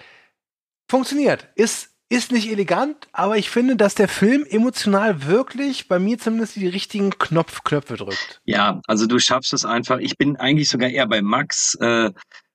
funktioniert. 0.89 1.49
Ist, 1.57 1.91
ist 2.09 2.31
nicht 2.31 2.49
elegant, 2.51 3.09
aber 3.13 3.37
ich 3.37 3.51
finde, 3.51 3.77
dass 3.77 3.95
der 3.95 4.09
Film 4.09 4.47
emotional 4.49 5.27
wirklich 5.27 5.89
bei 5.89 5.99
mir 5.99 6.19
zumindest 6.19 6.57
die 6.57 6.69
richtigen 6.69 7.11
Knopf, 7.19 7.61
drückt. 7.63 8.41
ja, 8.45 8.81
also 8.87 9.07
du 9.07 9.19
schaffst 9.19 9.53
es 9.53 9.65
einfach. 9.65 9.99
Ich 9.99 10.17
bin 10.17 10.37
eigentlich 10.37 10.69
sogar 10.69 10.91
eher 10.91 11.07
bei 11.07 11.23
Max. 11.23 11.75
Äh, 11.81 12.13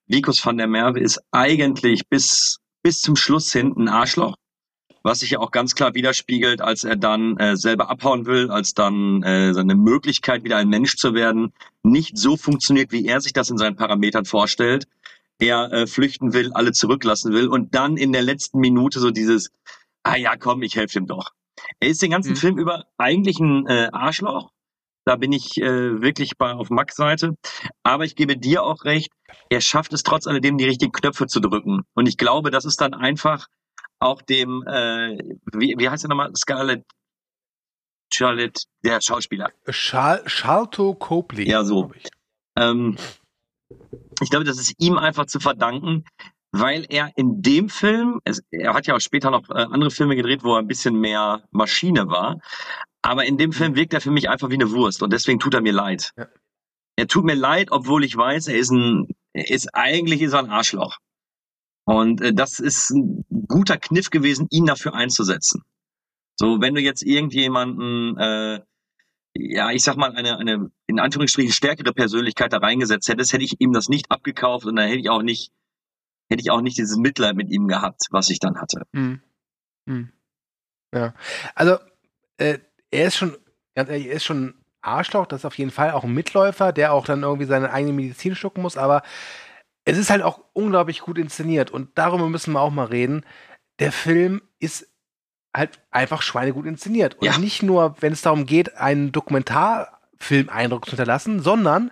Vikus 0.07 0.45
van 0.45 0.57
der 0.57 0.67
Merwe 0.67 0.99
ist 0.99 1.19
eigentlich 1.31 2.07
bis, 2.07 2.57
bis 2.83 2.99
zum 2.99 3.15
Schluss 3.15 3.51
hinten 3.51 3.87
Arschloch. 3.87 4.35
Was 5.03 5.19
sich 5.19 5.31
ja 5.31 5.39
auch 5.39 5.51
ganz 5.51 5.75
klar 5.75 5.93
widerspiegelt, 5.95 6.61
als 6.61 6.83
er 6.83 6.95
dann 6.95 7.37
äh, 7.37 7.55
selber 7.57 7.89
abhauen 7.89 8.25
will, 8.25 8.51
als 8.51 8.73
dann 8.73 9.23
äh, 9.23 9.53
seine 9.53 9.75
Möglichkeit, 9.75 10.43
wieder 10.43 10.57
ein 10.57 10.69
Mensch 10.69 10.95
zu 10.95 11.13
werden, 11.13 11.53
nicht 11.83 12.17
so 12.17 12.37
funktioniert, 12.37 12.91
wie 12.91 13.05
er 13.05 13.21
sich 13.21 13.33
das 13.33 13.49
in 13.49 13.57
seinen 13.57 13.75
Parametern 13.75 14.25
vorstellt. 14.25 14.87
Er 15.39 15.71
äh, 15.71 15.87
flüchten 15.87 16.33
will, 16.33 16.51
alle 16.53 16.71
zurücklassen 16.71 17.33
will 17.33 17.47
und 17.47 17.73
dann 17.73 17.97
in 17.97 18.11
der 18.13 18.21
letzten 18.21 18.59
Minute 18.59 18.99
so 18.99 19.09
dieses, 19.09 19.49
ah 20.03 20.15
ja, 20.15 20.35
komm, 20.37 20.61
ich 20.61 20.75
helfe 20.75 20.99
ihm 20.99 21.07
doch. 21.07 21.31
Er 21.79 21.89
ist 21.89 22.01
den 22.01 22.11
ganzen 22.11 22.31
Mhm. 22.33 22.37
Film 22.37 22.57
über 22.59 22.85
eigentlich 22.97 23.39
ein 23.39 23.65
äh, 23.67 23.89
Arschloch. 23.91 24.51
Da 25.03 25.15
bin 25.15 25.31
ich 25.31 25.57
äh, 25.59 26.01
wirklich 26.01 26.37
bei 26.37 26.51
auf 26.53 26.69
Max 26.69 26.95
Seite. 26.95 27.35
Aber 27.81 28.05
ich 28.05 28.15
gebe 28.15 28.37
dir 28.37 28.61
auch 28.61 28.85
recht, 28.85 29.11
er 29.49 29.61
schafft 29.61 29.93
es 29.93 30.03
trotz 30.03 30.27
alledem, 30.27 30.59
die 30.59 30.65
richtigen 30.65 30.91
Knöpfe 30.91 31.25
zu 31.25 31.39
drücken. 31.39 31.81
Und 31.95 32.07
ich 32.07 32.17
glaube, 32.17 32.51
das 32.51 32.65
ist 32.65 32.79
dann 32.81 32.93
einfach 32.93 33.47
auch 34.01 34.21
dem, 34.21 34.63
äh, 34.67 35.17
wie, 35.53 35.75
wie 35.77 35.89
heißt 35.89 36.05
er 36.05 36.09
nochmal? 36.09 36.35
Scarlett 36.35 36.83
Charlotte, 38.13 38.63
der 38.83 38.99
Schauspieler. 39.01 39.51
Char 39.69 40.21
Charlton 40.25 40.99
Copley. 40.99 41.49
Ja, 41.49 41.63
so. 41.63 41.87
glaub 41.87 41.95
ich. 41.95 42.09
Ähm, 42.57 42.97
ich 44.21 44.29
glaube, 44.29 44.45
das 44.45 44.59
ist 44.59 44.75
ihm 44.79 44.97
einfach 44.97 45.25
zu 45.25 45.39
verdanken, 45.39 46.03
weil 46.51 46.85
er 46.89 47.11
in 47.15 47.41
dem 47.41 47.69
Film, 47.69 48.19
es, 48.25 48.43
er 48.51 48.73
hat 48.73 48.85
ja 48.85 48.95
auch 48.95 48.99
später 48.99 49.31
noch 49.31 49.49
äh, 49.49 49.53
andere 49.53 49.91
Filme 49.91 50.15
gedreht, 50.15 50.43
wo 50.43 50.55
er 50.55 50.59
ein 50.59 50.67
bisschen 50.67 50.99
mehr 50.99 51.43
Maschine 51.51 52.09
war, 52.09 52.39
aber 53.01 53.25
in 53.25 53.37
dem 53.37 53.53
Film 53.53 53.75
wirkt 53.75 53.93
er 53.93 54.01
für 54.01 54.11
mich 54.11 54.29
einfach 54.29 54.49
wie 54.49 54.55
eine 54.55 54.71
Wurst 54.71 55.01
und 55.01 55.13
deswegen 55.13 55.39
tut 55.39 55.53
er 55.53 55.61
mir 55.61 55.73
leid. 55.73 56.11
Ja. 56.17 56.27
Er 56.97 57.07
tut 57.07 57.23
mir 57.23 57.35
leid, 57.35 57.69
obwohl 57.71 58.03
ich 58.03 58.15
weiß, 58.15 58.47
er 58.47 58.57
ist 58.57 58.71
ein, 58.71 59.07
er 59.33 59.49
ist 59.49 59.73
eigentlich 59.73 60.21
ist 60.21 60.33
er 60.33 60.39
ein 60.39 60.49
Arschloch. 60.49 60.97
Und 61.85 62.21
äh, 62.21 62.33
das 62.33 62.59
ist 62.59 62.91
ein 62.91 63.25
guter 63.47 63.77
Kniff 63.77 64.09
gewesen, 64.09 64.47
ihn 64.51 64.65
dafür 64.65 64.93
einzusetzen. 64.93 65.63
So, 66.35 66.61
wenn 66.61 66.75
du 66.75 66.81
jetzt 66.81 67.03
irgendjemanden, 67.03 68.17
äh, 68.17 68.61
ja, 69.35 69.71
ich 69.71 69.83
sag 69.83 69.95
mal, 69.95 70.15
eine, 70.15 70.37
eine 70.37 70.71
in 70.87 70.99
Anführungsstrichen 70.99 71.51
stärkere 71.51 71.93
Persönlichkeit 71.93 72.53
da 72.53 72.57
reingesetzt 72.57 73.07
hättest, 73.09 73.33
hätte 73.33 73.43
ich 73.43 73.59
ihm 73.59 73.73
das 73.73 73.89
nicht 73.89 74.11
abgekauft 74.11 74.65
und 74.65 74.75
dann 74.75 74.87
hätte 74.87 74.99
ich 74.99 75.09
auch 75.09 75.21
nicht, 75.21 75.51
hätte 76.29 76.41
ich 76.41 76.51
auch 76.51 76.61
nicht 76.61 76.77
dieses 76.77 76.97
Mitleid 76.97 77.35
mit 77.35 77.49
ihm 77.49 77.67
gehabt, 77.67 78.07
was 78.11 78.29
ich 78.29 78.39
dann 78.39 78.59
hatte. 78.59 78.83
Hm. 78.93 79.21
Hm. 79.87 80.11
Ja. 80.93 81.13
Also, 81.55 81.77
äh, 82.37 82.59
er 82.91 83.07
ist 83.07 83.17
schon, 83.17 83.37
ganz 83.75 83.89
ehrlich, 83.89 84.07
er 84.07 84.13
ist 84.13 84.25
schon 84.25 84.45
ein 84.45 84.53
Arschloch, 84.81 85.27
das 85.27 85.41
ist 85.41 85.45
auf 85.45 85.57
jeden 85.57 85.71
Fall 85.71 85.91
auch 85.91 86.03
ein 86.03 86.13
Mitläufer, 86.13 86.73
der 86.73 86.93
auch 86.93 87.05
dann 87.05 87.23
irgendwie 87.23 87.45
seine 87.45 87.71
eigene 87.71 87.93
Medizin 87.93 88.35
schlucken 88.35 88.61
muss, 88.61 88.77
aber 88.77 89.03
es 89.85 89.97
ist 89.97 90.09
halt 90.09 90.21
auch 90.21 90.41
unglaublich 90.53 91.01
gut 91.01 91.17
inszeniert 91.17 91.71
und 91.71 91.97
darüber 91.97 92.29
müssen 92.29 92.53
wir 92.53 92.61
auch 92.61 92.71
mal 92.71 92.85
reden. 92.85 93.25
Der 93.79 93.91
Film 93.91 94.41
ist 94.59 94.87
halt 95.55 95.81
einfach 95.91 96.21
schweinegut 96.21 96.65
inszeniert. 96.65 97.15
Und 97.15 97.25
Ja. 97.25 97.37
nicht 97.37 97.63
nur, 97.63 97.95
wenn 97.99 98.13
es 98.13 98.21
darum 98.21 98.45
geht, 98.45 98.77
einen 98.77 99.11
Dokumentarfilm-Eindruck 99.11 100.85
zu 100.85 100.91
hinterlassen, 100.91 101.41
sondern, 101.41 101.91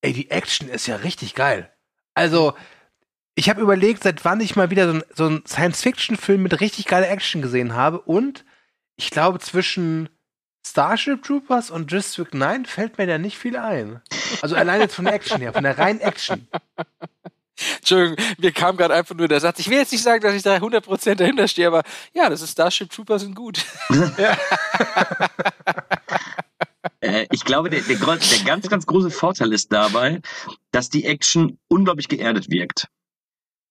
ey, 0.00 0.12
die 0.12 0.30
Action 0.30 0.68
ist 0.68 0.86
ja 0.86 0.96
richtig 0.96 1.34
geil. 1.34 1.70
Also, 2.14 2.54
ich 3.34 3.50
habe 3.50 3.60
überlegt, 3.60 4.02
seit 4.02 4.24
wann 4.24 4.40
ich 4.40 4.56
mal 4.56 4.70
wieder 4.70 4.90
so, 4.92 5.00
so 5.14 5.26
einen 5.26 5.46
Science-Fiction-Film 5.46 6.42
mit 6.42 6.60
richtig 6.60 6.86
geiler 6.86 7.10
Action 7.10 7.42
gesehen 7.42 7.74
habe. 7.74 8.00
Und 8.00 8.44
ich 8.96 9.10
glaube, 9.10 9.38
zwischen 9.38 10.08
Starship 10.68 11.22
Troopers 11.22 11.70
und 11.70 11.92
District 11.92 12.32
9 12.32 12.66
fällt 12.66 12.98
mir 12.98 13.06
da 13.06 13.18
nicht 13.18 13.38
viel 13.38 13.56
ein. 13.56 14.00
Also 14.42 14.56
allein 14.56 14.80
jetzt 14.80 14.96
von 14.96 15.04
der 15.04 15.14
Action 15.14 15.40
her, 15.40 15.52
von 15.52 15.62
der 15.62 15.78
reinen 15.78 16.00
Action. 16.00 16.48
Entschuldigung, 17.76 18.16
mir 18.38 18.52
kam 18.52 18.76
gerade 18.76 18.92
einfach 18.92 19.14
nur 19.14 19.28
der 19.28 19.40
Satz. 19.40 19.60
Ich 19.60 19.70
will 19.70 19.78
jetzt 19.78 19.92
nicht 19.92 20.02
sagen, 20.02 20.22
dass 20.22 20.34
ich 20.34 20.42
da 20.42 20.56
100% 20.56 21.14
dahinter 21.14 21.46
stehe, 21.46 21.68
aber 21.68 21.82
ja, 22.12 22.28
das 22.28 22.42
ist 22.42 22.52
Starship 22.52 22.90
Troopers 22.90 23.22
sind 23.22 23.34
gut. 23.34 23.64
Äh, 27.00 27.26
ich 27.30 27.44
glaube, 27.44 27.68
der, 27.68 27.80
der, 27.80 27.96
der 27.96 28.38
ganz, 28.44 28.68
ganz 28.68 28.86
große 28.86 29.10
Vorteil 29.10 29.52
ist 29.52 29.70
dabei, 29.72 30.20
dass 30.70 30.88
die 30.88 31.04
Action 31.04 31.58
unglaublich 31.68 32.08
geerdet 32.08 32.48
wirkt. 32.48 32.88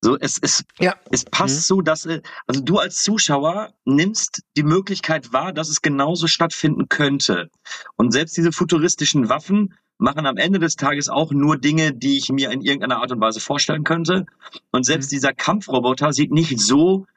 So, 0.06 0.18
es, 0.20 0.38
es, 0.39 0.63
Ja. 0.80 0.94
es 1.10 1.26
passt 1.26 1.56
Mhm. 1.56 1.62
so, 1.62 1.82
dass, 1.82 2.06
äh, 2.06 2.22
also 2.46 2.62
du 2.62 2.78
als 2.78 3.02
Zuschauer 3.02 3.74
nimmst 3.86 4.44
die 4.56 4.62
Möglichkeit 4.62 5.34
wahr, 5.34 5.52
dass 5.52 5.68
es 5.68 5.82
genauso 5.82 6.28
stattfinden 6.28 6.88
könnte. 6.89 7.50
Und 7.96 8.12
selbst 8.12 8.38
diese 8.38 8.52
futuristischen 8.52 9.30
Waffen 9.30 9.74
machen 9.98 10.28
am 10.28 10.38
Ende 10.38 10.60
des 10.60 10.76
Tages 10.76 11.10
auch 11.10 11.32
nur 11.32 11.58
Dinge, 11.58 11.91
die 11.91 12.18
ich 12.20 12.30
mir 12.30 12.52
in 12.52 12.62
irgendeiner 12.62 13.02
Art 13.02 13.12
und 13.12 13.20
Weise 13.20 13.39
vorstellen 13.39 13.84
könnte. 13.84 14.28
Und 14.72 14.84
selbst 14.86 15.08
Mhm. 15.12 15.15
dieser 15.15 15.34
Kampfroboter 15.34 16.13
sieht 16.13 16.32
nicht 16.32 16.60
so 16.60 17.08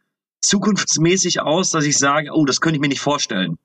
zukunftsmäßig 0.41 1.41
aus, 1.41 1.71
dass 1.71 1.85
ich 1.85 1.99
sage, 1.99 2.31
oh, 2.33 2.47
das 2.47 2.63
könnte 2.63 2.77
ich 2.77 2.81
mir 2.81 2.89
nicht 2.89 3.01
vorstellen. 3.03 3.59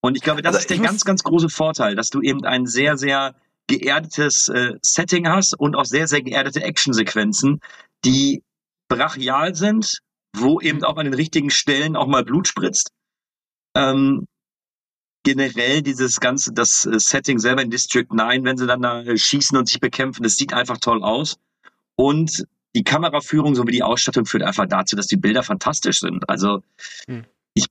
Und 0.00 0.16
ich 0.16 0.22
glaube, 0.24 0.42
das 0.42 0.56
Also 0.56 0.58
ist 0.58 0.70
der 0.70 0.78
ganz, 0.78 1.04
ganz 1.04 1.22
große 1.22 1.50
Vorteil, 1.50 1.94
dass 1.94 2.10
du 2.10 2.20
eben 2.20 2.44
ein 2.44 2.66
sehr, 2.66 2.96
sehr 2.98 3.36
geerdetes 3.68 4.48
äh, 4.48 4.72
Setting 4.82 5.28
hast 5.28 5.54
und 5.58 5.76
auch 5.76 5.84
sehr, 5.86 6.08
sehr 6.08 6.20
geerdete 6.22 6.62
Actionsequenzen, 6.62 7.60
die 8.04 8.42
brachial 8.88 9.54
sind, 9.54 10.00
wo 10.36 10.60
eben 10.60 10.82
auch 10.84 10.96
an 10.96 11.06
den 11.06 11.14
richtigen 11.14 11.50
Stellen 11.50 11.96
auch 11.96 12.06
mal 12.06 12.24
Blut 12.24 12.48
spritzt. 12.48 12.90
Ähm, 13.76 14.26
generell 15.24 15.82
dieses 15.82 16.20
ganze, 16.20 16.52
das 16.52 16.86
äh, 16.86 16.98
Setting 16.98 17.38
selber 17.38 17.62
in 17.62 17.70
District 17.70 18.06
9, 18.10 18.44
wenn 18.44 18.56
sie 18.56 18.66
dann 18.66 18.82
da 18.82 19.16
schießen 19.16 19.56
und 19.56 19.68
sich 19.68 19.80
bekämpfen, 19.80 20.22
das 20.22 20.36
sieht 20.36 20.52
einfach 20.52 20.78
toll 20.78 21.02
aus. 21.02 21.38
Und 21.96 22.44
die 22.76 22.84
Kameraführung 22.84 23.54
sowie 23.54 23.72
die 23.72 23.82
Ausstattung 23.82 24.26
führt 24.26 24.42
einfach 24.42 24.66
dazu, 24.66 24.96
dass 24.96 25.06
die 25.06 25.16
Bilder 25.16 25.42
fantastisch 25.42 26.00
sind. 26.00 26.28
Also 26.28 26.62
Hm. 27.08 27.24
ich 27.54 27.66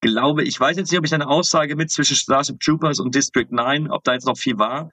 glaube, 0.00 0.44
ich 0.44 0.58
weiß 0.58 0.76
jetzt 0.76 0.90
nicht, 0.90 0.98
ob 0.98 1.04
ich 1.04 1.10
deine 1.10 1.28
Aussage 1.28 1.74
mit 1.76 1.90
zwischen 1.90 2.16
Starship 2.16 2.60
Troopers 2.60 3.00
und 3.00 3.14
District 3.14 3.50
9, 3.50 3.90
ob 3.90 4.04
da 4.04 4.12
jetzt 4.12 4.26
noch 4.26 4.38
viel 4.38 4.58
war, 4.58 4.90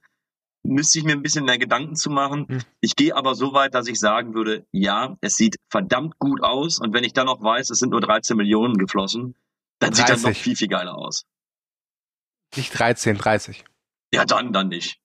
müsste 0.62 0.98
ich 0.98 1.04
mir 1.04 1.12
ein 1.12 1.22
bisschen 1.22 1.44
mehr 1.44 1.58
Gedanken 1.58 1.96
zu 1.96 2.10
machen. 2.10 2.46
Hm. 2.48 2.60
Ich 2.80 2.96
gehe 2.96 3.14
aber 3.16 3.34
so 3.34 3.52
weit, 3.52 3.74
dass 3.74 3.86
ich 3.86 3.98
sagen 3.98 4.34
würde, 4.34 4.66
ja, 4.72 5.16
es 5.20 5.36
sieht 5.36 5.56
verdammt 5.70 6.18
gut 6.18 6.42
aus. 6.42 6.78
Und 6.78 6.92
wenn 6.92 7.04
ich 7.04 7.12
dann 7.12 7.26
noch 7.26 7.42
weiß, 7.42 7.70
es 7.70 7.78
sind 7.78 7.90
nur 7.90 8.00
13 8.00 8.36
Millionen 8.36 8.76
geflossen, 8.76 9.34
dann 9.78 9.92
sieht 9.92 10.08
das 10.08 10.22
noch 10.22 10.28
30. 10.30 10.42
viel, 10.42 10.56
viel 10.56 10.68
geiler 10.68 10.96
aus. 10.96 11.24
Nicht 12.56 12.78
13, 12.78 13.16
30. 13.16 13.64
Ja, 14.12 14.24
dann, 14.24 14.52
dann 14.52 14.68
nicht. 14.68 14.98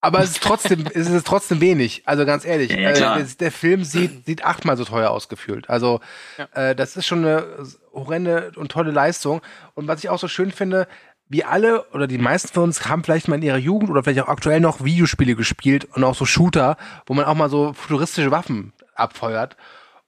Aber 0.00 0.18
es 0.20 0.30
ist 0.32 0.42
trotzdem, 0.42 0.86
es 0.94 1.08
ist 1.08 1.26
trotzdem 1.26 1.60
wenig. 1.60 2.02
Also 2.06 2.24
ganz 2.24 2.44
ehrlich, 2.44 2.70
Ja, 2.72 2.90
ja, 2.90 3.18
äh, 3.18 3.24
der 3.38 3.52
Film 3.52 3.84
sieht, 3.84 4.26
sieht 4.26 4.44
achtmal 4.44 4.76
so 4.76 4.84
teuer 4.84 5.10
ausgefühlt. 5.10 5.68
Also 5.70 6.00
Ja. 6.38 6.48
äh, 6.70 6.74
das 6.74 6.96
ist 6.96 7.06
schon 7.06 7.24
eine 7.24 7.66
horrende 7.92 8.52
und 8.56 8.72
tolle 8.72 8.90
Leistung. 8.90 9.42
Und 9.74 9.86
was 9.88 10.02
ich 10.02 10.10
auch 10.10 10.18
so 10.18 10.28
schön 10.28 10.50
finde, 10.50 10.88
wir 11.32 11.48
alle 11.48 11.88
oder 11.90 12.06
die 12.06 12.18
meisten 12.18 12.48
von 12.48 12.64
uns 12.64 12.88
haben 12.88 13.04
vielleicht 13.04 13.28
mal 13.28 13.36
in 13.36 13.42
ihrer 13.42 13.58
Jugend 13.58 13.90
oder 13.90 14.02
vielleicht 14.02 14.20
auch 14.20 14.28
aktuell 14.28 14.60
noch 14.60 14.84
Videospiele 14.84 15.34
gespielt 15.34 15.86
und 15.94 16.04
auch 16.04 16.14
so 16.14 16.26
Shooter, 16.26 16.76
wo 17.06 17.14
man 17.14 17.24
auch 17.24 17.34
mal 17.34 17.48
so 17.48 17.72
futuristische 17.72 18.30
Waffen 18.30 18.72
abfeuert. 18.94 19.56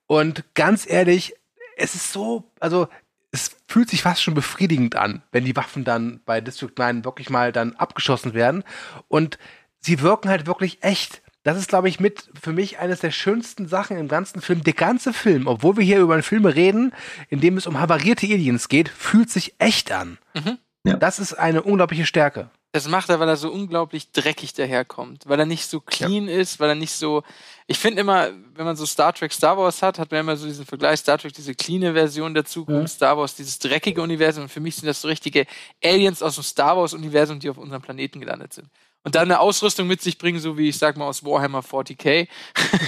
Und 0.06 0.44
ganz 0.54 0.88
ehrlich, 0.88 1.34
es 1.76 1.94
ist 1.94 2.12
so, 2.12 2.52
also 2.60 2.88
es 3.32 3.56
fühlt 3.66 3.88
sich 3.88 4.02
fast 4.02 4.22
schon 4.22 4.34
befriedigend 4.34 4.96
an, 4.96 5.22
wenn 5.32 5.44
die 5.44 5.56
Waffen 5.56 5.84
dann 5.84 6.20
bei 6.24 6.40
District 6.40 6.72
9 6.76 7.04
wirklich 7.04 7.30
mal 7.30 7.52
dann 7.52 7.74
abgeschossen 7.74 8.34
werden. 8.34 8.62
Und 9.08 9.38
sie 9.80 10.00
wirken 10.00 10.28
halt 10.28 10.46
wirklich 10.46 10.82
echt. 10.82 11.22
Das 11.42 11.58
ist, 11.58 11.68
glaube 11.68 11.88
ich, 11.88 12.00
mit 12.00 12.30
für 12.40 12.52
mich 12.52 12.78
eines 12.78 13.00
der 13.00 13.10
schönsten 13.10 13.66
Sachen 13.66 13.98
im 13.98 14.08
ganzen 14.08 14.40
Film. 14.40 14.62
Der 14.62 14.72
ganze 14.72 15.12
Film, 15.12 15.46
obwohl 15.46 15.76
wir 15.76 15.84
hier 15.84 16.00
über 16.00 16.14
einen 16.14 16.22
Film 16.22 16.46
reden, 16.46 16.92
in 17.28 17.40
dem 17.40 17.56
es 17.56 17.66
um 17.66 17.80
havarierte 17.80 18.26
Aliens 18.26 18.68
geht, 18.68 18.88
fühlt 18.88 19.30
sich 19.30 19.54
echt 19.58 19.90
an. 19.90 20.18
Mhm. 20.34 20.58
Ja. 20.84 20.96
Das 20.96 21.18
ist 21.18 21.34
eine 21.34 21.62
unglaubliche 21.62 22.06
Stärke. 22.06 22.50
Das 22.72 22.88
macht 22.88 23.08
er, 23.08 23.20
weil 23.20 23.28
er 23.28 23.36
so 23.36 23.52
unglaublich 23.52 24.10
dreckig 24.10 24.52
daherkommt, 24.52 25.28
weil 25.28 25.38
er 25.38 25.46
nicht 25.46 25.70
so 25.70 25.80
clean 25.80 26.26
ist, 26.26 26.58
weil 26.58 26.70
er 26.70 26.74
nicht 26.74 26.92
so. 26.92 27.22
Ich 27.68 27.78
finde 27.78 28.00
immer, 28.00 28.30
wenn 28.56 28.64
man 28.64 28.74
so 28.74 28.84
Star 28.84 29.12
Trek, 29.12 29.32
Star 29.32 29.56
Wars 29.56 29.80
hat, 29.80 30.00
hat 30.00 30.10
man 30.10 30.20
immer 30.20 30.36
so 30.36 30.44
diesen 30.44 30.66
Vergleich 30.66 30.98
Star 30.98 31.16
Trek, 31.16 31.32
diese 31.32 31.54
cleane 31.54 31.92
Version 31.92 32.34
der 32.34 32.44
Zukunft, 32.44 32.94
Star 32.94 33.16
Wars, 33.16 33.36
dieses 33.36 33.60
dreckige 33.60 34.02
Universum. 34.02 34.42
Und 34.42 34.48
für 34.48 34.58
mich 34.58 34.74
sind 34.74 34.88
das 34.88 35.00
so 35.00 35.06
richtige 35.06 35.46
Aliens 35.84 36.20
aus 36.20 36.34
dem 36.34 36.42
Star 36.42 36.76
Wars 36.76 36.94
Universum, 36.94 37.38
die 37.38 37.48
auf 37.48 37.58
unserem 37.58 37.80
Planeten 37.80 38.18
gelandet 38.18 38.52
sind. 38.52 38.68
Und 39.04 39.14
dann 39.14 39.30
eine 39.30 39.38
Ausrüstung 39.38 39.86
mit 39.86 40.02
sich 40.02 40.18
bringen, 40.18 40.40
so 40.40 40.58
wie 40.58 40.70
ich 40.70 40.78
sag 40.78 40.96
mal 40.96 41.06
aus 41.06 41.24
Warhammer 41.24 41.60
40k. 41.60 42.26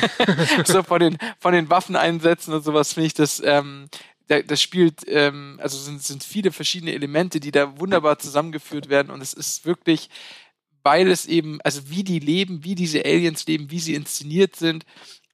so 0.64 0.82
von 0.82 0.98
den, 0.98 1.18
von 1.38 1.52
den 1.52 1.70
Waffeneinsätzen 1.70 2.52
und 2.54 2.64
sowas 2.64 2.94
finde 2.94 3.06
ich 3.06 3.14
das, 3.14 3.40
ähm, 3.44 3.88
das 4.28 4.60
spielt, 4.60 5.02
ähm, 5.06 5.58
also 5.62 5.78
sind, 5.78 6.02
sind 6.02 6.24
viele 6.24 6.52
verschiedene 6.52 6.92
Elemente, 6.92 7.40
die 7.40 7.52
da 7.52 7.78
wunderbar 7.78 8.18
zusammengeführt 8.18 8.88
werden. 8.88 9.10
Und 9.10 9.20
es 9.22 9.32
ist 9.32 9.64
wirklich, 9.64 10.10
weil 10.82 11.10
es 11.10 11.26
eben, 11.26 11.60
also 11.62 11.88
wie 11.90 12.04
die 12.04 12.18
leben, 12.18 12.64
wie 12.64 12.74
diese 12.74 13.04
Aliens 13.04 13.46
leben, 13.46 13.70
wie 13.70 13.80
sie 13.80 13.94
inszeniert 13.94 14.56
sind, 14.56 14.84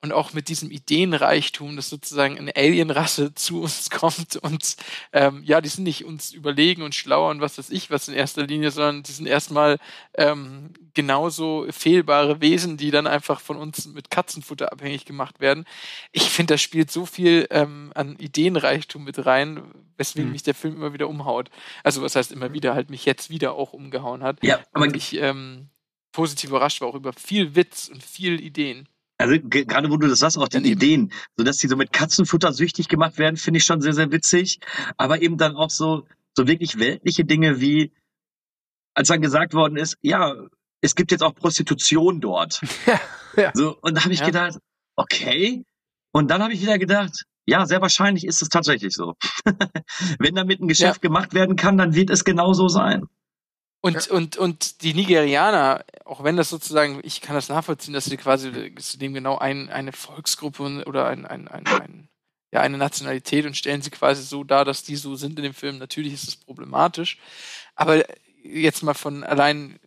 und 0.03 0.13
auch 0.13 0.33
mit 0.33 0.49
diesem 0.49 0.71
Ideenreichtum, 0.71 1.77
dass 1.77 1.89
sozusagen 1.89 2.37
eine 2.39 2.55
Alienrasse 2.57 3.35
zu 3.35 3.63
uns 3.63 3.89
kommt 3.91 4.37
und 4.37 4.77
ähm, 5.13 5.43
ja, 5.45 5.61
die 5.61 5.69
sind 5.69 5.85
nicht 5.85 6.05
uns 6.05 6.33
überlegen 6.33 6.83
und 6.83 6.95
schlauer 6.95 7.31
und 7.31 7.41
was 7.41 7.57
weiß 7.57 7.71
ich 7.71 7.91
was 7.91 8.09
in 8.09 8.15
erster 8.15 8.47
Linie, 8.47 8.71
sondern 8.73 9.03
die 9.05 9.13
sind 9.13 9.27
erstmal 9.27 9.79
ähm, 10.15 10.75
genauso 10.95 11.67
fehlbare 11.71 12.41
Wesen, 12.41 12.77
die 12.77 12.91
dann 12.91 13.07
einfach 13.07 13.41
von 13.41 13.57
uns 13.57 13.87
mit 13.87 14.11
Katzenfutter 14.11 14.73
abhängig 14.73 15.05
gemacht 15.05 15.41
werden. 15.41 15.65
Ich 16.11 16.25
finde, 16.25 16.55
das 16.55 16.61
spielt 16.61 16.91
so 16.91 17.07
viel 17.07 17.47
ähm, 17.51 17.93
an 17.95 18.17
Ideenreichtum 18.19 19.05
mit 19.05 19.25
rein, 19.25 19.63
weswegen 19.97 20.29
Mhm. 20.29 20.33
mich 20.33 20.43
der 20.43 20.55
Film 20.55 20.77
immer 20.77 20.93
wieder 20.93 21.09
umhaut. 21.09 21.49
Also 21.85 22.03
was 22.03 22.17
heißt 22.17 22.33
immer 22.33 22.53
wieder, 22.53 22.75
halt 22.75 22.91
mich 22.91 23.05
jetzt 23.05 23.31
wieder 23.31 23.55
auch 23.55 23.73
umgehauen 23.73 24.23
hat. 24.23 24.43
Ja, 24.43 24.61
aber 24.73 24.87
Und 24.87 24.97
ich 24.97 25.15
ähm, 25.15 25.69
positiv 26.13 26.51
überrascht 26.51 26.81
war 26.81 26.89
auch 26.89 26.95
über 26.95 27.13
viel 27.13 27.55
Witz 27.55 27.89
und 27.89 28.03
viel 28.03 28.41
Ideen. 28.41 28.89
Also 29.23 29.41
ge- 29.49 29.65
gerade 29.65 29.91
wo 29.91 29.97
du 29.97 30.09
das 30.09 30.19
sagst, 30.21 30.39
auch 30.39 30.49
die 30.49 30.59
Ja. 30.59 30.65
Ideen, 30.65 31.13
so 31.37 31.45
dass 31.45 31.57
die 31.59 31.69
so 31.69 31.77
mit 31.77 31.93
Katzenfutter 31.93 32.53
süchtig 32.53 32.89
gemacht 32.89 33.19
werden, 33.19 33.37
finde 33.37 33.59
ich 33.59 33.65
schon 33.65 33.81
sehr, 33.81 33.95
sehr 33.95 34.11
witzig. 34.13 34.59
Aber 34.97 35.23
eben 35.23 35.39
dann 35.39 35.57
auch 35.57 35.71
so, 35.71 36.07
so 36.37 36.47
wirklich 36.47 36.79
weltliche 36.79 37.25
Dinge 37.25 37.61
wie, 37.61 37.93
als 38.95 39.09
dann 39.09 39.21
gesagt 39.23 39.55
worden 39.55 39.77
ist, 39.77 39.97
ja, 40.03 40.35
es 40.81 40.95
gibt 40.95 41.11
jetzt 41.13 41.23
auch 41.23 41.35
Prostitution 41.35 42.21
dort. 42.21 42.61
Ja, 42.87 43.01
ja. 43.37 43.51
So, 43.55 43.79
und 43.81 43.97
da 43.97 44.05
habe 44.05 44.13
ich 44.13 44.21
Ja. 44.21 44.27
gedacht, 44.27 44.59
okay. 44.97 45.65
Und 46.13 46.31
dann 46.31 46.43
habe 46.43 46.53
ich 46.53 46.61
wieder 46.61 46.79
gedacht, 46.79 47.25
ja, 47.47 47.65
sehr 47.67 47.81
wahrscheinlich 47.81 48.27
ist 48.27 48.43
es 48.43 48.49
tatsächlich 48.51 48.93
so. 48.93 49.15
Wenn 50.19 50.35
damit 50.35 50.61
ein 50.61 50.69
Geschäft 50.69 51.01
gemacht 51.01 51.33
werden 51.33 51.57
kann, 51.57 51.79
dann 51.79 51.95
wird 51.95 52.11
es 52.11 52.25
genau 52.25 52.53
so 52.53 52.69
sein. 52.69 53.07
Und, 53.85 54.07
und, 54.09 54.37
und 54.37 54.83
die 54.83 54.95
Nigerianer, 54.95 55.85
auch 56.05 56.23
wenn 56.23 56.37
das 56.37 56.49
sozusagen, 56.49 57.01
ich 57.03 57.21
kann 57.21 57.35
das 57.35 57.49
nachvollziehen, 57.49 57.93
dass 57.93 58.05
sie 58.05 58.17
quasi 58.17 58.73
zu 58.77 58.97
dem 58.97 59.13
genau 59.13 59.39
ein, 59.39 59.71
eine 59.71 59.91
Volksgruppe 59.91 60.85
oder 60.87 61.09
ein, 61.09 61.27
ein, 61.27 61.49
ein, 61.49 61.67
ein, 61.67 62.09
ja, 62.53 62.61
eine 62.61 62.79
Nationalität 62.79 63.45
und 63.45 63.57
stellen 63.57 63.83
sie 63.83 63.91
quasi 63.91 64.23
so 64.23 64.45
dar, 64.45 64.65
dass 64.65 64.85
die 64.85 64.95
so 64.95 65.17
sind 65.17 65.37
in 65.37 65.43
dem 65.43 65.53
Film. 65.55 65.79
Natürlich 65.79 66.13
ist 66.13 66.29
es 66.29 66.37
problematisch. 66.37 67.19
Aber 67.75 68.05
jetzt 68.45 68.85
mal 68.85 68.95
von 68.95 69.25
allein 69.25 69.81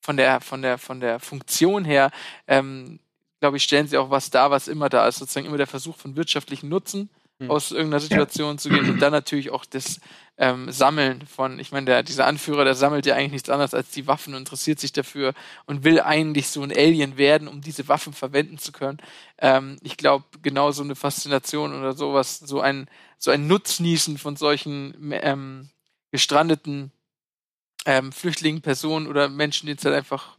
von 0.00 0.16
der, 0.16 0.40
von 0.40 0.62
der, 0.62 0.78
von 0.78 1.00
der 1.00 1.18
Funktion 1.18 1.84
her, 1.84 2.12
ähm, 2.46 3.00
glaube 3.40 3.56
ich, 3.56 3.64
stellen 3.64 3.88
sie 3.88 3.98
auch 3.98 4.10
was 4.10 4.30
dar, 4.30 4.52
was 4.52 4.68
immer 4.68 4.88
da 4.88 5.08
ist. 5.08 5.18
Sozusagen 5.18 5.46
immer 5.46 5.56
der 5.56 5.66
Versuch 5.66 5.96
von 5.96 6.14
wirtschaftlichen 6.14 6.68
Nutzen 6.68 7.10
Hm. 7.38 7.50
aus 7.50 7.70
irgendeiner 7.70 8.00
Situation 8.00 8.56
zu 8.56 8.70
gehen 8.70 8.88
und 8.88 8.98
dann 8.98 9.12
natürlich 9.12 9.50
auch 9.50 9.66
das 9.66 10.00
ähm, 10.38 10.72
Sammeln 10.72 11.26
von, 11.26 11.58
ich 11.58 11.70
meine, 11.70 11.84
der, 11.84 12.02
dieser 12.02 12.26
Anführer, 12.26 12.64
der 12.64 12.74
sammelt 12.74 13.04
ja 13.04 13.14
eigentlich 13.14 13.32
nichts 13.32 13.50
anderes 13.50 13.74
als 13.74 13.90
die 13.90 14.06
Waffen 14.06 14.32
und 14.32 14.40
interessiert 14.40 14.80
sich 14.80 14.92
dafür 14.92 15.34
und 15.66 15.84
will 15.84 16.00
eigentlich 16.00 16.48
so 16.48 16.62
ein 16.62 16.72
Alien 16.72 17.18
werden, 17.18 17.46
um 17.46 17.60
diese 17.60 17.88
Waffen 17.88 18.14
verwenden 18.14 18.56
zu 18.56 18.72
können. 18.72 18.98
Ähm, 19.36 19.76
ich 19.82 19.98
glaube, 19.98 20.24
genau 20.40 20.70
so 20.72 20.82
eine 20.82 20.94
Faszination 20.94 21.78
oder 21.78 21.92
sowas, 21.92 22.38
so 22.38 22.60
ein, 22.60 22.88
so 23.18 23.30
ein 23.30 23.46
Nutznießen 23.46 24.16
von 24.16 24.36
solchen 24.36 25.12
ähm, 25.12 25.68
gestrandeten 26.12 26.90
ähm, 27.84 28.12
Flüchtlingen, 28.12 28.62
Personen 28.62 29.06
oder 29.06 29.28
Menschen, 29.28 29.66
denen 29.66 29.78
es 29.78 29.84
halt 29.84 29.94
einfach, 29.94 30.38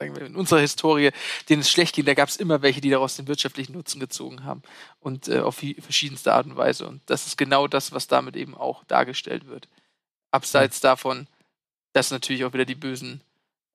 sagen 0.00 0.16
wir, 0.16 0.26
in 0.26 0.34
unserer 0.34 0.60
Historie, 0.60 1.10
denen 1.48 1.60
es 1.60 1.70
schlecht 1.70 1.94
ging, 1.94 2.06
da 2.06 2.14
gab 2.14 2.28
es 2.28 2.36
immer 2.36 2.62
welche, 2.62 2.80
die 2.80 2.90
daraus 2.90 3.16
den 3.16 3.28
wirtschaftlichen 3.28 3.74
Nutzen 3.74 4.00
gezogen 4.00 4.44
haben 4.44 4.62
und 4.98 5.28
äh, 5.28 5.40
auf 5.40 5.62
verschiedenste 5.80 6.32
Art 6.32 6.46
und 6.46 6.56
Weise. 6.56 6.88
Und 6.88 7.02
das 7.06 7.26
ist 7.26 7.36
genau 7.36 7.68
das, 7.68 7.92
was 7.92 8.08
damit 8.08 8.34
eben 8.34 8.56
auch 8.56 8.82
dargestellt 8.84 9.46
wird. 9.46 9.68
Abseits 10.30 10.80
davon, 10.80 11.26
dass 11.92 12.10
natürlich 12.10 12.44
auch 12.44 12.54
wieder 12.54 12.64
die 12.64 12.74
Bösen 12.74 13.20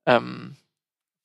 ähm, 0.07 0.55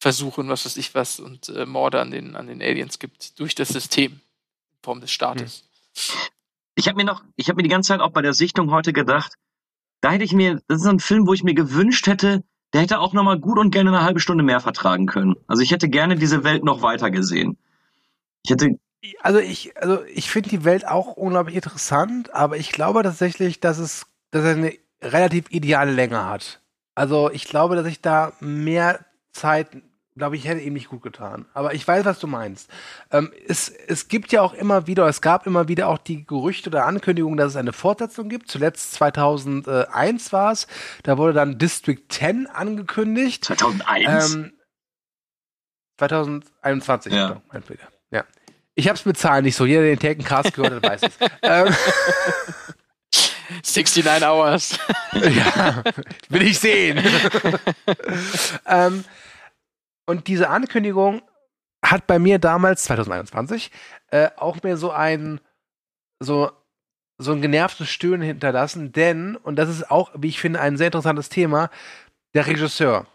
versuchen, 0.01 0.49
was 0.49 0.67
weiß 0.67 0.77
ich 0.77 0.95
was, 0.95 1.19
und 1.19 1.49
äh, 1.49 1.65
Morde 1.65 2.01
an 2.01 2.11
den, 2.11 2.37
an 2.37 2.47
den 2.47 2.61
Aliens 2.61 2.99
gibt, 2.99 3.39
durch 3.41 3.55
das 3.55 3.69
System 3.69 4.13
in 4.13 4.79
Form 4.83 5.01
des 5.01 5.11
Staates. 5.11 5.65
Ich 6.75 6.89
habe 6.89 6.97
mir 6.97 7.05
noch, 7.05 7.23
ich 7.37 7.49
habe 7.49 7.57
mir 7.57 7.63
die 7.63 7.69
ganze 7.71 7.89
Zeit 7.89 8.01
auch 8.01 8.11
bei 8.11 8.23
der 8.23 8.35
Sichtung 8.35 8.71
heute 8.71 8.93
gedacht, 8.93 9.33
da 10.03 10.13
hätte 10.13 10.25
ich 10.25 10.33
mir, 10.33 10.63
das 10.69 10.79
ist 10.79 10.85
so 10.85 10.91
ein 10.91 11.01
Film, 11.01 11.27
wo 11.27 11.33
ich 11.33 11.43
mir 11.43 11.55
gewünscht 11.55 12.07
hätte, 12.07 12.43
der 12.73 12.83
hätte 12.83 13.01
auch 13.01 13.13
noch 13.13 13.25
mal 13.25 13.39
gut 13.39 13.59
und 13.59 13.71
gerne 13.71 13.91
eine 13.91 14.05
halbe 14.05 14.21
Stunde 14.21 14.45
mehr 14.45 14.61
vertragen 14.61 15.07
können. 15.07 15.37
Also 15.47 15.63
ich 15.63 15.71
hätte 15.71 15.89
gerne 15.89 16.17
diese 16.17 16.45
Welt 16.45 16.65
noch 16.65 16.83
weiter 16.83 17.11
gesehen. 17.11 17.57
Ich 18.45 18.51
hätte, 18.51 18.79
Also 19.23 19.39
ich, 19.39 19.77
also 19.77 20.05
ich 20.05 20.31
finde 20.31 20.51
die 20.51 20.65
Welt 20.65 20.87
auch 20.87 21.17
unglaublich 21.17 21.57
interessant, 21.57 22.33
aber 22.35 22.57
ich 22.57 22.73
glaube 22.73 23.03
tatsächlich, 23.03 23.61
dass 23.61 23.79
es, 23.79 24.07
dass 24.31 24.45
er 24.45 24.53
eine 24.57 24.75
relativ 25.03 25.47
ideale 25.51 25.93
Länge 25.93 26.25
hat. 26.27 26.61
Also 26.95 27.31
ich 27.31 27.45
glaube, 27.45 27.77
dass 27.77 27.87
ich 27.87 28.01
da 28.01 28.33
mehr 28.41 29.05
Zeit, 29.33 29.69
glaube 30.21 30.37
ich, 30.37 30.47
hätte 30.47 30.61
ihm 30.61 30.75
nicht 30.75 30.91
gut 30.91 31.01
getan. 31.01 31.47
Aber 31.55 31.73
ich 31.73 31.89
weiß, 31.89 32.05
was 32.05 32.19
du 32.19 32.27
meinst. 32.27 32.69
Ähm, 33.11 33.33
es, 33.49 33.71
es 33.71 34.07
gibt 34.09 34.33
ja 34.33 34.43
auch 34.43 34.53
immer 34.53 34.87
wieder, 34.87 35.09
es 35.09 35.23
gab 35.23 35.47
immer 35.47 35.67
wieder 35.67 35.89
auch 35.89 35.97
die 35.97 36.27
Gerüchte 36.27 36.69
oder 36.69 36.85
Ankündigungen, 36.85 37.39
dass 37.39 37.53
es 37.53 37.57
eine 37.57 37.73
Fortsetzung 37.73 38.29
gibt. 38.29 38.51
Zuletzt 38.51 38.93
2001 38.93 40.31
war 40.35 40.53
es. 40.53 40.67
Da 41.05 41.17
wurde 41.17 41.33
dann 41.33 41.57
District 41.57 42.03
10 42.11 42.49
angekündigt. 42.49 43.47
2001. 43.47 44.35
Ähm, 44.35 44.53
2021, 45.99 47.15
Ja. 47.15 47.29
genau, 47.29 47.43
mein 47.51 47.63
Fehler. 47.63 47.89
Ja. 48.11 48.25
Ich 48.75 48.91
hab's 48.91 49.07
mit 49.07 49.17
Zahlen 49.17 49.45
nicht 49.45 49.57
so. 49.57 49.65
Jeder, 49.65 49.81
der 49.81 49.97
den 49.97 50.01
Taken-Cast 50.01 50.53
gehört 50.53 50.75
hat, 50.75 50.83
weiß 50.83 51.01
es. 51.03 51.19
ähm, 51.43 51.75
69 53.63 54.05
Hours. 54.23 54.79
ja, 55.13 55.83
will 56.29 56.43
ich 56.43 56.59
sehen. 56.59 57.03
ähm, 58.67 59.05
und 60.11 60.27
diese 60.27 60.51
Ankündigung 60.51 61.23
hat 61.85 62.07
bei 62.07 62.19
mir 62.19 62.39
damals, 62.39 62.83
2021, 62.85 63.71
äh, 64.11 64.29
auch 64.37 64.63
mir 64.63 64.77
so 64.77 64.91
ein, 64.91 65.41
so, 66.19 66.51
so 67.19 67.33
ein 67.33 67.41
genervtes 67.41 67.89
Stöhnen 67.89 68.23
hinterlassen, 68.23 68.93
denn, 68.93 69.37
und 69.37 69.57
das 69.57 69.69
ist 69.69 69.91
auch, 69.91 70.11
wie 70.17 70.29
ich 70.29 70.41
finde, 70.41 70.61
ein 70.61 70.77
sehr 70.77 70.89
interessantes 70.89 71.29
Thema, 71.29 71.71
der 72.35 72.47
Regisseur. 72.47 73.07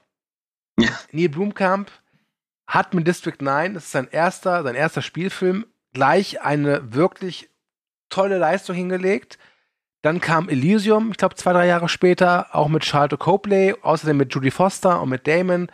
Ja. 0.79 0.89
Neil 1.11 1.29
Blumkamp 1.29 1.91
hat 2.67 2.93
mit 2.93 3.05
District 3.05 3.37
9, 3.39 3.73
das 3.73 3.85
ist 3.85 3.91
sein 3.91 4.07
erster, 4.09 4.63
sein 4.63 4.75
erster 4.75 5.01
Spielfilm, 5.01 5.65
gleich 5.93 6.41
eine 6.41 6.93
wirklich 6.93 7.49
tolle 8.09 8.37
Leistung 8.37 8.75
hingelegt. 8.75 9.37
Dann 10.01 10.21
kam 10.21 10.49
Elysium, 10.49 11.11
ich 11.11 11.17
glaube 11.17 11.35
zwei, 11.35 11.53
drei 11.53 11.67
Jahre 11.67 11.89
später, 11.89 12.55
auch 12.55 12.67
mit 12.67 12.85
Charlotte 12.85 13.17
Copley, 13.17 13.75
außerdem 13.81 14.17
mit 14.17 14.33
Judy 14.33 14.51
Foster 14.51 15.01
und 15.01 15.09
mit 15.09 15.27
Damon. 15.27 15.69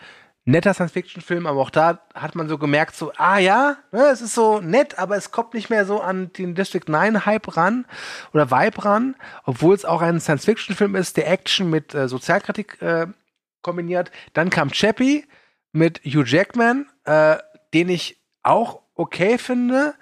Netter 0.45 0.73
Science-Fiction-Film, 0.73 1.45
aber 1.45 1.61
auch 1.61 1.69
da 1.69 2.01
hat 2.15 2.33
man 2.33 2.49
so 2.49 2.57
gemerkt, 2.57 2.95
so, 2.95 3.11
ah 3.17 3.37
ja, 3.37 3.77
ne, 3.91 4.07
es 4.07 4.21
ist 4.21 4.33
so 4.33 4.59
nett, 4.59 4.97
aber 4.97 5.15
es 5.15 5.31
kommt 5.31 5.53
nicht 5.53 5.69
mehr 5.69 5.85
so 5.85 6.01
an 6.01 6.33
den 6.33 6.55
District 6.55 6.85
9-Hype 6.87 7.55
ran 7.55 7.85
oder 8.33 8.49
Vibe 8.49 8.83
ran, 8.83 9.15
obwohl 9.43 9.75
es 9.75 9.85
auch 9.85 10.01
ein 10.01 10.19
Science-Fiction-Film 10.19 10.95
ist, 10.95 11.17
der 11.17 11.29
Action 11.29 11.69
mit 11.69 11.93
äh, 11.93 12.07
Sozialkritik 12.07 12.81
äh, 12.81 13.07
kombiniert. 13.61 14.11
Dann 14.33 14.49
kam 14.49 14.71
Chappie 14.71 15.25
mit 15.73 16.01
Hugh 16.03 16.25
Jackman, 16.25 16.87
äh, 17.05 17.37
den 17.73 17.89
ich 17.89 18.19
auch 18.41 18.81
okay 18.95 19.37
finde, 19.37 19.93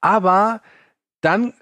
aber 0.00 0.62
dann 1.20 1.54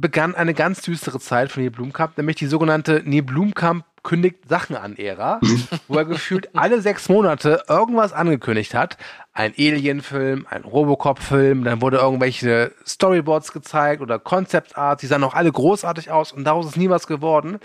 begann 0.00 0.34
eine 0.34 0.54
ganz 0.54 0.82
düstere 0.82 1.20
Zeit 1.20 1.50
von 1.52 1.62
Neil 1.62 1.70
Blumkamp, 1.70 2.16
nämlich 2.16 2.36
die 2.36 2.46
sogenannte 2.46 3.02
Neil 3.04 3.22
Blumkamp 3.22 3.84
kündigt 4.02 4.48
Sachen 4.48 4.76
an 4.76 4.96
Ära, 4.96 5.40
wo 5.88 5.96
er 5.98 6.04
gefühlt 6.04 6.50
alle 6.56 6.80
sechs 6.80 7.08
Monate 7.08 7.62
irgendwas 7.68 8.12
angekündigt 8.12 8.74
hat. 8.74 8.96
Ein 9.32 9.52
Alien-Film, 9.58 10.46
ein 10.48 10.62
Robocop-Film, 10.64 11.64
dann 11.64 11.82
wurde 11.82 11.98
irgendwelche 11.98 12.72
Storyboards 12.86 13.52
gezeigt 13.52 14.00
oder 14.00 14.18
Concept 14.18 14.78
Art, 14.78 15.02
die 15.02 15.06
sahen 15.06 15.24
auch 15.24 15.34
alle 15.34 15.52
großartig 15.52 16.10
aus 16.10 16.32
und 16.32 16.44
daraus 16.44 16.66
ist 16.66 16.76
nie 16.76 16.88
was 16.88 17.06
geworden. 17.06 17.58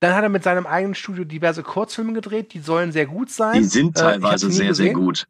Dann 0.00 0.14
hat 0.14 0.22
er 0.22 0.28
mit 0.30 0.42
seinem 0.42 0.66
eigenen 0.66 0.94
Studio 0.94 1.24
diverse 1.24 1.62
Kurzfilme 1.62 2.14
gedreht, 2.14 2.52
die 2.54 2.60
sollen 2.60 2.90
sehr 2.90 3.06
gut 3.06 3.30
sein. 3.30 3.54
Die 3.58 3.64
sind 3.64 3.96
Äh, 3.98 4.02
teilweise 4.02 4.46
nie 4.46 4.52
sehr, 4.52 4.74
sehr 4.74 4.86
gesehen. 4.86 4.94
gut. 5.04 5.26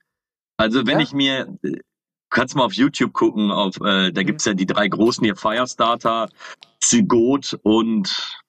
Also 0.56 0.86
wenn 0.86 0.98
Ja? 0.98 1.04
ich 1.04 1.12
mir, 1.12 1.48
äh, 1.62 1.78
kannst 2.30 2.54
mal 2.54 2.64
auf 2.64 2.72
YouTube 2.72 3.12
gucken, 3.12 3.50
auf, 3.50 3.76
äh, 3.80 4.12
da 4.12 4.22
gibt's 4.22 4.44
ja 4.44 4.54
die 4.54 4.66
drei 4.66 4.88
großen 4.88 5.24
hier, 5.24 5.36
Firestarter, 5.36 6.28
Zygot 6.80 7.58
und 7.62 8.40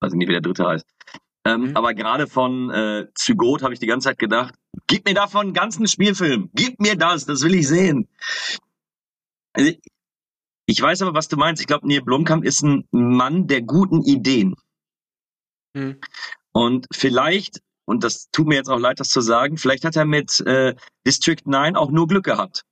weiß 0.00 0.12
ich 0.12 0.18
nicht, 0.18 0.28
wie 0.28 0.32
der 0.32 0.40
dritte 0.40 0.66
heißt. 0.66 0.86
Ähm, 1.44 1.70
Mhm. 1.70 1.76
Aber 1.76 1.94
gerade 1.94 2.26
von 2.26 2.70
äh, 2.70 3.06
Zygot 3.14 3.62
habe 3.62 3.74
ich 3.74 3.80
die 3.80 3.86
ganze 3.86 4.08
Zeit 4.08 4.18
gedacht, 4.18 4.54
gib 4.86 5.06
mir 5.06 5.14
davon 5.14 5.46
einen 5.46 5.54
ganzen 5.54 5.86
Spielfilm, 5.86 6.50
gib 6.54 6.80
mir 6.80 6.96
das, 6.96 7.26
das 7.26 7.42
will 7.42 7.54
ich 7.54 7.68
sehen. 7.68 8.08
Also, 9.52 9.72
ich 10.66 10.80
weiß 10.80 11.02
aber, 11.02 11.14
was 11.14 11.28
du 11.28 11.36
meinst. 11.36 11.60
Ich 11.60 11.66
glaube, 11.66 11.88
Neil 11.88 12.02
Blomkamp 12.02 12.44
ist 12.44 12.62
ein 12.62 12.86
Mann 12.92 13.46
der 13.48 13.62
guten 13.62 14.02
Ideen. 14.02 14.54
Mhm. 15.74 16.00
Und 16.52 16.86
vielleicht, 16.92 17.60
und 17.90 18.04
das 18.04 18.30
tut 18.30 18.46
mir 18.46 18.54
jetzt 18.54 18.70
auch 18.70 18.78
leid, 18.78 19.00
das 19.00 19.08
zu 19.08 19.20
sagen, 19.20 19.58
vielleicht 19.58 19.84
hat 19.84 19.96
er 19.96 20.04
mit 20.04 20.40
äh, 20.46 20.74
District 21.04 21.42
9 21.44 21.74
auch 21.74 21.90
nur 21.90 22.06
Glück 22.06 22.24
gehabt, 22.24 22.64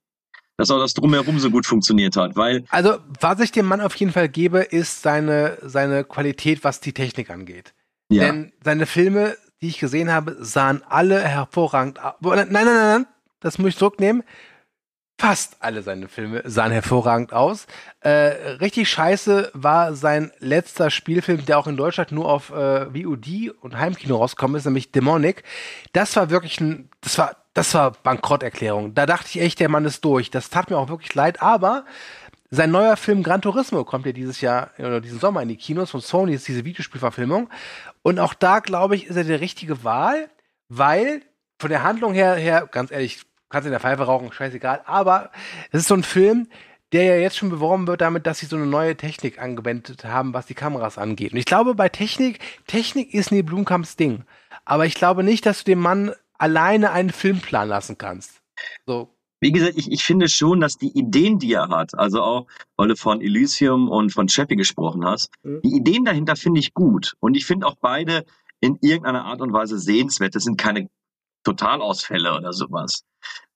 dass 0.57 0.71
auch 0.71 0.79
das 0.79 0.93
drumherum 0.93 1.39
so 1.39 1.51
gut 1.51 1.65
funktioniert 1.65 2.15
hat, 2.15 2.37
weil 2.37 2.63
Also, 2.69 2.97
was 3.19 3.39
ich 3.41 3.51
dem 3.51 3.65
Mann 3.65 3.81
auf 3.81 3.95
jeden 3.95 4.13
Fall 4.13 4.29
gebe, 4.29 4.59
ist 4.59 5.01
seine, 5.01 5.57
seine 5.61 6.05
Qualität, 6.05 6.63
was 6.63 6.79
die 6.79 6.93
Technik 6.93 7.29
angeht. 7.29 7.73
ja, 8.09 8.23
Denn 8.23 8.53
seine 8.63 8.85
Filme, 8.85 9.35
die 9.61 9.67
ich 9.67 9.79
gesehen 9.79 10.09
habe, 10.11 10.37
sahen 10.39 10.81
alle 10.87 11.21
hervorragend 11.21 12.01
aus. 12.01 12.13
Nein, 12.21 12.47
nein, 12.49 12.65
nein, 12.65 12.65
nein, 12.65 13.07
das 13.41 13.57
muss 13.57 13.69
ich 13.69 13.77
zurücknehmen. 13.77 14.23
Fast 15.19 15.57
alle 15.59 15.83
seine 15.83 16.07
Filme 16.07 16.41
sahen 16.45 16.71
hervorragend 16.71 17.33
aus. 17.33 17.67
Äh, 17.99 18.09
richtig 18.61 18.89
scheiße 18.89 19.51
war 19.53 19.93
sein 19.93 20.31
letzter 20.39 20.89
Spielfilm, 20.89 21.45
der 21.45 21.59
auch 21.59 21.67
in 21.67 21.75
Deutschland 21.75 22.13
nur 22.13 22.29
auf 22.29 22.51
äh, 22.51 22.85
VOD 22.85 23.51
und 23.59 23.77
Heimkino 23.77 24.15
rausgekommen 24.15 24.55
ist, 24.55 24.63
nämlich 24.63 24.93
Demonic. 24.93 25.43
Das 25.91 26.15
war 26.15 26.29
wirklich 26.29 26.61
ein, 26.61 26.89
das 27.01 27.17
war, 27.17 27.35
das 27.53 27.73
war 27.73 27.91
Bankrotterklärung. 27.91 28.93
Da 28.93 29.05
dachte 29.05 29.27
ich 29.27 29.41
echt, 29.41 29.59
der 29.59 29.67
Mann 29.67 29.83
ist 29.83 30.05
durch. 30.05 30.31
Das 30.31 30.49
tat 30.49 30.69
mir 30.69 30.77
auch 30.77 30.87
wirklich 30.87 31.13
leid, 31.13 31.41
aber 31.41 31.83
sein 32.49 32.71
neuer 32.71 32.95
Film 32.95 33.21
Gran 33.21 33.41
Turismo 33.41 33.83
kommt 33.83 34.05
ja 34.05 34.13
dieses 34.13 34.39
Jahr 34.39 34.71
oder 34.79 35.01
diesen 35.01 35.19
Sommer 35.19 35.41
in 35.41 35.49
die 35.49 35.57
Kinos 35.57 35.91
von 35.91 35.99
Sony, 35.99 36.33
ist 36.33 36.47
diese 36.47 36.63
Videospielverfilmung. 36.63 37.49
Und 38.03 38.19
auch 38.19 38.33
da, 38.33 38.59
glaube 38.59 38.95
ich, 38.95 39.07
ist 39.07 39.17
er 39.17 39.25
die 39.25 39.33
richtige 39.33 39.83
Wahl, 39.83 40.29
weil 40.69 41.23
von 41.59 41.69
der 41.69 41.83
Handlung 41.83 42.13
her, 42.13 42.35
her 42.35 42.69
ganz 42.71 42.89
ehrlich, 42.89 43.25
kannst 43.49 43.65
in 43.65 43.71
der 43.71 43.79
Pfeife 43.79 44.03
rauchen, 44.03 44.31
scheißegal. 44.31 44.81
Aber 44.85 45.31
es 45.71 45.81
ist 45.81 45.87
so 45.87 45.95
ein 45.95 46.03
Film, 46.03 46.47
der 46.91 47.03
ja 47.03 47.15
jetzt 47.15 47.37
schon 47.37 47.49
beworben 47.49 47.87
wird 47.87 48.01
damit, 48.01 48.25
dass 48.25 48.39
sie 48.39 48.45
so 48.47 48.55
eine 48.55 48.65
neue 48.65 48.95
Technik 48.97 49.39
angewendet 49.39 50.05
haben, 50.05 50.33
was 50.33 50.47
die 50.47 50.55
Kameras 50.55 50.97
angeht. 50.97 51.33
Und 51.33 51.37
ich 51.39 51.45
glaube, 51.45 51.75
bei 51.75 51.89
Technik, 51.89 52.39
Technik 52.67 53.13
ist 53.13 53.31
Neil 53.31 53.43
Blumkamps 53.43 53.95
Ding. 53.95 54.23
Aber 54.65 54.85
ich 54.85 54.95
glaube 54.95 55.23
nicht, 55.23 55.45
dass 55.45 55.59
du 55.59 55.71
dem 55.71 55.79
Mann 55.79 56.11
alleine 56.37 56.91
einen 56.91 57.11
Film 57.11 57.39
planen 57.41 57.69
lassen 57.69 57.97
kannst. 57.97 58.41
So. 58.85 59.09
Wie 59.41 59.51
gesagt, 59.53 59.75
ich, 59.77 59.89
ich 59.91 60.03
finde 60.03 60.27
schon, 60.27 60.59
dass 60.59 60.77
die 60.77 60.91
Ideen, 60.97 61.39
die 61.39 61.53
er 61.53 61.69
hat, 61.69 61.97
also 61.97 62.21
auch, 62.21 62.47
weil 62.75 62.89
du 62.89 62.95
von 62.97 63.21
Elysium 63.21 63.87
und 63.87 64.11
von 64.11 64.27
Chappie 64.27 64.57
gesprochen 64.57 65.05
hast, 65.05 65.31
Mhm. 65.43 65.61
die 65.63 65.75
Ideen 65.77 66.03
dahinter 66.05 66.35
finde 66.35 66.59
ich 66.59 66.73
gut. 66.73 67.13
Und 67.19 67.35
ich 67.37 67.45
finde 67.45 67.67
auch 67.67 67.75
beide 67.79 68.25
in 68.59 68.77
irgendeiner 68.81 69.23
Art 69.23 69.39
und 69.41 69.53
Weise 69.53 69.79
sehenswert. 69.79 70.35
Das 70.35 70.43
sind 70.43 70.57
keine 70.57 70.89
Totalausfälle 71.49 72.35
oder 72.35 72.53
sowas. 72.53 73.03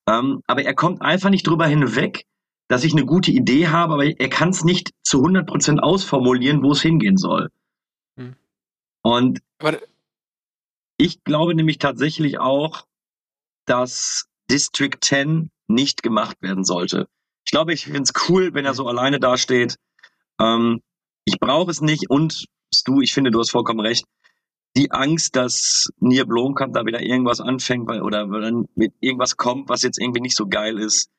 Ähm, 0.08 0.42
aber 0.46 0.64
er 0.64 0.74
kommt 0.74 1.00
einfach 1.02 1.30
nicht 1.30 1.46
drüber 1.46 1.66
hinweg, 1.66 2.26
dass 2.68 2.84
ich 2.84 2.92
eine 2.92 3.06
gute 3.06 3.30
Idee 3.30 3.68
habe, 3.68 3.94
aber 3.94 4.04
er 4.06 4.28
kann 4.28 4.50
es 4.50 4.64
nicht 4.64 4.90
zu 5.02 5.22
100% 5.22 5.78
ausformulieren, 5.78 6.62
wo 6.62 6.72
es 6.72 6.82
hingehen 6.82 7.16
soll. 7.16 7.50
Hm. 8.18 8.34
Und 9.02 9.40
Aber 9.58 9.78
ich 10.96 11.22
glaube 11.24 11.54
nämlich 11.54 11.78
tatsächlich 11.78 12.38
auch, 12.38 12.86
dass 13.66 14.26
District 14.50 14.98
10 15.00 15.50
nicht 15.68 16.02
gemacht 16.02 16.36
werden 16.40 16.64
sollte. 16.64 17.08
Ich 17.46 17.50
glaube, 17.50 17.72
ich 17.72 17.84
finde 17.84 18.02
es 18.02 18.28
cool, 18.28 18.54
wenn 18.54 18.64
er 18.64 18.74
so 18.74 18.86
alleine 18.88 19.20
dasteht. 19.20 19.76
Ähm, 20.40 20.82
ich 21.24 21.38
brauche 21.38 21.70
es 21.70 21.80
nicht 21.80 22.10
und 22.10 22.46
du, 22.84 23.00
ich 23.00 23.12
finde, 23.12 23.30
du 23.30 23.38
hast 23.38 23.50
vollkommen 23.50 23.80
recht. 23.80 24.04
Die 24.76 24.90
Angst, 24.90 25.36
dass 25.36 25.88
Nier 26.00 26.26
Blomkamp 26.26 26.74
da 26.74 26.84
wieder 26.84 27.00
irgendwas 27.00 27.40
anfängt 27.40 27.86
weil, 27.86 28.02
oder 28.02 28.26
dann 28.26 28.66
mit 28.74 28.92
irgendwas 29.00 29.36
kommt, 29.36 29.68
was 29.68 29.82
jetzt 29.82 30.00
irgendwie 30.00 30.20
nicht 30.20 30.36
so 30.36 30.46
geil 30.46 30.78
ist, 30.78 31.10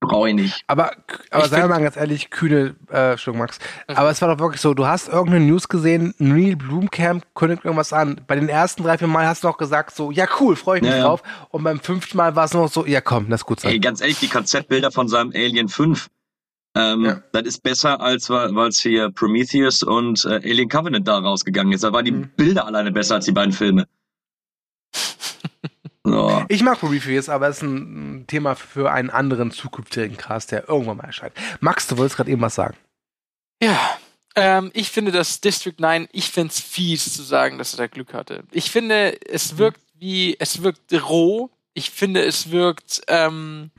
brauche 0.00 0.28
ich 0.28 0.34
nicht. 0.34 0.62
Aber, 0.66 0.92
aber 1.30 1.44
Ich 1.44 1.50
mal 1.50 1.82
ganz 1.82 1.96
ehrlich, 1.96 2.30
kühne, 2.30 2.76
äh, 2.90 3.12
Entschuldigung, 3.12 3.46
Max. 3.46 3.58
Aber 3.88 4.10
es 4.10 4.20
war 4.22 4.34
doch 4.34 4.40
wirklich 4.40 4.60
so, 4.60 4.74
du 4.74 4.86
hast 4.86 5.08
irgendeine 5.08 5.44
News 5.44 5.68
gesehen, 5.68 6.14
Neil 6.18 6.56
Blumkamp 6.56 7.24
kündigt 7.34 7.64
irgendwas 7.64 7.92
an. 7.92 8.20
Bei 8.26 8.34
den 8.34 8.48
ersten 8.48 8.82
drei, 8.82 8.98
vier 8.98 9.08
Mal 9.08 9.26
hast 9.26 9.44
du 9.44 9.48
noch 9.48 9.58
gesagt, 9.58 9.94
so, 9.94 10.10
ja 10.10 10.26
cool, 10.40 10.56
freue 10.56 10.78
ich 10.78 10.82
mich 10.82 10.92
ja. 10.92 11.02
drauf. 11.02 11.22
Und 11.50 11.64
beim 11.64 11.80
fünften 11.80 12.16
Mal 12.16 12.36
war 12.36 12.44
es 12.44 12.54
noch 12.54 12.68
so, 12.68 12.86
ja 12.86 13.00
komm, 13.00 13.26
lass 13.28 13.44
gut 13.44 13.60
sein. 13.60 13.72
Ey, 13.72 13.78
ganz 13.78 14.00
ehrlich, 14.00 14.20
die 14.20 14.28
Konzeptbilder 14.28 14.90
von 14.90 15.08
seinem 15.08 15.32
Alien 15.34 15.68
5, 15.68 16.08
ähm, 16.78 17.04
Ja. 17.04 17.22
das 17.32 17.42
ist 17.42 17.62
besser, 17.62 18.00
als 18.00 18.30
weil 18.30 18.68
es 18.68 18.80
hier 18.80 19.10
Prometheus 19.10 19.82
und 19.82 20.24
äh, 20.24 20.34
Alien 20.36 20.68
Covenant 20.68 21.06
da 21.08 21.18
rausgegangen 21.18 21.72
ist. 21.72 21.84
Da 21.84 21.92
waren 21.92 22.04
die 22.04 22.12
Mhm. 22.12 22.30
Bilder 22.36 22.66
alleine 22.66 22.92
besser 22.92 23.16
als 23.16 23.24
die 23.26 23.32
beiden 23.32 23.52
Filme. 23.52 23.86
So. 26.04 26.42
Ich 26.48 26.62
mag 26.62 26.80
Prometheus, 26.80 27.28
aber 27.28 27.48
es 27.48 27.58
ist 27.58 27.62
ein 27.64 28.24
Thema 28.26 28.54
für 28.54 28.90
einen 28.90 29.10
anderen 29.10 29.50
zukünftigen 29.50 30.16
Cast, 30.16 30.52
der 30.52 30.66
irgendwann 30.66 30.96
mal 30.96 31.04
erscheint. 31.04 31.34
Max, 31.60 31.86
du 31.86 31.98
wolltest 31.98 32.16
gerade 32.16 32.30
eben 32.30 32.40
was 32.40 32.54
sagen. 32.54 32.76
Ja, 33.62 33.78
ähm, 34.34 34.70
ich 34.72 34.90
finde, 34.90 35.12
dass 35.12 35.42
District 35.42 35.74
9, 35.76 36.08
ich 36.12 36.30
finde 36.30 36.52
es 36.52 36.60
fies 36.60 37.12
zu 37.14 37.22
sagen, 37.22 37.58
dass 37.58 37.74
er 37.74 37.78
da 37.78 37.86
Glück 37.88 38.14
hatte. 38.14 38.44
Ich 38.52 38.70
finde, 38.70 39.20
es 39.28 39.58
wirkt 39.58 39.80
wie, 39.98 40.34
es 40.38 40.62
wirkt 40.62 40.90
roh. 40.94 41.50
Ich 41.74 41.90
finde, 41.90 42.24
es 42.24 42.50
wirkt 42.50 43.02
ähm, 43.08 43.70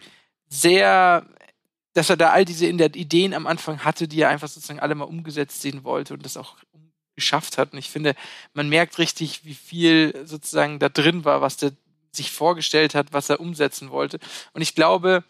sehr, 0.50 1.26
dass 1.94 2.10
er 2.10 2.18
da 2.18 2.30
all 2.30 2.46
diese 2.46 2.68
Ideen 2.68 3.34
am 3.34 3.48
Anfang 3.48 3.84
hatte, 3.84 4.08
die 4.08 4.22
er 4.22 4.30
einfach 4.30 4.48
sozusagen 4.48 4.80
alle 4.80 4.96
mal 4.96 5.06
umgesetzt 5.06 5.62
sehen 5.62 5.84
wollte 5.84 6.14
und 6.14 6.24
das 6.26 6.38
auch 6.38 6.58
geschafft 7.16 7.58
hat. 7.58 7.74
Und 7.74 7.80
ich 7.80 7.90
finde, 7.90 8.16
man 8.54 8.70
merkt 8.70 8.98
richtig, 8.98 9.44
wie 9.46 9.54
viel 9.54 10.14
sozusagen 10.26 10.80
da 10.80 10.90
drin 10.90 11.26
war, 11.26 11.42
was 11.42 11.58
der 11.58 11.72
sich 12.12 12.32
vorgestellt 12.32 12.96
hat, 12.96 13.14
was 13.14 13.30
er 13.30 13.40
umsetzen 13.40 13.92
wollte. 13.92 14.20
Und 14.54 14.62
ich 14.62 14.76
glaube, 14.76 15.24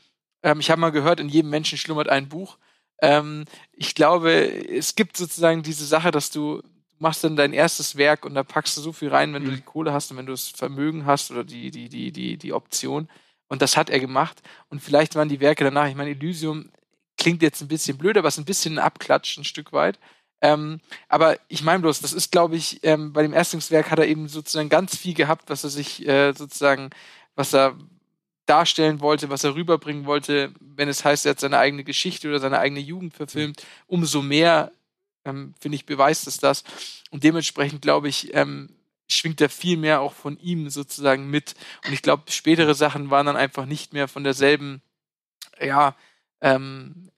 ähm, 0.43 0.60
ich 0.60 0.72
habe 0.72 0.82
mal 0.82 0.91
gehört, 0.91 1.20
in 1.20 1.30
jedem 1.30 1.49
Menschen 1.49 1.78
schlummert 1.78 2.10
ein 2.10 2.30
Buch. 2.30 2.57
Ähm, 3.01 3.45
ich 3.74 3.95
glaube, 3.95 4.32
es 4.32 4.95
gibt 4.95 5.18
sozusagen 5.18 5.64
diese 5.64 5.86
Sache, 5.86 6.12
dass 6.12 6.30
du 6.30 6.62
machst 6.99 7.24
dann 7.24 7.36
dein 7.36 7.53
erstes 7.53 7.95
Werk 7.95 8.26
und 8.26 8.36
da 8.36 8.43
packst 8.43 8.78
du 8.78 8.82
so 8.82 8.91
viel 8.91 9.10
rein, 9.10 9.34
wenn 9.34 9.45
du 9.45 9.51
die 9.51 9.62
Kohle 9.62 9.93
hast 9.93 10.12
und 10.12 10.18
wenn 10.18 10.26
du 10.26 10.34
das 10.34 10.49
Vermögen 10.49 11.05
hast 11.05 11.32
oder 11.32 11.43
die, 11.43 11.72
die, 11.72 11.89
die, 11.89 12.12
die, 12.12 12.38
die 12.38 12.53
Option. 12.53 13.10
Und 13.50 13.62
das 13.62 13.76
hat 13.76 13.89
er 13.89 14.00
gemacht. 14.00 14.41
Und 14.70 14.82
vielleicht 14.82 15.16
waren 15.16 15.28
die 15.28 15.41
Werke 15.41 15.66
danach, 15.66 15.89
ich 15.89 15.95
meine, 15.95 16.12
Elysium 16.12 16.72
klingt 17.18 17.41
jetzt 17.41 17.62
ein 17.62 17.68
bisschen 17.68 17.97
blöd, 17.97 18.18
aber 18.18 18.30
es 18.30 18.36
ist 18.36 18.39
ein 18.39 18.45
bisschen 18.45 18.76
ein 18.76 18.84
Abklatsch, 18.84 19.38
ein 19.38 19.43
Stück 19.43 19.74
weit. 19.74 20.00
Ähm, 20.41 20.80
aber 21.10 21.38
ich 21.50 21.64
meine 21.64 21.82
bloß, 21.82 22.00
das 22.00 22.14
ist, 22.14 22.32
glaube 22.32 22.56
ich, 22.56 22.80
ähm, 22.84 23.12
bei 23.12 23.24
dem 23.24 23.34
Erstlingswerk 23.34 23.91
hat 23.91 24.00
er 24.00 24.08
eben 24.08 24.30
sozusagen 24.30 24.70
ganz 24.70 24.95
viel 24.95 25.14
gehabt, 25.14 25.50
was 25.50 25.66
er 25.66 25.70
sich 25.70 26.08
äh, 26.08 26.32
sozusagen, 26.34 26.91
was 27.36 27.54
er 27.54 27.76
darstellen 28.45 29.02
wollte, 29.02 29.30
was 29.30 29.43
er 29.43 29.56
rüberbringen 29.56 30.06
wollte, 30.06 30.54
wenn 30.60 30.88
es 30.88 31.04
heißt, 31.04 31.26
er 31.26 31.32
hat 31.32 31.39
seine 31.39 31.60
eigene 31.60 31.84
Geschichte 31.84 32.30
oder 32.30 32.39
seine 32.39 32.60
eigene 32.60 32.80
Jugend 32.80 33.14
verfilmt, 33.14 33.64
umso 33.86 34.22
mehr, 34.22 34.72
ähm, 35.26 35.54
finde 35.60 35.76
ich, 35.76 35.86
beweist 35.86 36.26
es 36.26 36.38
das. 36.38 36.64
Und 37.12 37.24
dementsprechend, 37.24 37.82
glaube 37.82 38.08
ich, 38.08 38.34
ähm, 38.34 38.70
schwingt 39.10 39.41
da 39.41 39.49
viel 39.49 39.78
mehr 39.78 40.01
auch 40.01 40.14
von 40.14 40.38
ihm 40.38 40.70
sozusagen 40.70 41.30
mit. 41.30 41.55
Und 41.86 41.93
ich 41.93 42.01
glaube, 42.01 42.32
spätere 42.32 42.74
Sachen 42.74 43.10
waren 43.10 43.26
dann 43.26 43.36
einfach 43.36 43.66
nicht 43.66 43.93
mehr 43.93 44.07
von 44.07 44.24
derselben, 44.24 44.82
ja, 45.60 45.95
ähm, 46.41 47.12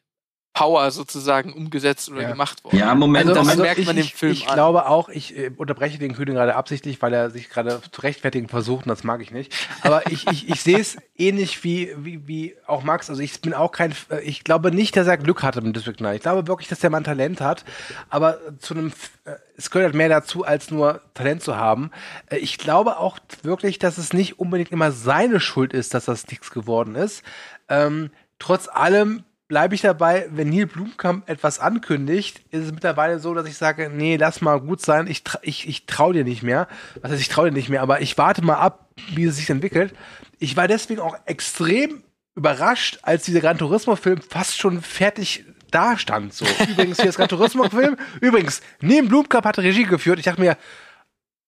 Power 0.53 0.91
sozusagen 0.91 1.53
umgesetzt 1.53 2.09
oder 2.09 2.23
Ja. 2.23 2.31
gemacht 2.31 2.63
worden. 2.65 2.77
Ja, 2.77 2.93
Moment, 2.93 3.29
Also, 3.29 3.39
Moment. 3.39 3.59
das 3.59 3.63
merkt 3.65 3.79
ich, 3.79 3.85
man 3.85 3.95
dem 3.95 4.03
ich, 4.05 4.13
Film 4.13 4.33
ich 4.33 4.47
an. 4.49 4.53
glaube 4.55 4.85
auch, 4.87 5.07
ich 5.07 5.37
äh, 5.37 5.49
unterbreche 5.55 5.97
den 5.97 6.13
Kühne 6.13 6.33
gerade 6.33 6.55
absichtlich, 6.55 7.01
weil 7.01 7.13
er 7.13 7.29
sich 7.29 7.49
gerade 7.49 7.81
zu 7.89 8.01
rechtfertigen 8.01 8.49
versucht 8.49 8.85
und 8.85 8.89
das 8.89 9.05
mag 9.05 9.21
ich 9.21 9.31
nicht. 9.31 9.53
Aber 9.81 10.11
ich, 10.11 10.27
ich, 10.27 10.49
ich 10.49 10.61
sehe 10.61 10.77
es 10.77 10.97
ähnlich 11.15 11.63
wie, 11.63 11.93
wie, 11.97 12.27
wie 12.27 12.55
auch 12.67 12.83
Max. 12.83 13.09
Also 13.09 13.21
ich 13.21 13.39
bin 13.39 13.53
auch 13.53 13.71
kein, 13.71 13.93
äh, 14.09 14.19
ich 14.21 14.43
glaube 14.43 14.71
nicht, 14.71 14.97
dass 14.97 15.07
er 15.07 15.17
Glück 15.17 15.41
hatte 15.41 15.61
mit 15.61 15.73
District 15.73 15.95
9. 15.99 16.15
Ich 16.17 16.21
glaube 16.21 16.45
wirklich, 16.47 16.67
dass 16.67 16.79
der 16.79 16.89
Mann 16.89 17.05
Talent 17.05 17.39
hat. 17.39 17.63
Aber 18.09 18.37
zu 18.59 18.73
einem, 18.73 18.91
äh, 19.23 19.35
es 19.55 19.71
gehört 19.71 19.85
halt 19.85 19.95
mehr 19.95 20.09
dazu, 20.09 20.43
als 20.43 20.69
nur 20.69 20.99
Talent 21.13 21.41
zu 21.43 21.55
haben. 21.55 21.91
Äh, 22.29 22.37
Ich 22.39 22.57
glaube 22.57 22.97
auch 22.97 23.19
wirklich, 23.43 23.79
dass 23.79 23.97
es 23.97 24.11
nicht 24.11 24.37
unbedingt 24.37 24.73
immer 24.73 24.91
seine 24.91 25.39
Schuld 25.39 25.71
ist, 25.71 25.93
dass 25.93 26.05
das 26.05 26.27
nichts 26.27 26.51
geworden 26.51 26.95
ist. 26.95 27.23
Ähm, 27.69 28.09
trotz 28.37 28.67
allem 28.67 29.23
bleibe 29.51 29.75
ich 29.75 29.81
dabei, 29.81 30.27
wenn 30.31 30.47
Neil 30.47 30.65
Blumkamp 30.65 31.29
etwas 31.29 31.59
ankündigt, 31.59 32.41
ist 32.51 32.63
es 32.63 32.71
mittlerweile 32.71 33.19
so, 33.19 33.33
dass 33.33 33.45
ich 33.45 33.57
sage, 33.57 33.91
nee, 33.93 34.15
lass 34.15 34.39
mal 34.39 34.61
gut 34.61 34.79
sein, 34.79 35.07
ich, 35.07 35.25
tra 35.25 35.39
ich, 35.41 35.67
ich 35.67 35.85
traue 35.87 36.13
dir 36.13 36.23
nicht 36.23 36.41
mehr. 36.41 36.69
Was 37.01 37.11
heißt, 37.11 37.19
ich 37.19 37.27
traue 37.27 37.49
dir 37.49 37.57
nicht 37.57 37.67
mehr, 37.67 37.81
aber 37.81 37.99
ich 37.99 38.17
warte 38.17 38.45
mal 38.45 38.55
ab, 38.55 38.87
wie 39.13 39.25
es 39.25 39.35
sich 39.35 39.49
entwickelt. 39.49 39.93
Ich 40.39 40.55
war 40.55 40.69
deswegen 40.69 41.01
auch 41.01 41.17
extrem 41.25 42.01
überrascht, 42.33 42.99
als 43.01 43.25
dieser 43.25 43.41
Gran 43.41 43.57
Turismo-Film 43.57 44.21
fast 44.21 44.57
schon 44.57 44.81
fertig 44.81 45.43
da 45.69 45.97
stand. 45.97 46.33
So. 46.33 46.45
Übrigens, 46.69 47.01
hier 47.01 47.09
ist 47.09 47.17
Gran 47.17 47.27
Turismo-Film. 47.27 47.97
Übrigens, 48.21 48.61
Neil 48.79 49.03
Blumkamp 49.03 49.43
hat 49.43 49.59
Regie 49.59 49.83
geführt. 49.83 50.17
Ich 50.17 50.23
dachte 50.23 50.39
mir, 50.39 50.55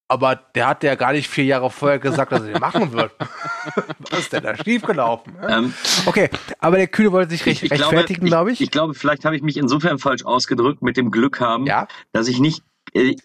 aber 0.08 0.36
der 0.36 0.68
hat 0.68 0.84
ja 0.84 0.95
gar 0.95 1.14
nicht 1.14 1.30
vier 1.30 1.45
Jahre 1.45 1.70
vorher 1.70 1.99
gesagt, 1.99 2.32
dass 2.32 2.41
er 2.43 2.54
den 2.54 2.60
machen 2.62 2.91
wird. 2.93 3.12
Was 4.12 4.20
ist 4.20 4.34
denn 4.34 4.43
da 4.43 4.56
schiefgelaufen? 4.56 5.36
hä? 5.39 5.45
Ähm, 5.49 5.74
Okay, 6.06 6.30
aber 6.60 6.78
der 6.78 6.88
Kühne 6.88 7.12
wollte 7.12 7.32
sich 7.32 7.45
recht, 7.45 7.64
rechtfertigen, 7.72 8.26
glaube 8.26 8.51
ich. 8.51 8.62
Ich 8.62 8.72
glaube, 8.72 8.93
vielleicht 8.93 9.26
habe 9.26 9.36
ich 9.36 9.41
mich 9.41 9.58
insofern 9.58 9.97
falsch 9.99 10.24
ausgedrückt 10.26 10.82
mit 10.82 10.97
dem 10.97 11.10
Glück 11.12 11.39
haben, 11.39 11.66
Ja. 11.66 11.88
dass 12.12 12.28
ich 12.28 12.39
nicht. 12.39 12.64
Äh, 12.93 13.16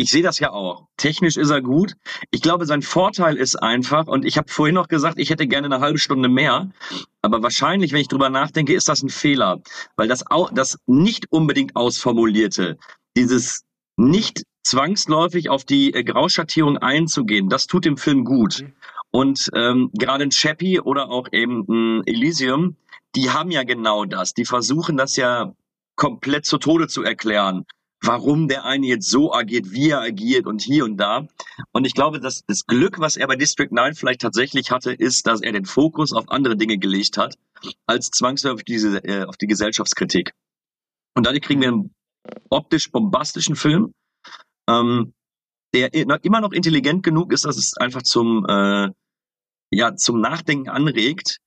ich 0.00 0.12
sehe 0.12 0.22
das 0.22 0.38
ja 0.38 0.50
auch. 0.52 0.86
Technisch 0.96 1.36
ist 1.36 1.50
er 1.50 1.60
gut. 1.60 1.94
Ich 2.30 2.40
glaube, 2.40 2.66
sein 2.66 2.82
Vorteil 2.82 3.36
ist 3.36 3.56
einfach, 3.56 4.06
und 4.06 4.24
ich 4.24 4.38
habe 4.38 4.48
vorhin 4.48 4.76
noch 4.76 4.86
gesagt, 4.86 5.18
ich 5.18 5.28
hätte 5.30 5.48
gerne 5.48 5.66
eine 5.66 5.80
halbe 5.80 5.98
Stunde 5.98 6.28
mehr, 6.28 6.70
aber 7.20 7.42
wahrscheinlich, 7.42 7.92
wenn 7.92 8.00
ich 8.00 8.06
drüber 8.06 8.30
nachdenke, 8.30 8.74
ist 8.74 8.88
das 8.88 9.02
ein 9.02 9.08
Fehler. 9.08 9.60
Weil 9.96 10.06
das, 10.06 10.22
das 10.52 10.78
nicht 10.86 11.26
unbedingt 11.32 11.74
ausformulierte, 11.74 12.78
dieses 13.16 13.64
nicht 13.96 14.44
zwangsläufig 14.68 15.48
auf 15.48 15.64
die 15.64 15.94
äh, 15.94 16.04
Grauschattierung 16.04 16.78
einzugehen, 16.78 17.48
das 17.48 17.66
tut 17.66 17.84
dem 17.84 17.96
Film 17.96 18.24
gut. 18.24 18.62
Mhm. 18.62 18.72
Und 19.10 19.50
ähm, 19.54 19.90
gerade 19.94 20.24
ein 20.24 20.30
Chappie 20.30 20.80
oder 20.80 21.10
auch 21.10 21.28
eben 21.32 21.64
ein 21.68 22.06
Elysium, 22.06 22.76
die 23.16 23.30
haben 23.30 23.50
ja 23.50 23.64
genau 23.64 24.04
das. 24.04 24.34
Die 24.34 24.44
versuchen 24.44 24.96
das 24.96 25.16
ja 25.16 25.54
komplett 25.96 26.44
zu 26.44 26.58
Tode 26.58 26.88
zu 26.88 27.02
erklären. 27.02 27.64
warum 28.00 28.46
der 28.46 28.64
eine 28.64 28.86
jetzt 28.86 29.10
so 29.10 29.34
agiert, 29.34 29.72
wie 29.72 29.90
er 29.90 30.00
agiert 30.00 30.46
und 30.46 30.62
hier 30.62 30.84
und 30.84 30.98
da. 30.98 31.26
Und 31.72 31.84
ich 31.84 31.94
glaube, 31.94 32.20
dass 32.20 32.44
das 32.46 32.64
Glück, 32.64 33.00
was 33.00 33.16
er 33.16 33.26
bei 33.26 33.34
District 33.34 33.72
9 33.72 33.94
vielleicht 33.94 34.20
tatsächlich 34.20 34.70
hatte, 34.70 34.92
ist, 34.92 35.26
dass 35.26 35.40
er 35.40 35.50
den 35.50 35.64
Fokus 35.64 36.12
auf 36.12 36.30
andere 36.30 36.56
Dinge 36.56 36.78
gelegt 36.78 37.18
hat, 37.18 37.34
als 37.86 38.10
zwangsläufig 38.10 38.64
diese, 38.64 38.98
äh, 39.04 39.24
auf 39.24 39.36
die 39.36 39.48
Gesellschaftskritik. 39.48 40.32
Und 41.16 41.26
dadurch 41.26 41.42
kriegen 41.42 41.60
wir 41.60 41.68
einen 41.68 41.90
optisch 42.50 42.92
bombastischen 42.92 43.56
Film, 43.56 43.92
ähm, 44.68 45.14
der 45.74 45.92
immer 45.92 46.40
noch 46.40 46.52
intelligent 46.52 47.02
genug 47.02 47.32
ist, 47.32 47.44
dass 47.44 47.56
es 47.56 47.76
einfach 47.76 48.02
zum, 48.02 48.46
äh, 48.48 48.88
ja, 49.70 49.96
zum 49.96 50.20
Nachdenken 50.20 50.68
anregt. 50.68 51.38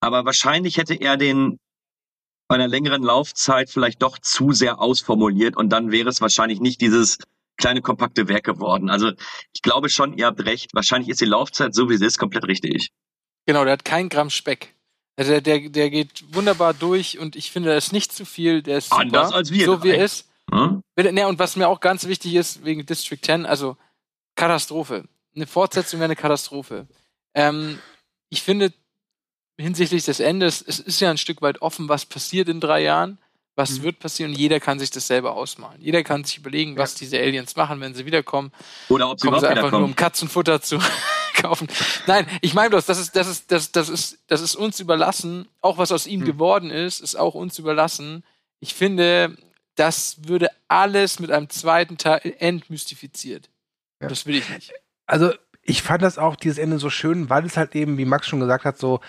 Aber 0.00 0.24
wahrscheinlich 0.24 0.78
hätte 0.78 0.94
er 0.94 1.16
den 1.16 1.58
bei 2.48 2.54
einer 2.54 2.68
längeren 2.68 3.02
Laufzeit 3.02 3.70
vielleicht 3.70 4.02
doch 4.02 4.18
zu 4.18 4.52
sehr 4.52 4.80
ausformuliert 4.80 5.56
und 5.56 5.68
dann 5.68 5.92
wäre 5.92 6.08
es 6.08 6.20
wahrscheinlich 6.20 6.60
nicht 6.60 6.80
dieses 6.80 7.18
kleine 7.58 7.82
kompakte 7.82 8.28
Werk 8.28 8.44
geworden. 8.44 8.88
Also 8.88 9.12
ich 9.52 9.62
glaube 9.62 9.90
schon, 9.90 10.16
ihr 10.16 10.26
habt 10.26 10.44
recht. 10.44 10.72
Wahrscheinlich 10.72 11.10
ist 11.10 11.20
die 11.20 11.26
Laufzeit 11.26 11.74
so 11.74 11.90
wie 11.90 11.96
sie 11.96 12.06
ist 12.06 12.18
komplett 12.18 12.46
richtig. 12.46 12.90
Genau, 13.46 13.64
der 13.64 13.74
hat 13.74 13.84
kein 13.84 14.08
Gramm 14.08 14.30
Speck. 14.30 14.74
Also 15.16 15.32
der, 15.32 15.40
der, 15.40 15.68
der 15.68 15.90
geht 15.90 16.24
wunderbar 16.32 16.72
durch 16.72 17.18
und 17.18 17.36
ich 17.36 17.50
finde, 17.50 17.70
da 17.70 17.76
ist 17.76 17.92
nicht 17.92 18.12
zu 18.12 18.24
viel. 18.24 18.62
Der 18.62 18.78
ist 18.78 18.90
super, 18.90 19.02
Anders 19.02 19.32
als 19.32 19.50
wir 19.50 19.66
so 19.66 19.82
wie 19.82 19.90
er 19.90 20.04
ist. 20.04 20.28
Hm? 20.52 20.82
Ne, 20.96 21.28
und 21.28 21.38
was 21.38 21.56
mir 21.56 21.68
auch 21.68 21.80
ganz 21.80 22.06
wichtig 22.06 22.34
ist, 22.34 22.64
wegen 22.64 22.84
District 22.86 23.18
10, 23.22 23.46
also 23.46 23.76
Katastrophe. 24.36 25.04
Eine 25.34 25.46
Fortsetzung 25.46 26.00
wäre 26.00 26.06
eine 26.06 26.16
Katastrophe. 26.16 26.86
Ähm, 27.34 27.78
ich 28.30 28.42
finde, 28.42 28.72
hinsichtlich 29.58 30.04
des 30.04 30.20
Endes, 30.20 30.62
es 30.66 30.78
ist 30.78 31.00
ja 31.00 31.10
ein 31.10 31.18
Stück 31.18 31.42
weit 31.42 31.62
offen, 31.62 31.88
was 31.88 32.06
passiert 32.06 32.48
in 32.48 32.60
drei 32.60 32.82
Jahren, 32.82 33.18
was 33.56 33.78
Mhm. 33.78 33.82
wird 33.82 33.98
passieren 33.98 34.32
und 34.32 34.38
jeder 34.38 34.60
kann 34.60 34.78
sich 34.78 34.90
das 34.90 35.06
selber 35.06 35.34
ausmalen. 35.34 35.80
Jeder 35.80 36.02
kann 36.04 36.24
sich 36.24 36.38
überlegen, 36.38 36.76
was 36.76 36.94
diese 36.94 37.18
Aliens 37.18 37.56
machen, 37.56 37.80
wenn 37.80 37.94
sie 37.94 38.06
wiederkommen. 38.06 38.52
Oder 38.88 39.10
ob 39.10 39.20
sie 39.20 39.26
Kommen 39.26 39.40
sie 39.40 39.48
einfach 39.48 39.70
nur, 39.72 39.82
um. 39.84 39.96
Katzenfutter 39.96 40.60
zu 40.60 40.78
kaufen. 41.34 41.66
Nein, 42.06 42.26
ich 42.40 42.54
meine 42.54 42.70
bloß, 42.70 42.86
das 42.86 42.98
ist, 42.98 43.16
das 43.16 43.26
ist, 43.28 43.50
das, 43.50 43.72
das 43.72 43.88
ist, 43.88 44.18
das 44.28 44.40
ist 44.40 44.54
uns 44.54 44.78
überlassen. 44.80 45.48
Auch 45.60 45.76
was 45.78 45.90
aus 45.92 46.04
Hm. 46.06 46.12
ihm 46.12 46.24
geworden 46.24 46.70
ist, 46.70 47.00
ist 47.00 47.16
auch 47.16 47.34
uns 47.34 47.58
überlassen. 47.58 48.24
Ich 48.60 48.74
finde, 48.74 49.36
das 49.78 50.28
würde 50.28 50.48
alles 50.68 51.20
mit 51.20 51.30
einem 51.30 51.48
zweiten 51.50 51.98
Teil 51.98 52.34
entmystifiziert. 52.38 53.50
Ja. 54.00 54.08
Das 54.08 54.26
will 54.26 54.36
ich 54.36 54.48
nicht. 54.50 54.72
Also 55.06 55.32
ich 55.62 55.82
fand 55.82 56.02
das 56.02 56.18
auch, 56.18 56.36
dieses 56.36 56.58
Ende 56.58 56.78
so 56.78 56.90
schön, 56.90 57.30
weil 57.30 57.44
es 57.44 57.56
halt 57.56 57.74
eben, 57.74 57.98
wie 57.98 58.04
Max 58.04 58.26
schon 58.26 58.40
gesagt 58.40 58.64
hat, 58.64 58.78
so 58.78 59.00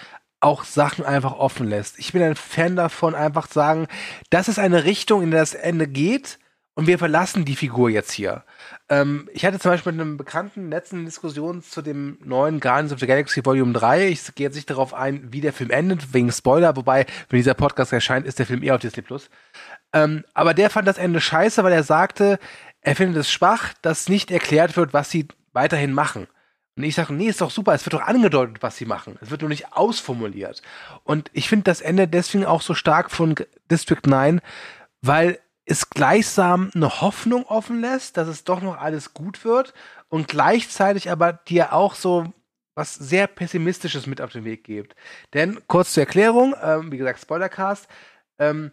auch 0.41 0.63
Sachen 0.63 1.05
einfach 1.05 1.34
offen 1.34 1.67
lässt. 1.67 1.99
Ich 1.99 2.13
bin 2.13 2.22
ein 2.22 2.36
Fan 2.36 2.76
davon, 2.76 3.15
einfach 3.15 3.47
zu 3.47 3.55
sagen, 3.55 3.88
das 4.30 4.47
ist 4.47 4.59
eine 4.59 4.86
Richtung, 4.86 5.22
in 5.22 5.32
der 5.32 5.41
das 5.41 5.53
Ende 5.53 5.88
geht 5.88 6.39
und 6.76 6.88
wir 6.88 6.97
verlassen 6.97 7.45
die 7.45 7.55
Figur 7.55 7.89
jetzt 7.89 8.11
hier. 8.11 8.43
Ähm, 8.90 9.30
ich 9.34 9.46
hatte 9.46 9.60
zum 9.60 9.72
Beispiel 9.72 9.92
mit 9.92 10.02
einem 10.02 10.18
Bekannten 10.18 10.70
letzten 10.70 11.06
Diskussion 11.06 11.62
zu 11.62 11.82
dem 11.82 12.18
neuen 12.24 12.60
Guardians 12.60 12.92
of 12.92 13.00
the 13.00 13.06
Galaxy 13.08 13.46
Volume 13.46 13.74
3. 13.74 14.08
Ich 14.08 14.34
gehe 14.34 14.48
jetzt 14.48 14.56
nicht 14.56 14.70
darauf 14.70 14.94
ein, 14.94 15.32
wie 15.32 15.42
der 15.42 15.54
Film 15.54 15.70
endet, 15.70 16.14
wegen 16.14 16.32
Spoiler, 16.32 16.76
wobei, 16.76 17.06
wenn 17.30 17.38
dieser 17.38 17.54
Podcast 17.54 17.94
erscheint, 17.94 18.26
ist 18.26 18.40
der 18.40 18.48
Film 18.48 18.64
eher 18.64 18.76
auf 18.76 18.82
Disney 18.82 19.04
Plus. 19.04 19.30
Ähm, 19.94 20.26
aber 20.34 20.54
der 20.54 20.70
fand 20.70 20.88
das 20.88 20.98
Ende 20.98 21.22
scheiße, 21.22 21.64
weil 21.64 21.74
er 21.74 21.84
sagte, 21.84 22.40
er 22.82 22.96
findet 22.96 23.18
es 23.18 23.32
schwach, 23.32 23.74
dass 23.82 24.10
nicht 24.10 24.32
erklärt 24.32 24.76
wird, 24.76 24.94
was 24.94 25.12
sie 25.12 25.28
weiterhin 25.54 25.94
machen. 25.94 26.28
Und 26.76 26.84
ich 26.84 26.96
sage, 26.96 27.14
nee, 27.14 27.28
ist 27.28 27.42
doch 27.42 27.52
super, 27.52 27.74
es 27.74 27.86
wird 27.86 27.94
doch 27.94 28.08
angedeutet, 28.08 28.64
was 28.64 28.78
sie 28.78 28.86
machen. 28.86 29.18
Es 29.22 29.30
wird 29.30 29.42
nur 29.42 29.50
nicht 29.50 29.74
ausformuliert. 29.74 30.62
Und 31.04 31.30
ich 31.34 31.50
finde 31.50 31.66
das 31.66 31.82
Ende 31.82 32.08
deswegen 32.08 32.46
auch 32.46 32.62
so 32.62 32.74
stark 32.74 33.12
von 33.12 33.36
District 33.70 34.02
9, 34.06 34.40
weil 35.02 35.40
es 35.70 35.89
gleichsam 35.91 36.72
eine 36.74 37.01
Hoffnung 37.01 37.45
offen 37.45 37.80
lässt, 37.80 38.17
dass 38.17 38.28
es 38.28 38.43
doch 38.43 38.61
noch 38.61 38.78
alles 38.78 39.13
gut 39.13 39.45
wird 39.45 39.74
und 40.09 40.28
gleichzeitig 40.28 41.11
aber 41.11 41.34
dir 41.34 41.74
auch 41.74 41.93
so 41.93 42.34
was 42.74 42.95
sehr 42.95 43.28
Pessimistisches 43.28 44.07
mit 44.07 44.22
auf 44.22 44.32
den 44.32 44.45
Weg 44.45 44.63
gibt. 44.63 44.95
Denn, 45.34 45.59
kurz 45.67 45.93
zur 45.93 46.03
Erklärung, 46.03 46.55
ähm, 46.61 46.91
wie 46.91 46.97
gesagt, 46.97 47.20
Spoilercast, 47.20 47.88
ähm, 48.39 48.72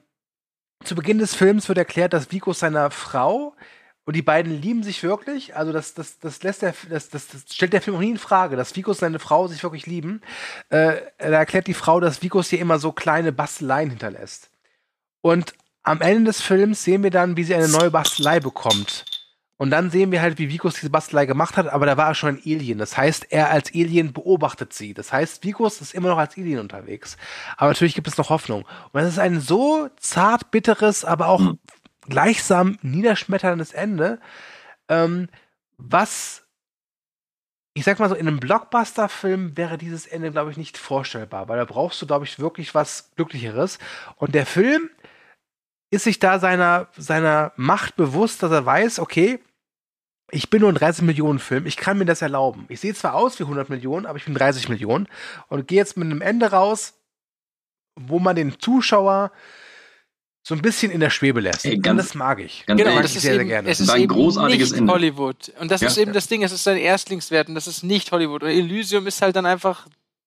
zu 0.84 0.94
Beginn 0.94 1.18
des 1.18 1.34
Films 1.34 1.68
wird 1.68 1.78
erklärt, 1.78 2.12
dass 2.12 2.30
Vico 2.30 2.53
seiner 2.53 2.90
Frau 2.90 3.57
und 4.05 4.14
die 4.14 4.22
beiden 4.22 4.53
lieben 4.53 4.84
sich 4.84 5.03
wirklich. 5.03 5.57
Also 5.57 5.72
das, 5.72 5.94
das, 5.94 6.20
das 6.20 6.42
lässt 6.44 6.62
der, 6.62 6.74
das, 6.88 7.11
das, 7.11 7.26
das 7.26 7.44
stellt 7.53 7.72
der 7.72 7.82
Film 7.82 7.97
auch 7.97 8.01
nie 8.01 8.11
in 8.11 8.18
Frage, 8.18 8.57
dass 8.57 8.76
Vico 8.76 8.92
und 8.92 8.97
seine 8.97 9.18
Frau 9.18 9.49
sich 9.49 9.62
wirklich 9.62 9.86
lieben. 9.86 10.22
Äh, 10.68 10.99
da 11.18 11.26
erklärt 11.26 11.66
die 11.66 11.74
Frau, 11.74 11.99
dass 11.99 12.22
Vicos 12.22 12.49
hier 12.49 12.61
immer 12.61 12.78
so 12.78 12.92
kleine 12.92 13.32
Basteleien 13.32 13.90
hinterlässt. 13.90 14.51
Und 15.20 15.55
am 15.87 16.01
Ende 16.01 16.24
des 16.24 16.43
Films 16.43 16.82
sehen 16.82 17.05
wir 17.05 17.11
dann, 17.11 17.37
wie 17.37 17.45
sie 17.45 17.55
eine 17.55 17.68
neue 17.68 17.93
Bastelei 17.93 18.41
bekommt. 18.41 19.05
Und 19.57 19.70
dann 19.70 19.91
sehen 19.91 20.11
wir 20.11 20.20
halt, 20.20 20.37
wie 20.39 20.51
Vicos 20.51 20.74
diese 20.74 20.91
Bastelei 20.91 21.24
gemacht 21.26 21.57
hat, 21.57 21.68
aber 21.68 21.87
da 21.87 21.97
war 21.97 22.09
er 22.09 22.14
schon 22.14 22.37
ein 22.37 22.43
Alien. 22.45 22.78
Das 22.78 22.97
heißt, 22.97 23.28
er 23.30 23.51
als 23.51 23.70
Alien 23.72 24.12
beobachtet 24.12 24.72
sie. 24.72 24.93
Das 24.93 25.12
heißt, 25.12 25.45
Vicos 25.45 25.80
ist 25.80 25.95
immer 25.95 26.09
noch 26.09 26.18
als 26.18 26.37
Alien 26.37 26.59
unterwegs. 26.59 27.16
Aber 27.57 27.70
natürlich 27.70 27.95
gibt 27.95 28.09
es 28.09 28.18
noch 28.18 28.30
Hoffnung. 28.30 28.66
Und 28.93 29.01
das 29.01 29.12
ist 29.12 29.18
ein 29.18 29.41
so 29.41 29.89
zart 29.97 30.51
bitteres, 30.51 31.05
aber 31.05 31.28
auch 31.28 31.55
gleichsam 32.09 32.78
niederschmetterndes 32.82 33.72
Ende, 33.72 34.20
ähm, 34.89 35.28
was 35.78 36.47
ich 37.76 37.84
sag 37.84 37.99
mal 37.99 38.09
so, 38.09 38.14
in 38.14 38.26
einem 38.26 38.41
Blockbuster-Film 38.41 39.55
wäre 39.59 39.76
dieses 39.76 40.07
Ende, 40.07 40.30
glaube 40.30 40.51
ich, 40.51 40.57
nicht 40.57 40.78
vorstellbar, 40.78 41.47
weil 41.51 41.59
da 41.59 41.66
brauchst 41.66 42.01
du, 42.01 42.07
glaube 42.07 42.24
ich, 42.24 42.39
wirklich 42.39 42.74
was 42.74 43.11
Glücklicheres. 43.16 43.78
Und 44.16 44.34
der 44.34 44.47
Film 44.47 44.89
ist 45.91 46.05
sich 46.05 46.18
da 46.18 46.39
seiner, 46.39 46.89
seiner 46.97 47.53
Macht 47.57 47.97
bewusst, 47.97 48.43
dass 48.43 48.51
er 48.53 48.66
weiß, 48.66 48.99
okay, 48.99 49.39
ich 50.30 50.51
bin 50.51 50.61
nur 50.62 50.70
ein 50.72 50.74
30 50.74 51.05
Millionen 51.05 51.39
Film, 51.39 51.66
ich 51.66 51.76
kann 51.76 51.99
mir 51.99 52.05
das 52.05 52.20
erlauben. 52.22 52.66
Ich 52.68 52.80
sehe 52.80 52.95
zwar 52.95 53.14
aus 53.14 53.39
wie 53.39 53.45
100 53.45 53.68
Millionen, 53.68 54.07
aber 54.07 54.18
ich 54.18 54.24
bin 54.24 54.34
30 54.34 54.68
Millionen 54.68 55.09
und 55.49 55.68
gehe 55.68 55.78
jetzt 55.78 55.97
mit 55.97 56.07
einem 56.07 56.20
Ende 56.20 56.51
raus, 56.51 56.95
wo 57.95 58.18
man 58.18 58.34
den 58.34 58.59
Zuschauer 58.59 59.30
so 60.43 60.55
ein 60.55 60.62
bisschen 60.62 60.91
in 60.93 61.01
der 61.01 61.11
Schwebe 61.11 61.41
lässt. 61.41 61.64
Ey, 61.64 61.76
und 61.76 61.82
ganz- 61.82 62.03
das 62.03 62.14
mag 62.14 62.41
ich. 62.41 62.64
ganz 62.66 62.80
Genau, 62.80 62.97
das 63.01 63.11
ich 63.11 63.16
ist 63.16 63.22
sehr, 63.22 63.32
sehr 63.32 63.41
eben, 63.41 63.49
gerne. 63.49 63.68
es 63.68 63.78
Das 63.78 63.82
ist 63.84 63.89
war 63.89 63.95
ein 63.97 64.03
eben 64.03 64.12
großartiges 64.12 64.70
nicht 64.72 64.80
Ende. 64.80 64.93
Hollywood. 64.93 65.53
Und 65.61 65.70
das 65.70 65.80
Ja. 65.80 65.89
ist 65.89 65.97
eben 65.99 66.12
das 66.12 66.26
Ding, 66.28 66.43
es 66.43 66.53
ist 66.53 66.62
sein 66.64 66.76
Erstlingswert 66.76 67.49
und 67.49 67.55
das 67.57 67.66
ist 67.66 67.82
nicht 67.82 68.12
Hollywood. 68.12 68.43
Und 68.43 68.51
Elysium 68.51 69.07
ist 69.07 69.22
halt 69.22 69.34
dann 69.37 69.47
einfach 69.47 69.87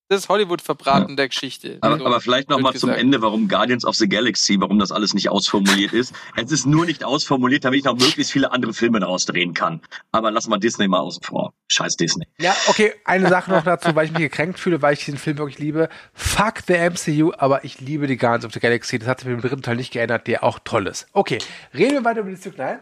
das 0.10 0.28
Hollywood-Verbraten 0.28 1.16
der 1.16 1.30
Geschichte. 1.30 1.78
Aber, 1.82 1.98
So, 1.98 2.06
aber 2.06 2.20
vielleicht 2.20 2.50
noch 2.50 2.58
blöd 2.58 2.74
mal 2.74 2.76
zum. 2.76 2.90
Ende, 2.90 3.22
warum 3.22 3.48
Guardians 3.48 3.86
of 3.86 3.96
the 3.96 4.10
Galaxy, 4.10 4.60
warum 4.60 4.80
das 4.80 4.92
alles 4.92 5.14
nicht 5.14 5.30
ausformuliert 5.30 5.94
ist. 5.94 6.14
Es 6.36 6.52
ist 6.52 6.66
nur 6.66 6.86
nicht 6.86 7.04
ausformuliert, 7.04 7.64
damit 7.64 7.80
ich 7.80 7.86
noch 7.86 7.98
möglichst 7.98 8.32
viele 8.32 8.52
andere 8.52 8.74
Filme 8.74 9.00
daraus 9.00 9.26
drehen 9.26 9.54
kann. 9.54 9.82
Aber 10.12 10.32
lass 10.32 10.48
mal 10.48 10.58
Disney 10.58 10.88
mal 10.88 11.00
außen 11.00 11.24
vor. 11.24 11.54
Scheiß 11.68 11.96
Disney. 11.96 12.26
Ja, 12.40 12.56
okay, 12.68 12.94
eine 13.06 13.30
Sache 13.30 13.52
noch 13.52 13.64
dazu, 13.64 13.96
weil 13.96 14.06
ich 14.06 14.12
mich 14.12 14.22
gekränkt 14.22 14.60
fühle, 14.60 14.82
weil 14.82 14.94
ich 14.94 15.06
diesen 15.06 15.20
Film 15.20 15.38
wirklich 15.38 15.60
liebe. 15.60 15.90
Fuck 16.14 16.64
the 16.68 16.74
MCU, 16.74 17.32
aber 17.38 17.64
ich 17.64 17.80
liebe 17.80 18.08
die 18.08 18.18
Guardians 18.18 18.46
of 18.46 18.54
the 18.54 18.60
Galaxy. 18.60 18.98
Das 18.98 19.08
hat 19.08 19.20
sich 19.20 19.30
mit 19.30 19.38
dem 19.38 19.42
dritten 19.42 19.62
Teil 19.62 19.76
nicht 19.76 19.94
geändert, 19.94 20.26
der 20.26 20.44
auch 20.44 20.60
toll 20.64 20.88
ist. 20.88 21.08
Okay, 21.14 21.38
reden 21.74 21.94
wir 21.94 22.04
weiter 22.04 22.22
über 22.22 22.32
die 22.32 22.50
Nein. 22.58 22.80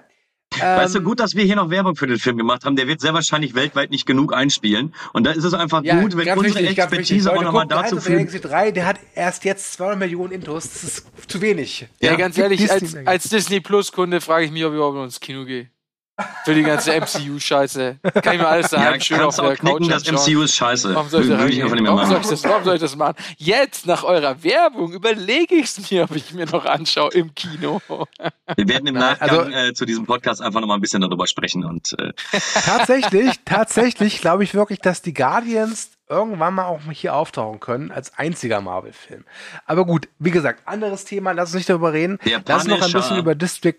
Weißt 0.59 0.95
Ähm, 0.95 1.03
du, 1.03 1.09
gut, 1.09 1.19
dass 1.19 1.35
wir 1.35 1.43
hier 1.43 1.55
noch 1.55 1.69
Werbung 1.69 1.95
für 1.95 2.07
den 2.07 2.19
Film 2.19 2.37
gemacht 2.37 2.65
haben. 2.65 2.75
Der 2.75 2.87
wird 2.87 3.01
sehr 3.01 3.13
wahrscheinlich 3.13 3.55
weltweit 3.55 3.91
nicht 3.91 4.05
genug 4.05 4.33
einspielen. 4.33 4.93
Und 5.13 5.25
da 5.25 5.31
ist 5.31 5.43
es 5.43 5.53
einfach 5.53 5.83
Ja, 5.83 5.99
gut, 6.01 6.15
wenn 6.17 6.27
unsere 6.37 6.59
wichtig. 6.63 6.77
Expertise 6.77 7.31
auch 7.33 7.41
nochmal 7.43 7.67
dazu 7.67 7.97
führt. 7.99 8.17
Galaxy 8.17 8.39
3, 8.41 8.71
der 8.71 8.85
hat 8.85 8.99
erst 9.15 9.43
jetzt 9.45 9.73
200 9.73 9.99
Millionen 9.99 10.31
Intos. 10.33 10.63
Das 10.71 10.83
ist 10.83 11.05
zu 11.27 11.41
wenig. 11.41 11.87
Ja, 12.01 12.11
Ja, 12.11 12.15
ganz 12.17 12.37
ehrlich, 12.37 12.69
als, 12.71 12.79
Disney- 12.81 13.05
als 13.07 13.23
Disney 13.29 13.59
Plus-Kunde 13.59 14.21
frage 14.21 14.45
ich 14.45 14.51
mich, 14.51 14.63
ob 14.65 14.71
ich 14.71 14.75
überhaupt 14.77 14.95
noch 14.95 15.03
ins 15.05 15.19
Kino 15.19 15.45
gehe. 15.45 15.69
Für 16.45 16.55
die 16.55 16.63
ganze 16.63 16.91
MCU-Scheiße. 16.99 17.97
Kann 18.23 18.35
ich 18.35 18.41
mir 18.41 18.47
alles 18.47 18.69
daheim 18.71 18.95
Ja, 18.95 18.99
schön 18.99 19.21
auf 19.21 19.35
der 19.35 19.55
knicken, 19.55 19.87
Couch 19.87 20.07
das. 20.07 20.11
MCU 20.27 20.41
ist 20.41 20.55
scheiße. 20.55 20.95
Warum 20.95 21.09
soll 21.09 21.21
ich 21.23 21.29
da 21.29 21.37
Würde 21.37 21.53
ich 21.53 21.61
einfach 21.61 21.71
reingehen? 21.71 21.73
nicht 21.75 21.81
mehr 21.83 21.91
Warum 21.91 22.05
soll 22.09 22.17
machen. 22.17 22.23
ich, 22.23 22.29
das, 22.41 22.43
warum 22.49 22.63
soll 22.63 22.75
ich 22.75 22.81
das 22.81 22.95
machen? 22.95 23.15
Jetzt, 23.37 23.85
nach 23.85 24.03
eurer 24.03 24.43
Werbung, 24.43 24.93
überlege 24.93 25.55
ich 25.55 25.65
es 25.77 25.91
mir, 25.91 26.03
ob 26.05 26.15
ich 26.15 26.33
mir 26.33 26.45
noch 26.47 26.65
anschaue 26.65 27.11
im 27.11 27.35
Kino. 27.35 27.81
Wir 28.55 28.67
werden 28.67 28.87
im 28.87 28.95
Nachgang 28.95 29.29
also- 29.29 29.41
äh, 29.51 29.73
zu 29.73 29.85
diesem 29.85 30.05
Podcast 30.07 30.41
einfach 30.41 30.59
nochmal 30.59 30.77
ein 30.77 30.81
bisschen 30.81 31.01
darüber 31.01 31.27
sprechen. 31.27 31.63
Und 31.63 31.93
äh, 31.99 32.13
Tatsächlich, 32.65 33.35
tatsächlich 33.45 34.19
glaube 34.21 34.43
ich 34.43 34.53
wirklich, 34.55 34.79
dass 34.79 35.01
die 35.01 35.13
Guardians 35.13 35.91
irgendwann 36.09 36.53
mal 36.55 36.65
auch 36.65 36.79
hier 36.91 37.13
auftauchen 37.13 37.59
können 37.59 37.91
als 37.91 38.17
einziger 38.17 38.61
Marvel-Film. 38.61 39.23
Aber 39.65 39.85
gut, 39.85 40.07
wie 40.19 40.31
gesagt, 40.31 40.61
anderes 40.65 41.03
Thema, 41.05 41.31
lass 41.33 41.49
uns 41.49 41.55
nicht 41.57 41.69
darüber 41.69 41.93
reden. 41.93 42.17
Der 42.25 42.41
Lass 42.47 42.63
uns 42.63 42.71
noch 42.79 42.81
ein 42.81 42.91
bisschen 42.93 43.17
über 43.17 43.35
District 43.35 43.75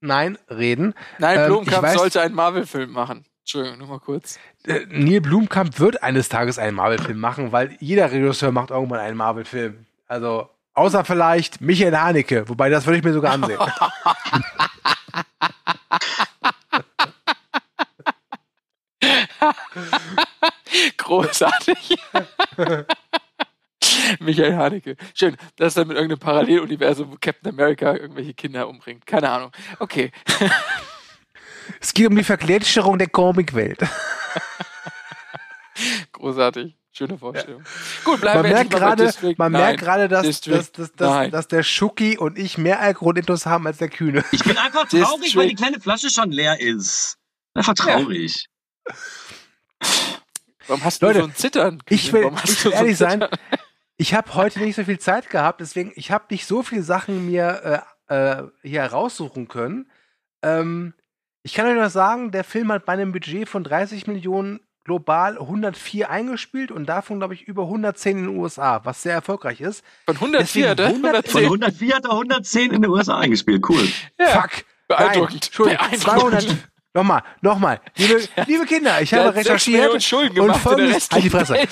9 0.00 0.38
reden. 0.50 0.94
Nein, 1.18 1.38
Ähm, 1.40 1.46
Blomkamp 1.46 1.84
ich 1.86 1.90
weiß- 1.92 1.98
sollte 1.98 2.20
einen 2.20 2.34
Marvel-Film 2.34 2.90
machen. 2.92 3.24
Entschuldigung, 3.40 3.78
nur 3.78 3.88
mal 3.88 4.00
kurz. 4.00 4.38
Äh, 4.66 4.80
Neil 4.90 5.20
Blumkamp 5.22 5.78
wird 5.80 6.02
eines 6.02 6.28
Tages 6.28 6.58
einen 6.58 6.76
Marvel-Film 6.76 7.18
machen, 7.18 7.50
weil 7.52 7.76
jeder 7.80 8.10
Regisseur 8.12 8.52
macht 8.52 8.70
irgendwann 8.70 9.00
einen 9.00 9.16
Marvel-Film. 9.16 9.86
Also, 10.06 10.50
außer 10.74 11.04
vielleicht 11.04 11.60
Michael 11.60 11.96
Haneke, 11.96 12.48
wobei 12.48 12.68
das 12.68 12.84
würde 12.86 12.98
ich 12.98 13.04
mir 13.04 13.12
sogar 13.14 13.32
ansehen. 13.32 13.58
Großartig. 20.96 21.96
Michael 24.20 24.56
Haneke. 24.56 24.96
Schön, 25.14 25.36
das 25.56 25.68
ist 25.68 25.76
dann 25.76 25.88
mit 25.88 25.96
irgendeinem 25.96 26.20
Paralleluniversum, 26.20 27.12
wo 27.12 27.16
Captain 27.20 27.52
America 27.52 27.94
irgendwelche 27.94 28.34
Kinder 28.34 28.68
umbringt. 28.68 29.06
Keine 29.06 29.30
Ahnung. 29.30 29.52
Okay. 29.78 30.10
Es 31.80 31.92
geht 31.92 32.08
um 32.08 32.16
die 32.16 32.24
Vergletscherung 32.24 32.96
der 32.98 33.08
Comicwelt. 33.10 33.80
Großartig. 36.12 36.74
Schöne 36.92 37.18
Vorstellung. 37.18 37.62
Gut, 38.04 38.20
bleiben 38.22 38.38
Man 38.38 38.44
wir 38.46 38.52
merkt 38.54 38.72
endlich 38.74 38.80
mal 38.80 38.96
bei 38.96 39.04
gerade, 39.04 39.34
man 39.36 39.52
9. 39.52 39.60
merkt 39.60 39.80
gerade, 39.80 40.08
dass, 40.08 40.40
dass, 40.40 40.72
dass, 40.72 40.92
dass, 40.94 41.10
9. 41.10 41.30
dass 41.30 41.46
der 41.46 41.62
Schuki 41.62 42.16
und 42.18 42.36
ich 42.38 42.56
mehr 42.58 42.80
Alkoholintus 42.80 43.44
haben 43.46 43.66
als 43.66 43.76
der 43.78 43.88
Kühne. 43.90 44.24
Ich 44.32 44.42
bin 44.42 44.56
einfach 44.56 44.88
traurig, 44.88 45.20
District- 45.20 45.36
weil 45.36 45.48
die 45.48 45.54
kleine 45.54 45.78
Flasche 45.78 46.08
schon 46.10 46.32
leer 46.32 46.58
ist. 46.58 47.18
Einfach 47.54 47.74
traurig. 47.74 48.46
Warum 50.66 50.82
hast 50.84 51.02
Leute, 51.02 51.20
du 51.20 51.24
so 51.26 51.30
ein 51.30 51.36
Zittern? 51.36 51.82
Ich 51.88 52.12
will, 52.12 52.30
ich 52.44 52.48
will 52.48 52.56
so 52.56 52.70
ehrlich 52.70 52.96
sein, 52.96 53.20
Zittern? 53.20 53.38
Ich 53.98 54.14
habe 54.14 54.34
heute 54.34 54.60
nicht 54.60 54.76
so 54.76 54.84
viel 54.84 54.98
Zeit 54.98 55.28
gehabt, 55.28 55.60
deswegen, 55.60 55.92
ich 55.96 56.10
habe 56.10 56.24
nicht 56.30 56.46
so 56.46 56.62
viele 56.62 56.82
Sachen 56.82 57.26
mir 57.26 57.84
äh, 58.08 58.40
äh, 58.40 58.44
hier 58.62 58.82
heraussuchen 58.82 59.48
können. 59.48 59.90
Ähm, 60.42 60.94
ich 61.42 61.52
kann 61.52 61.66
euch 61.66 61.74
nur 61.74 61.90
sagen, 61.90 62.30
der 62.30 62.44
Film 62.44 62.70
hat 62.72 62.86
bei 62.86 62.92
einem 62.92 63.12
Budget 63.12 63.48
von 63.48 63.64
30 63.64 64.06
Millionen 64.06 64.60
global 64.84 65.36
104 65.36 66.08
eingespielt 66.08 66.70
und 66.70 66.86
davon, 66.86 67.18
glaube 67.18 67.34
ich, 67.34 67.42
über 67.42 67.64
110 67.64 68.18
in 68.18 68.24
den 68.24 68.36
USA, 68.38 68.80
was 68.84 69.02
sehr 69.02 69.14
erfolgreich 69.14 69.60
ist. 69.60 69.84
Von 70.06 70.14
104, 70.14 70.74
Deswegen 70.76 71.02
ne? 71.02 71.08
100 71.10 71.28
Von 71.28 71.42
110. 71.42 71.44
104 71.44 71.96
hat 71.96 72.04
er 72.04 72.12
110 72.12 72.72
in 72.72 72.82
den 72.82 72.90
USA 72.90 73.18
eingespielt. 73.18 73.62
Cool. 73.68 73.86
Ja. 74.18 74.42
Fuck! 74.42 74.64
Beeindruckend. 74.86 75.50
Nein, 75.58 75.76
Entschuldigung, 75.82 75.90
Beeindruckend. 75.90 76.42
200. 76.42 76.68
Nochmal, 76.94 77.22
nochmal. 77.42 77.80
Liebe, 77.96 78.22
liebe 78.46 78.64
Kinder, 78.64 79.02
ich 79.02 79.10
Der 79.10 79.20
habe 79.20 79.28
hat 79.30 79.36
recherchiert 79.36 80.02
Schulden 80.02 80.40
und 80.40 80.46
gemacht 80.46 80.56
in 80.56 80.62
der 80.62 80.98
folgendes, 80.98 81.10
halt 81.10 81.24
die 81.24 81.30
Fresse. 81.30 81.56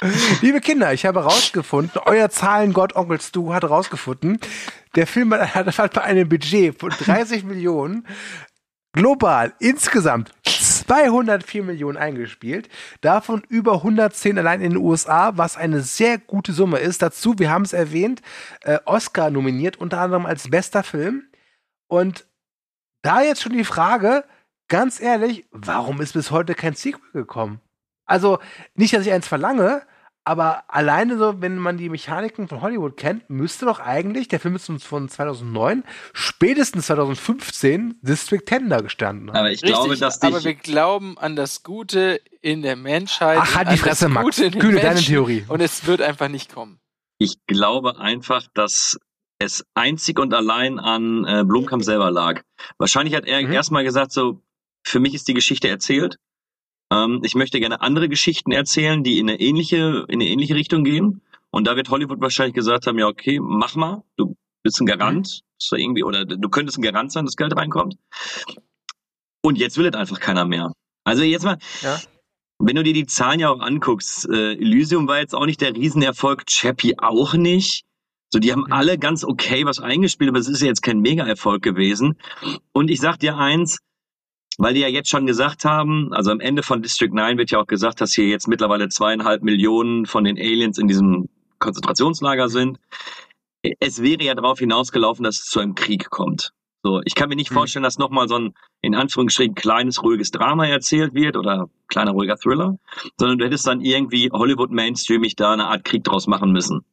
Liebe 0.42 0.60
Kinder, 0.60 0.92
ich 0.92 1.06
habe 1.06 1.20
herausgefunden, 1.20 2.02
euer 2.04 2.28
Zahlengott 2.28 2.96
Onkel 2.96 3.20
Stu 3.20 3.54
hat 3.54 3.62
herausgefunden, 3.62 4.38
der 4.94 5.06
Film 5.06 5.32
hat, 5.32 5.78
hat 5.78 5.94
bei 5.94 6.02
einem 6.02 6.28
Budget 6.28 6.78
von 6.78 6.90
30 6.90 7.44
Millionen 7.44 8.06
global 8.92 9.54
insgesamt 9.58 10.32
204 10.44 11.62
Millionen 11.62 11.96
eingespielt, 11.96 12.68
davon 13.00 13.42
über 13.48 13.76
110 13.76 14.38
allein 14.38 14.60
in 14.60 14.72
den 14.72 14.82
USA, 14.82 15.36
was 15.36 15.56
eine 15.56 15.80
sehr 15.80 16.18
gute 16.18 16.52
Summe 16.52 16.78
ist. 16.78 17.00
Dazu, 17.00 17.38
wir 17.38 17.50
haben 17.50 17.64
es 17.64 17.72
erwähnt, 17.72 18.20
äh, 18.64 18.78
Oscar 18.84 19.30
nominiert, 19.30 19.78
unter 19.78 20.00
anderem 20.00 20.26
als 20.26 20.50
bester 20.50 20.82
Film. 20.82 21.24
Und 21.88 22.26
da 23.02 23.22
jetzt 23.22 23.42
schon 23.42 23.52
die 23.52 23.64
Frage, 23.64 24.24
ganz 24.68 25.00
ehrlich, 25.00 25.46
warum 25.52 26.00
ist 26.02 26.12
bis 26.12 26.30
heute 26.30 26.54
kein 26.54 26.74
Sequel 26.74 27.12
gekommen? 27.12 27.60
Also, 28.06 28.38
nicht, 28.74 28.94
dass 28.94 29.04
ich 29.06 29.12
eins 29.12 29.28
verlange, 29.28 29.82
aber 30.24 30.64
alleine 30.68 31.18
so, 31.18 31.40
wenn 31.40 31.56
man 31.56 31.76
die 31.76 31.88
Mechaniken 31.88 32.48
von 32.48 32.60
Hollywood 32.60 32.96
kennt, 32.96 33.30
müsste 33.30 33.64
doch 33.66 33.78
eigentlich, 33.78 34.26
der 34.26 34.40
Film 34.40 34.56
ist 34.56 34.68
uns 34.68 34.82
von 34.84 35.08
2009, 35.08 35.84
spätestens 36.14 36.86
2015 36.86 37.98
District 38.02 38.42
10 38.44 38.68
da 38.68 38.80
gestanden 38.80 39.28
haben. 39.30 39.36
Aber 39.36 39.50
ich 39.52 39.62
glaube, 39.62 39.84
Richtig, 39.84 40.00
dass 40.00 40.20
aber 40.22 40.42
wir 40.42 40.54
glauben 40.54 41.16
an 41.18 41.36
das 41.36 41.62
Gute 41.62 42.20
in 42.42 42.62
der 42.62 42.74
Menschheit. 42.76 43.38
Ach, 43.40 43.54
halt 43.54 43.70
die 43.70 43.76
Fresse, 43.76 44.08
Max. 44.08 44.24
Gute 44.24 44.46
in 44.46 44.52
den 44.52 44.60
Kühne, 44.60 44.80
deine. 44.80 45.00
Theorie. 45.00 45.44
Und 45.48 45.60
es 45.60 45.86
wird 45.86 46.02
einfach 46.02 46.28
nicht 46.28 46.52
kommen. 46.52 46.80
Ich 47.18 47.36
glaube 47.46 47.98
einfach, 47.98 48.46
dass 48.52 48.98
es 49.38 49.64
einzig 49.74 50.18
und 50.18 50.34
allein 50.34 50.78
an 50.78 51.24
äh, 51.24 51.44
Blomkamp 51.44 51.84
selber 51.84 52.10
lag. 52.10 52.42
Wahrscheinlich 52.78 53.14
hat 53.14 53.26
er 53.26 53.42
Mhm. 53.42 53.52
erstmal 53.52 53.84
gesagt, 53.84 54.10
so, 54.12 54.42
für 54.84 54.98
mich 54.98 55.14
ist 55.14 55.28
die 55.28 55.34
Geschichte 55.34 55.68
erzählt. 55.68 56.18
Ähm, 56.92 57.20
ich 57.24 57.34
möchte 57.34 57.60
gerne 57.60 57.80
andere 57.80 58.08
Geschichten 58.08 58.52
erzählen, 58.52 59.02
die 59.02 59.18
in 59.18 59.28
eine 59.28 59.40
ähnliche, 59.40 60.04
in 60.08 60.20
eine 60.20 60.26
ähnliche 60.28 60.54
Richtung 60.54 60.84
gehen. 60.84 61.22
Und 61.50 61.66
da 61.66 61.76
wird 61.76 61.90
Hollywood 61.90 62.20
wahrscheinlich 62.20 62.54
gesagt 62.54 62.86
haben, 62.86 62.98
ja, 62.98 63.06
okay, 63.06 63.38
mach 63.40 63.74
mal, 63.76 64.02
du 64.16 64.36
bist 64.62 64.80
ein 64.80 64.86
Garant, 64.86 65.40
so 65.58 65.76
irgendwie, 65.76 66.02
oder 66.04 66.24
du 66.24 66.48
könntest 66.48 66.78
ein 66.78 66.82
Garant 66.82 67.12
sein, 67.12 67.24
dass 67.24 67.36
Geld 67.36 67.56
reinkommt. 67.56 67.96
Und 69.42 69.58
jetzt 69.58 69.78
will 69.78 69.86
es 69.86 69.94
einfach 69.94 70.20
keiner 70.20 70.44
mehr. 70.44 70.72
Also 71.04 71.22
jetzt 71.22 71.44
mal, 71.44 71.58
Ja. 71.82 72.00
wenn 72.58 72.76
du 72.76 72.82
dir 72.82 72.92
die 72.92 73.06
Zahlen 73.06 73.40
ja 73.40 73.48
auch 73.50 73.60
anguckst, 73.60 74.28
äh, 74.28 74.52
Elysium 74.54 75.06
war 75.08 75.20
jetzt 75.20 75.34
auch 75.34 75.46
nicht 75.46 75.60
der 75.60 75.74
Riesenerfolg, 75.74 76.46
Chappie 76.46 76.98
auch 76.98 77.34
nicht. 77.34 77.84
So, 78.32 78.40
die 78.40 78.50
haben 78.52 78.64
Mhm. 78.66 78.72
alle 78.72 78.98
ganz 78.98 79.24
okay 79.24 79.64
was 79.64 79.78
eingespielt, 79.78 80.30
aber 80.30 80.38
es 80.40 80.48
ist 80.48 80.60
ja 80.60 80.66
jetzt 80.66 80.82
kein 80.82 80.98
Mega-Erfolg 81.00 81.62
gewesen. 81.62 82.18
Und 82.72 82.90
ich 82.90 83.00
sag 83.00 83.18
dir 83.18 83.36
eins, 83.38 83.78
weil 84.58 84.74
die 84.74 84.80
ja 84.80 84.88
jetzt 84.88 85.10
schon 85.10 85.26
gesagt 85.26 85.64
haben, 85.64 86.12
also 86.12 86.30
am 86.30 86.40
Ende 86.40 86.62
von 86.62 86.82
District 86.82 87.12
9 87.12 87.38
wird 87.38 87.50
ja 87.50 87.60
auch 87.60 87.66
gesagt, 87.66 88.00
dass 88.00 88.14
hier 88.14 88.26
jetzt 88.26 88.48
mittlerweile 88.48 88.88
zweieinhalb 88.88 89.42
Millionen 89.42 90.06
von 90.06 90.24
den 90.24 90.36
Aliens 90.38 90.78
in 90.78 90.88
diesem 90.88 91.28
Konzentrationslager 91.58 92.48
sind. 92.48 92.78
Es 93.80 94.02
wäre 94.02 94.22
ja 94.22 94.34
darauf 94.34 94.58
hinausgelaufen, 94.58 95.24
dass 95.24 95.38
es 95.38 95.44
zu 95.46 95.60
einem 95.60 95.74
Krieg 95.74 96.10
kommt. 96.10 96.52
So, 96.82 97.00
ich 97.04 97.14
kann 97.16 97.28
mir 97.28 97.34
nicht 97.36 97.50
Mhm. 97.50 97.54
vorstellen, 97.56 97.82
dass 97.82 97.98
nochmal 97.98 98.28
so 98.28 98.36
ein, 98.36 98.54
in 98.80 98.94
Anführungsstrichen, 98.94 99.56
kleines, 99.56 100.02
ruhiges 100.04 100.30
Drama 100.30 100.66
erzählt 100.66 101.14
wird 101.14 101.36
oder 101.36 101.68
kleiner, 101.88 102.12
ruhiger 102.12 102.36
Thriller, 102.36 102.78
sondern 103.18 103.38
du 103.38 103.44
hättest 103.44 103.66
dann 103.66 103.80
irgendwie 103.80 104.30
Hollywood 104.32 104.70
mainstreamig 104.70 105.34
da 105.34 105.52
eine 105.54 105.66
Art 105.66 105.84
Krieg 105.84 106.04
draus 106.04 106.28
machen 106.28 106.52
müssen. 106.52 106.84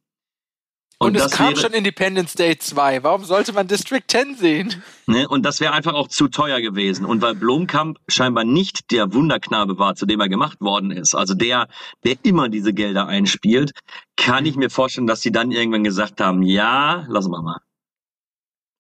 Und, 1.06 1.16
es 1.16 1.24
das 1.24 1.32
kam 1.34 1.50
wäre- 1.50 1.60
schon 1.62 1.74
Independence 1.74 2.34
Day 2.34 2.58
2. 2.58 3.04
Warum 3.04 3.24
sollte 3.26 3.54
man 3.54 3.68
District 3.68 4.02
10 4.08 4.36
sehen? 4.36 4.84
Ne? 5.08 5.28
Und 5.28 5.44
das 5.44 5.60
wäre 5.60 5.74
einfach 5.74 5.94
auch 5.94 6.08
zu 6.08 6.28
teuer 6.28 6.62
gewesen. 6.62 7.06
Und 7.06 7.22
weil 7.22 7.36
Blomkamp 7.36 8.00
scheinbar 8.08 8.44
nicht 8.44 8.92
der 8.92 9.14
Wunderknabe 9.14 9.78
war, 9.80 9.96
zu 9.96 10.06
dem 10.06 10.20
er 10.20 10.30
gemacht 10.30 10.62
worden 10.62 10.92
ist, 10.92 11.16
also 11.16 11.34
der, 11.34 11.68
der 12.04 12.16
immer 12.24 12.50
diese 12.50 12.74
Gelder 12.74 13.08
einspielt, 13.08 13.72
kann 14.18 14.46
ich 14.46 14.56
mir 14.56 14.70
vorstellen, 14.70 15.08
dass 15.08 15.22
sie 15.22 15.32
dann 15.32 15.52
irgendwann 15.52 15.84
gesagt 15.84 16.22
haben, 16.22 16.42
ja, 16.44 17.06
lassen 17.10 17.32
wir 17.32 17.42
mal. 17.42 17.60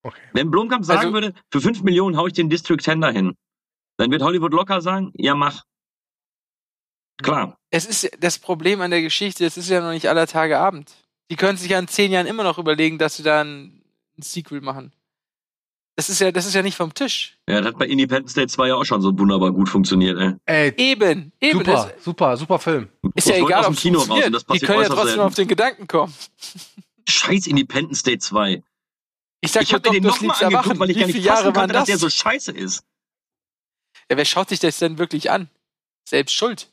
Okay. 0.03 0.19
Wenn 0.33 0.51
Blomkamp 0.51 0.83
sagen 0.85 0.99
Also- 0.99 1.13
würde, 1.13 1.33
für 1.51 1.61
5 1.61 1.81
Millionen 1.83 2.17
hau 2.17 2.27
ich 2.27 2.33
den 2.33 2.49
District 2.49 2.77
10 2.81 3.01
dahin, 3.01 3.35
dann 3.97 4.11
wird 4.11 4.21
Hollywood 4.21 4.53
locker 4.53 4.81
sagen, 4.81 5.11
ja, 5.15 5.35
mach. 5.35 5.63
Klar. 7.21 7.57
Es 7.69 7.85
ist 7.85 8.09
das 8.19 8.39
Problem 8.39 8.81
an 8.81 8.91
der 8.91 9.01
Geschichte, 9.01 9.45
es 9.45 9.55
ist 9.55 9.69
ja 9.69 9.81
noch 9.81 9.91
nicht 9.91 10.07
aller 10.09 10.27
Tage 10.27 10.57
Abend. 10.59 10.91
Die 11.33 11.37
können 11.37 11.57
sich 11.57 11.71
ja 11.71 11.79
in 11.79 11.87
zehn 11.87 12.11
Jahren 12.11 12.27
immer 12.27 12.43
noch 12.43 12.59
überlegen, 12.59 12.99
dass 12.99 13.15
sie 13.17 13.23
da 13.23 13.41
ein, 13.41 13.81
ein 14.19 14.21
Sequel 14.21 14.61
machen. 14.61 14.91
Das 15.95 16.07
ist 16.07 16.19
ja, 16.19 16.31
das 16.31 16.45
ist 16.45 16.53
ja 16.53 16.61
nicht 16.61 16.75
vom 16.77 16.93
Tisch. 16.93 17.39
Ja, 17.49 17.57
das 17.59 17.69
hat 17.69 17.79
bei 17.79 17.87
Independence 17.87 18.35
Day 18.35 18.45
2 18.45 18.67
ja 18.67 18.75
auch 18.75 18.83
schon 18.83 19.01
so 19.01 19.17
wunderbar 19.17 19.51
gut 19.51 19.67
funktioniert, 19.67 20.19
ey. 20.19 20.33
Ey, 20.45 20.73
Eben, 20.77 21.31
eben. 21.41 21.57
super, 21.59 21.71
Das 21.95 22.03
super, 22.03 22.37
super 22.37 22.59
Film. 22.59 22.87
ist 23.15 23.27
ja 23.27 23.37
egal, 23.37 23.61
aus 23.61 23.69
ob 23.69 23.75
Kino 23.77 23.97
raus 23.99 24.23
und 24.25 24.31
das 24.31 24.43
Die 24.43 24.47
passiert 24.47 24.65
können 24.69 24.81
ja 24.83 24.87
trotzdem 24.89 25.05
selten. 25.07 25.21
auf 25.21 25.33
den 25.33 25.47
Gedanken 25.47 25.87
kommen. 25.87 26.13
Scheiß 27.09 27.47
Independence 27.47 28.03
Day 28.03 28.19
2. 28.19 28.61
Ich 29.41 29.51
sag 29.51 29.63
Ich 29.63 29.73
habe 29.73 29.89
mir 29.89 29.99
den 29.99 30.03
nochmal 30.07 30.35
angeguckt, 30.35 30.53
Erwachen. 30.67 30.79
weil 30.79 30.89
ich 30.91 30.95
Wie 30.97 30.99
gar 30.99 31.07
nicht 31.07 31.15
viele 31.15 31.25
Jahre 31.27 31.51
konnte, 31.51 31.73
dass 31.73 31.81
das? 31.81 31.87
der 31.87 31.97
so 31.97 32.09
scheiße 32.11 32.51
ist. 32.51 32.83
Ja, 34.09 34.17
wer 34.17 34.25
schaut 34.25 34.49
sich 34.49 34.59
das 34.59 34.77
denn 34.77 34.99
wirklich 34.99 35.31
an? 35.31 35.49
Selbst 36.07 36.33
schuld. 36.35 36.71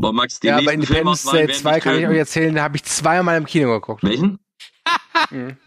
Boah, 0.00 0.12
Max, 0.14 0.40
die 0.40 0.46
ja, 0.46 0.56
aber 0.56 0.72
Independence 0.72 1.24
Day 1.24 1.46
werden 1.46 1.54
2 1.54 1.74
dich 1.74 1.84
kann 1.84 1.98
ich 1.98 2.06
euch 2.06 2.16
erzählen, 2.16 2.54
da 2.54 2.62
habe 2.62 2.76
ich 2.76 2.84
zweimal 2.84 3.36
im 3.36 3.44
Kino 3.44 3.70
geguckt. 3.72 4.02
Welchen? 4.02 4.38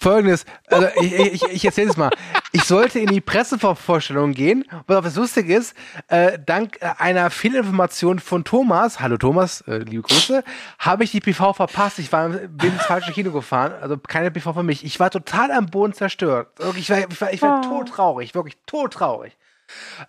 Folgendes, 0.00 0.44
also 0.66 0.86
ich, 1.00 1.12
ich, 1.14 1.42
ich 1.44 1.64
erzähle 1.64 1.90
es 1.90 1.96
mal. 1.96 2.10
Ich 2.52 2.62
sollte 2.64 3.00
in 3.00 3.08
die 3.08 3.20
Pressevorstellung 3.22 4.32
gehen. 4.32 4.64
Was 4.86 5.02
was 5.02 5.16
lustig 5.16 5.48
ist, 5.48 5.74
äh, 6.08 6.38
dank 6.44 6.76
äh, 6.80 6.90
einer 6.98 7.30
Fehlinformation 7.30 8.18
von 8.18 8.44
Thomas, 8.44 9.00
hallo 9.00 9.16
Thomas, 9.16 9.62
äh, 9.62 9.78
liebe 9.78 10.02
Grüße, 10.02 10.44
habe 10.78 11.04
ich 11.04 11.10
die 11.10 11.20
PV 11.20 11.54
verpasst. 11.54 11.98
Ich 11.98 12.12
war, 12.12 12.28
bin 12.28 12.72
ins 12.72 12.84
falsche 12.84 13.12
Kino 13.12 13.32
gefahren, 13.32 13.72
also 13.80 13.96
keine 13.96 14.30
PV 14.30 14.52
für 14.52 14.62
mich. 14.62 14.84
Ich 14.84 15.00
war 15.00 15.10
total 15.10 15.50
am 15.50 15.66
Boden 15.66 15.94
zerstört. 15.94 16.48
Ich 16.76 16.90
war, 16.90 16.98
ich 16.98 17.20
war, 17.20 17.32
ich 17.32 17.42
war 17.42 17.62
todtraurig, 17.62 18.34
wirklich 18.34 18.58
todtraurig. 18.66 19.36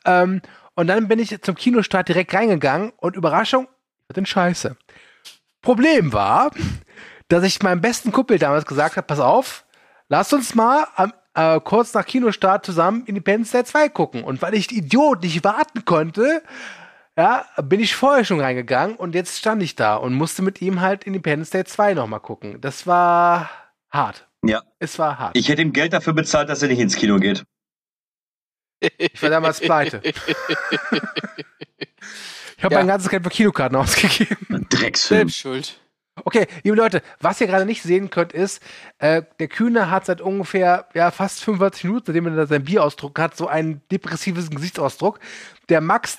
Ähm, 0.04 0.42
und 0.76 0.88
dann 0.88 1.08
bin 1.08 1.20
ich 1.20 1.42
zum 1.42 1.56
Kinostart 1.56 2.08
direkt 2.10 2.34
reingegangen 2.34 2.92
und 2.98 3.16
Überraschung, 3.16 3.68
wird 4.08 4.18
denn 4.18 4.26
scheiße. 4.26 4.78
Problem 5.62 6.14
war, 6.14 6.52
dass 7.28 7.44
ich 7.44 7.64
meinem 7.64 7.82
besten 7.82 8.12
Kumpel 8.12 8.38
damals 8.38 8.66
gesagt 8.66 8.98
habe, 8.98 9.08
pass 9.08 9.20
auf, 9.20 9.66
lass 10.10 10.32
uns 10.34 10.54
mal 10.54 10.88
am, 10.96 11.14
äh, 11.34 11.60
kurz 11.60 11.94
nach 11.94 12.06
Kinostart 12.06 12.66
zusammen 12.66 13.06
Independence 13.06 13.52
Day 13.52 13.64
2 13.64 13.90
gucken. 13.90 14.24
Und 14.24 14.42
weil 14.42 14.54
ich 14.54 14.72
Idiot 14.72 15.24
nicht 15.24 15.44
warten 15.44 15.86
konnte, 15.86 16.44
ja, 17.18 17.46
bin 17.64 17.80
ich 17.80 17.96
vorher 17.96 18.26
schon 18.26 18.42
reingegangen 18.42 18.98
und 18.98 19.16
jetzt 19.16 19.40
stand 19.40 19.64
ich 19.64 19.76
da 19.76 19.96
und 19.96 20.14
musste 20.14 20.42
mit 20.42 20.62
ihm 20.62 20.82
halt 20.82 21.06
Independence 21.06 21.50
Day 21.50 21.64
2 21.64 21.94
nochmal 21.94 22.20
gucken. 22.20 22.60
Das 22.62 22.86
war 22.86 23.50
hart. 23.90 24.28
Ja. 24.44 24.62
Es 24.80 25.00
war 25.00 25.18
hart. 25.18 25.38
Ich 25.38 25.48
hätte 25.50 25.62
ihm 25.62 25.74
Geld 25.74 25.94
dafür 25.94 26.14
bezahlt, 26.14 26.50
dass 26.50 26.62
er 26.62 26.68
nicht 26.68 26.80
ins 26.80 26.96
Kino 26.96 27.18
geht. 27.18 27.46
Ich 28.98 29.22
war 29.22 29.30
damals 29.30 29.60
pleite. 29.60 30.02
Ich 32.58 32.64
habe 32.64 32.74
Ja. 32.76 32.80
mein 32.80 32.88
ganzes 32.88 33.10
Geld 33.10 33.24
für 33.24 33.30
Kinokarten 33.30 33.78
ausgegeben. 33.78 34.68
Drecksfilm. 34.70 35.30
Selbst 35.30 35.38
schuld. 35.38 35.80
Okay, 36.24 36.48
liebe 36.64 36.78
Leute, 36.78 37.02
was 37.20 37.42
ihr 37.42 37.48
gerade 37.48 37.66
nicht 37.66 37.84
sehen 37.84 38.10
könnt, 38.10 38.32
ist, 38.32 38.64
äh, 39.00 39.24
der 39.40 39.50
Kühne 39.50 39.92
hat 39.92 40.06
seit 40.06 40.22
ungefähr 40.22 40.88
ja, 40.94 41.12
fast 41.12 41.44
45 41.44 41.84
Minuten, 41.84 42.06
seitdem 42.08 42.28
er 42.28 42.36
da 42.36 42.48
sein 42.48 42.64
Bier 42.64 42.84
ausdrucken 42.86 43.22
hat, 43.22 43.36
so 43.36 43.48
einen 43.48 43.82
depressiven 43.92 44.50
Gesichtsausdruck. 44.50 45.20
Der 45.68 45.82
Max 45.82 46.18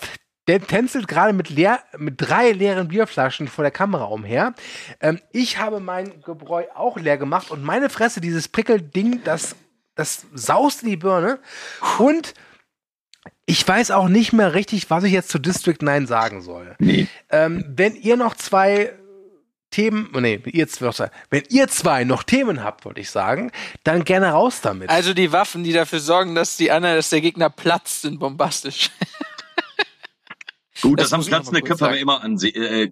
der 0.49 0.61
tänzelt 0.65 1.09
gerade 1.09 1.33
mit, 1.33 1.51
leer, 1.51 1.81
mit 1.99 2.15
drei 2.19 2.53
leeren 2.53 2.89
Bierflaschen 2.89 3.49
vor 3.49 3.65
der 3.65 3.73
Kamera 3.73 4.05
umher. 4.05 4.55
Ähm, 5.01 5.21
ich 5.33 5.59
habe 5.59 5.81
mein 5.81 6.21
Gebräu 6.23 6.65
auch 6.75 6.97
leer 6.99 7.17
gemacht 7.19 7.51
und 7.51 7.65
meine 7.65 7.91
Fresse, 7.91 8.21
dieses 8.21 8.47
Prickelding, 8.49 9.25
das, 9.25 9.57
das 9.97 10.27
saust 10.35 10.83
in 10.85 10.91
die 10.91 10.97
Birne. 10.97 11.41
Und 11.99 12.35
ich 13.47 13.67
weiß 13.67 13.93
auch 13.93 14.09
nicht 14.09 14.33
mehr 14.33 14.55
richtig, 14.55 14.91
was 14.91 15.05
ich 15.05 15.13
jetzt 15.13 15.31
zu 15.31 15.39
District 15.39 15.79
9 15.81 16.07
sagen 16.07 16.43
soll. 16.43 16.75
Nee. 16.79 17.07
Ähm, 17.31 17.65
wenn 17.69 17.95
ihr 17.95 18.17
noch 18.17 18.35
zwei 18.35 18.93
Themen, 19.71 20.11
oh 20.15 20.21
nee, 20.21 20.41
ihr 20.47 20.69
zwei, 20.69 21.11
wenn 21.31 21.45
ihr 21.49 21.69
zwei 21.69 22.05
noch 22.05 22.23
Themen 22.23 22.63
habt, 22.63 22.85
wollte 22.85 23.01
ich 23.01 23.11
sagen, 23.11 23.53
dann 23.85 24.05
gerne 24.05 24.31
raus 24.31 24.61
damit. 24.63 24.91
Also 24.91 25.15
die 25.15 25.33
Waffen, 25.33 25.65
die 25.65 25.73
dafür 25.73 26.01
sorgen, 26.01 26.35
dass 26.35 26.57
die 26.57 26.71
anderen, 26.71 26.97
dass 26.97 27.11
der 27.11 27.21
Gegner 27.21 27.51
platzt, 27.51 28.03
sind 28.03 28.19
bombastisch. 28.19 28.91
Gut, 30.83 31.01
Das 31.01 31.11
das, 31.11 31.19
haben 31.19 31.27
platzende 31.27 31.63
Köpfe 31.63 31.87
aber 31.87 31.99
immer 31.99 32.23
ansehen. 32.23 32.55
Äh, 32.55 32.91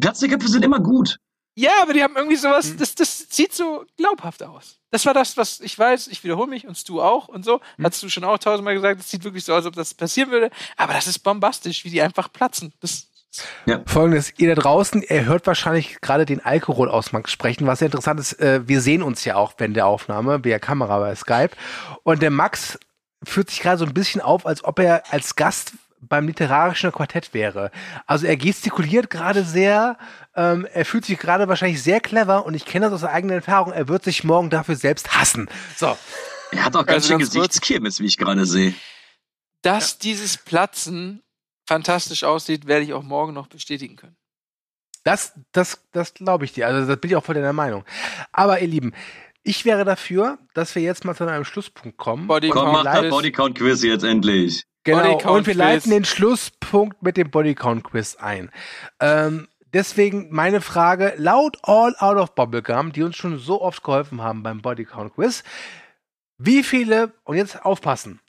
platzende 0.00 0.36
Köpfe 0.36 0.48
sind 0.48 0.64
immer 0.64 0.80
gut. 0.80 1.18
Ja, 1.56 1.70
aber 1.82 1.92
die 1.92 2.02
haben 2.02 2.16
irgendwie 2.16 2.36
sowas, 2.36 2.74
das, 2.76 2.94
das 2.94 3.26
sieht 3.30 3.54
so 3.54 3.84
glaubhaft 3.96 4.42
aus. 4.42 4.80
Das 4.90 5.06
war 5.06 5.14
das, 5.14 5.36
was 5.36 5.60
ich 5.60 5.78
weiß, 5.78 6.08
ich 6.08 6.24
wiederhole 6.24 6.48
mich 6.48 6.66
und 6.66 6.88
du 6.88 7.00
auch 7.00 7.28
und 7.28 7.44
so. 7.44 7.60
Hast 7.82 8.02
du 8.02 8.08
schon 8.08 8.24
auch 8.24 8.38
tausendmal 8.38 8.74
gesagt, 8.74 9.00
das 9.00 9.10
sieht 9.10 9.22
wirklich 9.24 9.44
so 9.44 9.52
aus, 9.52 9.58
als 9.58 9.66
ob 9.66 9.74
das 9.74 9.94
passieren 9.94 10.30
würde. 10.30 10.50
Aber 10.76 10.92
das 10.92 11.06
ist 11.06 11.20
bombastisch, 11.20 11.84
wie 11.84 11.90
die 11.90 12.02
einfach 12.02 12.32
platzen. 12.32 12.72
Das, 12.80 13.08
Folgendes, 13.86 14.32
ihr 14.36 14.54
da 14.54 14.60
draußen, 14.60 15.02
ihr 15.02 15.24
hört 15.24 15.46
wahrscheinlich 15.46 16.00
gerade 16.00 16.24
den 16.24 16.44
Alkohol 16.44 16.88
aus 16.88 17.12
Max 17.12 17.32
sprechen, 17.32 17.66
was 17.66 17.80
sehr 17.80 17.86
interessant 17.86 18.20
ist, 18.20 18.34
äh, 18.40 18.66
wir 18.66 18.80
sehen 18.80 19.02
uns 19.02 19.24
ja 19.24 19.36
auch 19.36 19.54
während 19.58 19.76
der 19.76 19.86
Aufnahme, 19.86 20.44
via 20.44 20.58
Kamera 20.58 21.00
bei 21.00 21.14
Skype. 21.14 21.50
Und 22.04 22.22
der 22.22 22.30
Max 22.30 22.78
führt 23.24 23.50
sich 23.50 23.60
gerade 23.60 23.78
so 23.78 23.86
ein 23.86 23.94
bisschen 23.94 24.20
auf, 24.20 24.46
als 24.46 24.62
ob 24.64 24.78
er 24.78 25.02
als 25.12 25.34
Gast 25.34 25.72
beim 26.00 26.26
literarischen 26.26 26.92
Quartett 26.92 27.34
wäre. 27.34 27.70
Also 28.06 28.26
er 28.26 28.36
gestikuliert 28.36 29.10
gerade 29.10 29.42
sehr, 29.42 29.96
ähm, 30.36 30.66
er 30.72 30.84
fühlt 30.84 31.04
sich 31.04 31.18
gerade 31.18 31.48
wahrscheinlich 31.48 31.82
sehr 31.82 32.00
clever 32.00 32.44
und 32.46 32.54
ich 32.54 32.64
kenne 32.64 32.90
das 32.90 33.02
aus 33.04 33.08
eigener 33.08 33.34
Erfahrung, 33.34 33.72
er 33.72 33.88
wird 33.88 34.04
sich 34.04 34.24
morgen 34.24 34.50
dafür 34.50 34.76
selbst 34.76 35.14
hassen. 35.16 35.48
So, 35.76 35.96
Er 36.52 36.64
hat 36.64 36.76
auch 36.76 36.86
ganz 36.86 37.04
Also 37.04 37.08
schön. 37.08 37.18
Gesichtskirmes, 37.18 38.00
wie 38.00 38.06
ich 38.06 38.18
gerade 38.18 38.46
sehe. 38.46 38.74
dass 39.62 39.98
dieses 39.98 40.36
Platzen 40.36 41.22
fantastisch 41.66 42.24
aussieht, 42.24 42.66
werde 42.66 42.84
ich 42.84 42.92
auch 42.92 43.02
morgen 43.02 43.32
noch 43.32 43.46
bestätigen 43.46 43.96
können. 43.96 44.16
Das, 45.04 45.32
das, 45.52 45.80
das 45.92 46.14
glaube 46.14 46.44
ich 46.44 46.52
dir. 46.52 46.66
Also 46.66 46.86
das 46.86 46.98
bin 47.00 47.10
ich 47.10 47.16
auch 47.16 47.24
voll 47.24 47.34
deiner 47.34 47.52
Meinung. 47.52 47.84
Aber 48.32 48.60
ihr 48.60 48.68
Lieben, 48.68 48.92
ich 49.42 49.64
wäre 49.66 49.84
dafür, 49.84 50.38
dass 50.54 50.74
wir 50.74 50.82
jetzt 50.82 51.04
mal 51.04 51.14
zu 51.14 51.26
einem 51.26 51.44
Schlusspunkt 51.44 51.98
kommen. 51.98 52.26
Body 52.26 52.48
Komm, 52.48 52.72
mach 52.72 52.84
Bodycount 53.10 53.58
Quiz 53.58 53.82
jetzt 53.82 54.04
endlich. 54.04 54.64
Genau. 54.84 55.02
Bodycount 55.02 55.36
Und 55.38 55.46
wir 55.46 55.54
leiten 55.54 55.90
den 55.90 56.04
Schlusspunkt 56.04 57.02
mit 57.02 57.16
dem 57.18 57.30
Bodycount 57.30 57.84
Quiz 57.84 58.16
ein. 58.16 58.50
Ähm, 59.00 59.48
deswegen 59.74 60.28
meine 60.30 60.60
Frage 60.60 61.14
laut 61.18 61.58
All 61.62 61.94
Out 61.98 62.16
of 62.16 62.34
Bubblegum, 62.34 62.92
die 62.92 63.02
uns 63.02 63.16
schon 63.16 63.38
so 63.38 63.60
oft 63.60 63.82
geholfen 63.82 64.22
haben 64.22 64.42
beim 64.42 64.62
Bodycount 64.62 65.14
Quiz. 65.14 65.44
Wie 66.38 66.62
viele, 66.62 67.12
und 67.24 67.36
jetzt 67.36 67.64
aufpassen, 67.64 68.20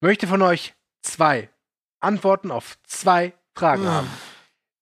möchte 0.00 0.26
von 0.26 0.42
euch 0.42 0.74
zwei 1.02 1.48
Antworten 2.00 2.50
auf 2.50 2.78
zwei 2.84 3.32
Fragen 3.54 3.86
haben. 3.86 4.08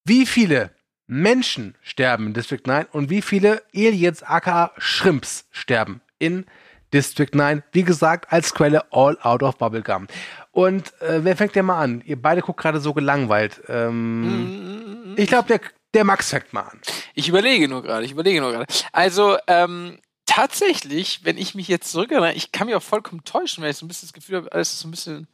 Wie 0.04 0.26
viele 0.26 0.70
Menschen 1.06 1.76
sterben 1.82 2.28
in 2.28 2.34
District 2.34 2.62
9 2.64 2.86
und 2.86 3.10
wie 3.10 3.22
viele 3.22 3.62
Aliens 3.74 4.22
aka 4.22 4.72
Shrimps 4.78 5.46
sterben 5.50 6.00
in 6.18 6.46
District 6.92 7.30
9? 7.32 7.62
Wie 7.72 7.84
gesagt, 7.84 8.32
als 8.32 8.54
Quelle 8.54 8.92
All 8.92 9.18
Out 9.20 9.42
of 9.42 9.58
Bubblegum. 9.58 10.06
Und 10.50 10.92
äh, 11.00 11.24
wer 11.24 11.36
fängt 11.36 11.54
denn 11.54 11.66
mal 11.66 11.80
an? 11.80 12.02
Ihr 12.04 12.20
beide 12.20 12.40
guckt 12.40 12.60
gerade 12.60 12.80
so 12.80 12.94
gelangweilt. 12.94 13.62
Ähm, 13.68 15.14
ich 15.16 15.28
glaube, 15.28 15.48
der, 15.48 15.60
der 15.94 16.04
Max 16.04 16.30
fängt 16.30 16.52
mal 16.52 16.62
an. 16.62 16.80
Ich 17.14 17.28
überlege 17.28 17.68
nur 17.68 17.82
gerade, 17.82 18.04
ich 18.04 18.12
überlege 18.12 18.40
nur 18.40 18.52
gerade. 18.52 18.66
Also, 18.92 19.38
ähm, 19.46 19.98
tatsächlich, 20.26 21.24
wenn 21.24 21.38
ich 21.38 21.54
mich 21.54 21.68
jetzt 21.68 21.90
zurückerinnere, 21.90 22.34
ich 22.34 22.52
kann 22.52 22.66
mich 22.66 22.76
auch 22.76 22.82
vollkommen 22.82 23.24
täuschen, 23.24 23.62
weil 23.62 23.70
ich 23.70 23.76
so 23.76 23.84
ein 23.84 23.88
bisschen 23.88 24.08
das 24.08 24.12
Gefühl 24.12 24.36
habe, 24.36 24.52
alles 24.52 24.72
ist 24.72 24.80
so 24.80 24.88
ein 24.88 24.90
bisschen 24.90 25.28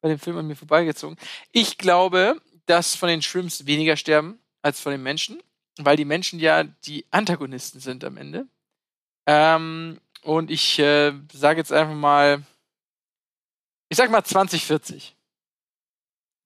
bei 0.00 0.08
dem 0.08 0.18
Film 0.18 0.36
an 0.36 0.46
mir 0.46 0.56
vorbeigezogen. 0.56 1.16
Ich 1.52 1.78
glaube, 1.78 2.40
dass 2.66 2.94
von 2.94 3.08
den 3.08 3.22
Shrimps 3.22 3.66
weniger 3.66 3.96
sterben 3.96 4.38
als 4.60 4.80
von 4.80 4.92
den 4.92 5.02
Menschen, 5.02 5.42
weil 5.78 5.96
die 5.96 6.04
Menschen 6.04 6.38
ja 6.38 6.64
die 6.64 7.06
Antagonisten 7.10 7.80
sind 7.80 8.04
am 8.04 8.16
Ende. 8.16 8.46
Ähm, 9.26 10.00
und 10.22 10.50
ich 10.50 10.78
äh, 10.78 11.12
sage 11.32 11.58
jetzt 11.60 11.72
einfach 11.72 11.94
mal, 11.94 12.42
ich 13.88 13.96
sag 13.96 14.10
mal 14.10 14.24
20, 14.24 14.64
40. 14.64 15.16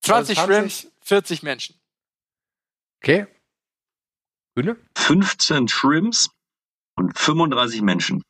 20 0.03 0.39
Also 0.39 0.53
20? 0.53 0.57
Shrimps, 0.57 0.93
40 1.03 1.43
Menschen. 1.43 1.81
Okay? 3.03 3.27
Bühne? 4.57 4.77
15 4.97 5.69
Shrimps 5.69 6.31
und 6.97 7.17
35 7.17 7.83
Menschen. 7.83 8.23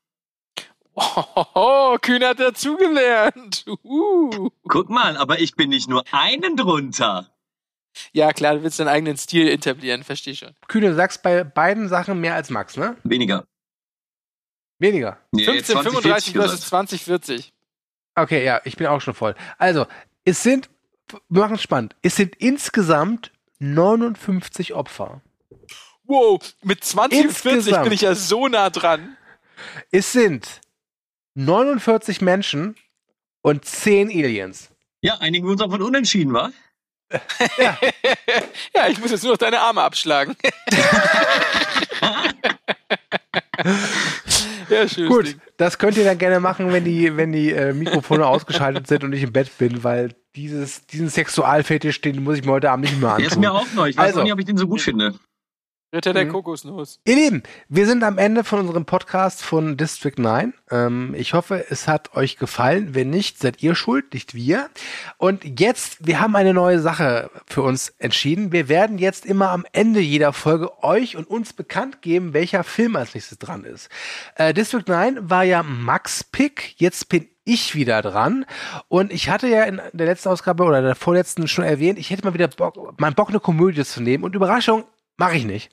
Oh, 0.94 1.98
Kühn 2.00 2.24
hat 2.24 2.40
dazugelernt. 2.40 3.64
Uh. 3.84 4.50
Guck 4.66 4.88
mal, 4.88 5.16
aber 5.16 5.38
ich 5.38 5.54
bin 5.54 5.70
nicht 5.70 5.88
nur 5.88 6.04
einen 6.10 6.56
drunter. 6.56 7.30
Ja, 8.12 8.32
klar, 8.32 8.56
du 8.56 8.62
willst 8.62 8.80
deinen 8.80 8.88
eigenen 8.88 9.16
Stil 9.16 9.46
etablieren, 9.46 10.04
verstehe 10.04 10.34
schon. 10.34 10.54
Kühne, 10.68 10.88
du 10.88 10.94
sagst 10.96 11.22
bei 11.22 11.44
beiden 11.44 11.88
Sachen 11.88 12.20
mehr 12.20 12.34
als 12.34 12.50
Max, 12.50 12.76
ne? 12.76 12.96
Weniger. 13.04 13.46
Weniger. 14.78 15.18
Nee, 15.32 15.44
15, 15.44 15.74
20, 15.74 15.92
35 15.92 16.32
40 16.32 16.34
versus 16.34 16.68
20, 16.68 17.04
40. 17.04 17.54
Okay, 18.14 18.44
ja, 18.44 18.60
ich 18.64 18.76
bin 18.76 18.86
auch 18.86 19.00
schon 19.00 19.14
voll. 19.14 19.34
Also, 19.58 19.86
es 20.24 20.42
sind, 20.42 20.70
wir 21.28 21.42
machen 21.42 21.54
es 21.54 21.62
spannend, 21.62 21.94
es 22.02 22.16
sind 22.16 22.36
insgesamt 22.36 23.32
59 23.58 24.74
Opfer. 24.74 25.22
Wow, 26.06 26.40
mit 26.62 26.84
20 26.84 27.26
und 27.26 27.32
40 27.32 27.56
Insgesamt. 27.56 27.84
bin 27.84 27.92
ich 27.92 28.00
ja 28.02 28.14
so 28.14 28.48
nah 28.48 28.70
dran. 28.70 29.16
Es 29.90 30.12
sind 30.12 30.60
49 31.34 32.20
Menschen 32.20 32.76
und 33.42 33.64
10 33.64 34.08
Aliens. 34.10 34.70
Ja, 35.00 35.18
einigen 35.18 35.46
wir 35.46 35.52
uns 35.52 35.60
auch 35.62 35.70
von 35.70 35.82
unentschieden, 35.82 36.32
wa? 36.32 36.50
ja, 38.74 38.88
ich 38.88 38.98
muss 38.98 39.10
jetzt 39.12 39.22
nur 39.22 39.32
noch 39.32 39.38
deine 39.38 39.60
Arme 39.60 39.82
abschlagen. 39.82 40.34
ja, 44.68 44.88
schön. 44.88 45.08
Gut, 45.08 45.36
das 45.56 45.78
könnt 45.78 45.96
ihr 45.96 46.04
dann 46.04 46.18
gerne 46.18 46.40
machen, 46.40 46.72
wenn 46.72 46.84
die, 46.84 47.16
wenn 47.16 47.32
die 47.32 47.52
äh, 47.52 47.72
Mikrofone 47.72 48.26
ausgeschaltet 48.28 48.86
sind 48.88 49.04
und 49.04 49.12
ich 49.12 49.22
im 49.22 49.32
Bett 49.32 49.56
bin, 49.58 49.84
weil 49.84 50.14
dieses, 50.34 50.84
diesen 50.86 51.08
Sexualfetisch, 51.08 52.00
den 52.00 52.22
muss 52.24 52.38
ich 52.38 52.44
mir 52.44 52.52
heute 52.52 52.70
Abend 52.70 52.86
nicht 52.86 53.00
mehr 53.00 53.16
Der 53.16 53.26
ist 53.26 53.36
mir 53.38 53.52
auch 53.52 53.66
neu. 53.74 53.88
Ich 53.88 53.96
weiß 53.96 54.06
Also. 54.08 54.20
auch 54.20 54.24
nicht, 54.24 54.32
ob 54.32 54.38
ich 54.40 54.44
den 54.46 54.58
so 54.58 54.66
gut 54.66 54.80
finde. 54.80 55.14
Ritter 55.94 56.12
der 56.12 56.24
Mhm. 56.24 56.32
Kokosnuss. 56.32 56.98
Ihr 57.04 57.14
Lieben, 57.14 57.42
wir 57.68 57.86
sind 57.86 58.02
am 58.02 58.18
Ende 58.18 58.42
von 58.42 58.58
unserem 58.58 58.84
Podcast 58.86 59.42
von 59.42 59.76
District 59.76 60.14
9. 60.18 60.52
Ähm, 60.70 61.14
ich 61.16 61.32
hoffe, 61.32 61.64
es 61.70 61.86
hat 61.86 62.16
euch 62.16 62.36
gefallen. 62.38 62.94
Wenn 62.94 63.08
nicht, 63.10 63.38
seid 63.38 63.62
ihr 63.62 63.76
schuld, 63.76 64.12
nicht 64.12 64.34
wir. 64.34 64.68
Und 65.16 65.60
jetzt, 65.60 66.04
wir 66.04 66.20
haben 66.20 66.34
eine 66.34 66.52
neue 66.54 66.80
Sache 66.80 67.30
für 67.46 67.62
uns 67.62 67.90
entschieden. 67.98 68.50
Wir 68.50 68.68
werden 68.68 68.98
jetzt 68.98 69.24
immer 69.24 69.50
am 69.50 69.64
Ende 69.72 70.00
jeder 70.00 70.32
Folge 70.32 70.82
euch 70.82 71.16
und 71.16 71.24
uns 71.30 71.52
bekannt 71.52 72.02
geben, 72.02 72.34
welcher 72.34 72.64
Film 72.64 72.96
als 72.96 73.14
nächstes 73.14 73.38
dran 73.38 73.62
ist. 73.64 73.88
Äh, 74.34 74.52
District 74.52 74.84
9 74.86 75.30
war 75.30 75.44
ja 75.44 75.62
Max 75.62 76.24
Pick. 76.24 76.74
Jetzt 76.78 77.08
bin 77.08 77.28
ich 77.44 77.76
wieder 77.76 78.02
dran. 78.02 78.44
Und 78.88 79.12
ich 79.12 79.30
hatte 79.30 79.46
ja 79.46 79.62
in 79.62 79.80
der 79.92 80.06
letzten 80.06 80.30
Ausgabe 80.30 80.64
oder 80.64 80.82
der 80.82 80.96
vorletzten 80.96 81.46
schon 81.46 81.64
erwähnt, 81.64 81.96
ich 81.96 82.10
hätte 82.10 82.24
mal 82.24 82.34
wieder 82.34 82.48
Bock, 82.48 82.98
mein 83.00 83.14
Bock, 83.14 83.28
eine 83.28 83.38
Komödie 83.38 83.84
zu 83.84 84.02
nehmen. 84.02 84.24
Und 84.24 84.34
Überraschung, 84.34 84.84
mache 85.16 85.36
ich 85.36 85.44
nicht. 85.44 85.70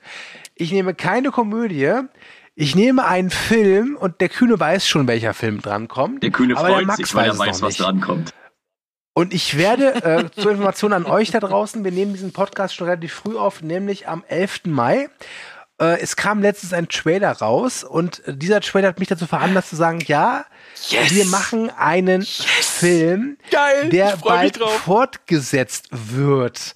Ich 0.55 0.71
nehme 0.71 0.93
keine 0.93 1.31
Komödie. 1.31 1.91
Ich 2.55 2.75
nehme 2.75 3.05
einen 3.05 3.31
Film 3.31 3.97
und 3.99 4.21
der 4.21 4.29
Kühne 4.29 4.59
weiß 4.59 4.87
schon, 4.87 5.07
welcher 5.07 5.33
Film 5.33 5.61
drankommt. 5.61 6.21
Der 6.21 6.29
Kühne 6.29 6.55
aber 6.55 6.67
der 6.67 6.75
freut 6.77 6.85
Max 6.85 6.97
sich, 6.97 7.15
weil 7.15 7.29
weiß 7.29 7.35
er 7.35 7.39
weiß, 7.39 7.61
was 7.63 7.77
drankommt. 7.77 8.33
Und 9.15 9.33
ich 9.33 9.57
werde 9.57 10.03
äh, 10.03 10.41
zur 10.41 10.51
Information 10.51 10.93
an 10.93 11.05
euch 11.05 11.31
da 11.31 11.39
draußen, 11.39 11.83
wir 11.83 11.91
nehmen 11.91 12.13
diesen 12.13 12.33
Podcast 12.33 12.75
schon 12.75 12.87
relativ 12.87 13.13
früh 13.13 13.37
auf, 13.37 13.61
nämlich 13.61 14.07
am 14.07 14.23
11. 14.27 14.61
Mai. 14.65 15.09
Äh, 15.79 15.99
es 15.99 16.15
kam 16.15 16.41
letztens 16.41 16.73
ein 16.73 16.87
Trailer 16.87 17.31
raus 17.31 17.83
und 17.83 18.21
dieser 18.27 18.61
Trailer 18.61 18.87
hat 18.89 18.99
mich 18.99 19.07
dazu 19.07 19.27
veranlasst 19.27 19.69
zu 19.69 19.75
sagen, 19.75 19.99
ja, 20.07 20.45
Yes! 20.89 21.11
wir 21.11 21.25
machen 21.25 21.69
einen 21.71 22.23
Film, 22.23 23.37
Geil, 23.51 23.89
der 23.89 24.17
bald 24.17 24.57
fortgesetzt 24.57 25.87
wird. 25.91 26.73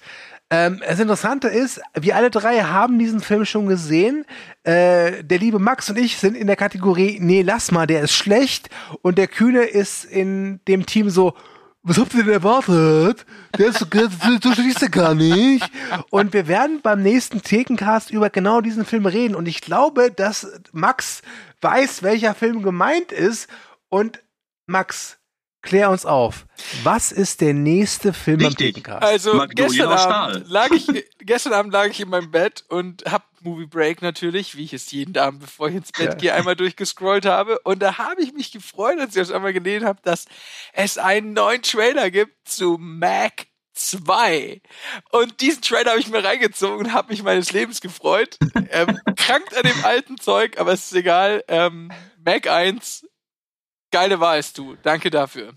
Ähm, 0.50 0.80
das 0.86 0.98
Interessante 0.98 1.48
ist, 1.48 1.80
wir 1.94 2.16
alle 2.16 2.30
drei 2.30 2.60
haben 2.60 2.98
diesen 2.98 3.20
Film 3.20 3.44
schon 3.44 3.66
gesehen. 3.66 4.24
Äh, 4.62 5.22
der 5.22 5.38
liebe 5.38 5.58
Max 5.58 5.90
und 5.90 5.98
ich 5.98 6.16
sind 6.16 6.36
in 6.36 6.46
der 6.46 6.56
Kategorie, 6.56 7.18
nee, 7.20 7.42
lass 7.42 7.70
mal, 7.70 7.86
der 7.86 8.02
ist 8.02 8.12
schlecht. 8.12 8.70
Und 9.02 9.18
der 9.18 9.28
Kühne 9.28 9.64
ist 9.64 10.04
in 10.04 10.60
dem 10.66 10.86
Team 10.86 11.10
so, 11.10 11.34
was 11.82 11.98
habt 11.98 12.14
ihr 12.14 12.24
denn 12.24 12.32
erwartet? 12.32 13.24
Der 13.56 13.68
ist 13.68 13.78
so, 13.78 13.86
ist 13.86 14.82
er 14.82 14.88
gar 14.88 15.14
nicht. 15.14 15.70
Und 16.10 16.32
wir 16.32 16.48
werden 16.48 16.80
beim 16.82 17.02
nächsten 17.02 17.42
Thekencast 17.42 18.10
über 18.10 18.30
genau 18.30 18.60
diesen 18.60 18.84
Film 18.84 19.06
reden. 19.06 19.34
Und 19.34 19.46
ich 19.46 19.60
glaube, 19.60 20.10
dass 20.10 20.46
Max 20.72 21.22
weiß, 21.60 22.02
welcher 22.02 22.34
Film 22.34 22.62
gemeint 22.62 23.12
ist. 23.12 23.48
Und 23.88 24.22
Max, 24.66 25.17
klär 25.62 25.90
uns 25.90 26.06
auf. 26.06 26.46
Was 26.82 27.12
ist 27.12 27.40
der 27.40 27.54
nächste 27.54 28.12
Film 28.12 28.40
Richtig. 28.40 28.68
am 28.68 28.72
Petencast? 28.82 29.02
Also 29.02 29.46
gestern 29.48 29.88
Abend, 29.92 30.48
lag 30.48 30.70
ich, 30.70 30.86
gestern 31.20 31.52
Abend 31.52 31.72
lag 31.72 31.86
ich 31.86 32.00
in 32.00 32.08
meinem 32.08 32.30
Bett 32.30 32.64
und 32.68 33.04
hab 33.10 33.26
Movie 33.40 33.66
Break 33.66 34.02
natürlich, 34.02 34.56
wie 34.56 34.64
ich 34.64 34.72
es 34.72 34.90
jeden 34.90 35.16
Abend, 35.16 35.40
bevor 35.40 35.68
ich 35.68 35.76
ins 35.76 35.92
Bett 35.92 36.08
Ja. 36.08 36.14
gehe, 36.14 36.34
einmal 36.34 36.56
durchgescrollt 36.56 37.24
habe. 37.26 37.58
Und 37.60 37.80
da 37.80 37.98
habe 37.98 38.22
ich 38.22 38.32
mich 38.32 38.50
gefreut, 38.52 38.98
als 38.98 39.10
ich 39.16 39.22
das 39.22 39.30
einmal 39.30 39.52
gelesen 39.52 39.86
habe, 39.86 40.00
dass 40.02 40.26
es 40.72 40.98
einen 40.98 41.32
neuen 41.34 41.62
Trailer 41.62 42.10
gibt 42.10 42.48
zu 42.48 42.76
Mac 42.80 43.46
2. 43.74 44.60
Und 45.12 45.40
diesen 45.40 45.62
Trailer 45.62 45.90
habe 45.92 46.00
ich 46.00 46.08
mir 46.08 46.22
reingezogen 46.24 46.78
und 46.86 46.92
habe 46.92 47.12
mich 47.12 47.22
meines 47.22 47.52
Lebens 47.52 47.80
gefreut. 47.80 48.36
ähm, 48.70 48.98
krankt 49.16 49.56
an 49.56 49.62
dem 49.62 49.84
alten 49.84 50.18
Zeug, 50.18 50.58
aber 50.58 50.72
es 50.72 50.86
ist 50.86 50.94
egal. 50.94 51.44
Ähm, 51.48 51.90
Mac 52.24 52.48
1, 52.48 53.06
geile 53.90 54.20
Wahl 54.20 54.38
ist 54.38 54.58
du. 54.58 54.76
Danke 54.82 55.10
dafür. 55.10 55.54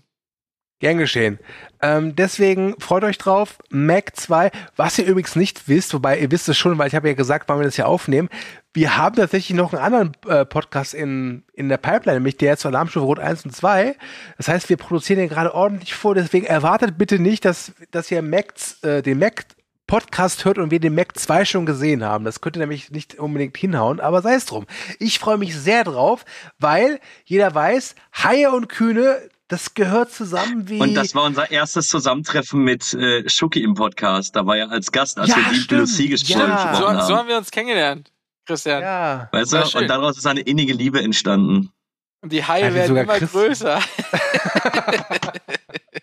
Gern 0.82 0.98
geschehen. 0.98 1.38
Ähm, 1.80 2.16
deswegen 2.16 2.74
freut 2.80 3.04
euch 3.04 3.16
drauf. 3.16 3.58
Mac 3.70 4.16
2, 4.16 4.50
was 4.74 4.98
ihr 4.98 5.06
übrigens 5.06 5.36
nicht 5.36 5.68
wisst, 5.68 5.94
wobei 5.94 6.18
ihr 6.18 6.32
wisst 6.32 6.48
es 6.48 6.58
schon, 6.58 6.76
weil 6.76 6.88
ich 6.88 6.96
habe 6.96 7.06
ja 7.06 7.14
gesagt, 7.14 7.48
wann 7.48 7.60
wir 7.60 7.64
das 7.64 7.76
hier 7.76 7.86
aufnehmen. 7.86 8.28
Wir 8.74 8.96
haben 8.96 9.14
tatsächlich 9.14 9.56
noch 9.56 9.72
einen 9.72 9.80
anderen 9.80 10.16
äh, 10.26 10.44
Podcast 10.44 10.92
in, 10.92 11.44
in 11.52 11.68
der 11.68 11.76
Pipeline, 11.76 12.18
nämlich 12.18 12.36
der 12.36 12.56
zur 12.56 12.72
Alarmstufe 12.72 13.06
Rot 13.06 13.20
1 13.20 13.44
und 13.44 13.54
2. 13.54 13.94
Das 14.38 14.48
heißt, 14.48 14.68
wir 14.70 14.76
produzieren 14.76 15.20
den 15.20 15.28
gerade 15.28 15.54
ordentlich 15.54 15.94
vor, 15.94 16.16
deswegen 16.16 16.46
erwartet 16.46 16.98
bitte 16.98 17.20
nicht, 17.20 17.44
dass, 17.44 17.72
dass 17.92 18.10
ihr 18.10 18.20
Mac, 18.20 18.52
äh, 18.82 19.02
den 19.02 19.20
Mac 19.20 19.44
Podcast 19.92 20.46
hört 20.46 20.56
und 20.56 20.70
wir 20.70 20.80
den 20.80 20.94
Mac 20.94 21.18
2 21.18 21.44
schon 21.44 21.66
gesehen 21.66 22.02
haben. 22.02 22.24
Das 22.24 22.40
könnte 22.40 22.58
nämlich 22.58 22.90
nicht 22.90 23.18
unbedingt 23.18 23.54
hinhauen, 23.58 24.00
aber 24.00 24.22
sei 24.22 24.36
es 24.36 24.46
drum. 24.46 24.64
Ich 24.98 25.18
freue 25.18 25.36
mich 25.36 25.54
sehr 25.54 25.84
drauf, 25.84 26.24
weil 26.58 26.98
jeder 27.26 27.54
weiß, 27.54 27.94
Haie 28.14 28.50
und 28.52 28.70
Kühne, 28.70 29.18
das 29.48 29.74
gehört 29.74 30.10
zusammen 30.10 30.66
wie. 30.70 30.80
Und 30.80 30.94
das 30.94 31.14
war 31.14 31.24
unser 31.24 31.50
erstes 31.50 31.90
Zusammentreffen 31.90 32.64
mit 32.64 32.94
äh, 32.94 33.28
Schuki 33.28 33.62
im 33.62 33.74
Podcast. 33.74 34.34
Da 34.34 34.46
war 34.46 34.56
er 34.56 34.70
als 34.70 34.92
Gast, 34.92 35.18
als 35.18 35.28
Ja, 35.28 35.36
wir 35.36 35.54
stimmt. 35.56 35.88
Sea 35.90 36.08
gesprochen 36.08 36.40
Ja. 36.40 36.74
So, 36.74 36.88
haben. 36.88 37.06
so 37.06 37.14
haben 37.14 37.28
wir 37.28 37.36
uns 37.36 37.50
kennengelernt, 37.50 38.10
Christian. 38.46 38.80
ja. 38.80 39.28
weißt 39.30 39.52
du? 39.52 39.78
Und 39.78 39.88
daraus 39.88 40.16
ist 40.16 40.26
eine 40.26 40.40
innige 40.40 40.72
Liebe 40.72 41.02
entstanden. 41.02 41.68
Und 42.22 42.32
die 42.32 42.42
Haie 42.42 42.68
Ja, 42.68 42.74
werden 42.74 42.88
sogar 42.88 43.02
immer 43.02 43.18
Christen. 43.18 43.38
größer. 43.38 43.78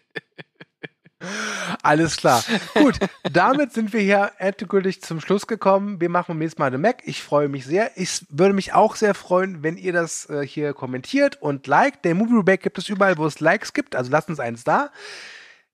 Alles 1.83 2.17
klar. 2.17 2.43
Gut, 2.73 2.99
damit 3.31 3.73
sind 3.73 3.93
wir 3.93 4.01
hier 4.01 4.31
endgültig 4.37 5.01
zum 5.01 5.21
Schluss 5.21 5.47
gekommen. 5.47 6.01
Wir 6.01 6.09
machen 6.09 6.25
beim 6.29 6.39
nächsten 6.39 6.61
Mal 6.61 6.71
den 6.71 6.81
Mac. 6.81 7.01
Ich 7.05 7.21
freue 7.21 7.47
mich 7.47 7.65
sehr. 7.65 7.91
Ich 7.95 8.25
würde 8.29 8.53
mich 8.53 8.73
auch 8.73 8.95
sehr 8.95 9.13
freuen, 9.13 9.63
wenn 9.63 9.77
ihr 9.77 9.93
das 9.93 10.29
äh, 10.29 10.45
hier 10.45 10.73
kommentiert 10.73 11.41
und 11.41 11.67
liked. 11.67 12.05
Der 12.05 12.15
Movie 12.15 12.43
Back 12.43 12.63
gibt 12.63 12.77
es 12.77 12.89
überall, 12.89 13.17
wo 13.17 13.25
es 13.25 13.39
Likes 13.39 13.73
gibt. 13.73 13.95
Also 13.95 14.11
lasst 14.11 14.29
uns 14.29 14.39
eins 14.39 14.63
da. 14.63 14.91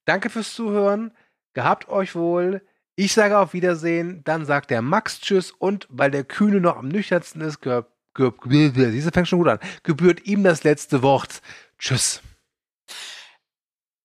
Danke 0.05 0.29
fürs 0.29 0.53
Zuhören. 0.53 1.11
Gehabt 1.53 1.89
euch 1.89 2.15
wohl. 2.15 2.61
Ich 2.95 3.13
sage 3.13 3.37
auf 3.37 3.53
Wiedersehen. 3.53 4.21
Dann 4.23 4.45
sagt 4.45 4.71
der 4.71 4.81
Max 4.81 5.19
Tschüss. 5.21 5.51
Und 5.51 5.87
weil 5.89 6.11
der 6.11 6.23
Kühne 6.23 6.61
noch 6.61 6.77
am 6.77 6.87
nüchternsten 6.87 7.41
ist, 7.41 7.61
gehört, 7.61 7.87
diese 8.17 9.11
fängt 9.11 9.27
schon 9.27 9.39
gut 9.39 9.49
an, 9.49 9.59
gebührt 9.83 10.25
ihm 10.25 10.43
das 10.43 10.63
letzte 10.63 11.01
Wort. 11.01 11.41
Tschüss. 11.77 12.21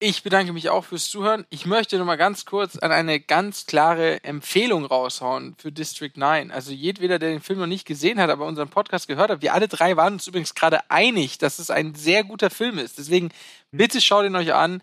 Ich 0.03 0.23
bedanke 0.23 0.55
mich 0.55 0.71
auch 0.71 0.87
fürs 0.87 1.11
Zuhören. 1.11 1.45
Ich 1.51 1.67
möchte 1.67 1.99
noch 1.99 2.07
mal 2.07 2.17
ganz 2.17 2.47
kurz 2.47 2.79
an 2.79 2.91
eine 2.91 3.21
ganz 3.21 3.67
klare 3.67 4.25
Empfehlung 4.25 4.87
raushauen 4.87 5.55
für 5.59 5.71
District 5.71 6.13
9. 6.15 6.51
Also 6.51 6.73
jedweder, 6.73 7.19
der 7.19 7.29
den 7.29 7.43
Film 7.43 7.59
noch 7.59 7.67
nicht 7.67 7.87
gesehen 7.87 8.19
hat, 8.19 8.31
aber 8.31 8.47
unseren 8.47 8.71
Podcast 8.71 9.09
gehört 9.09 9.31
hat, 9.31 9.43
wir 9.43 9.53
alle 9.53 9.69
drei 9.69 9.99
waren 9.99 10.15
uns 10.15 10.27
übrigens 10.27 10.55
gerade 10.55 10.91
einig, 10.91 11.37
dass 11.37 11.59
es 11.59 11.69
ein 11.69 11.95
sehr 11.95 12.25
guter 12.25 12.49
Film 12.49 12.79
ist. 12.79 12.97
Deswegen 12.97 13.29
bitte 13.73 14.01
schaut 14.01 14.25
ihn 14.25 14.37
euch 14.37 14.55
an. 14.55 14.83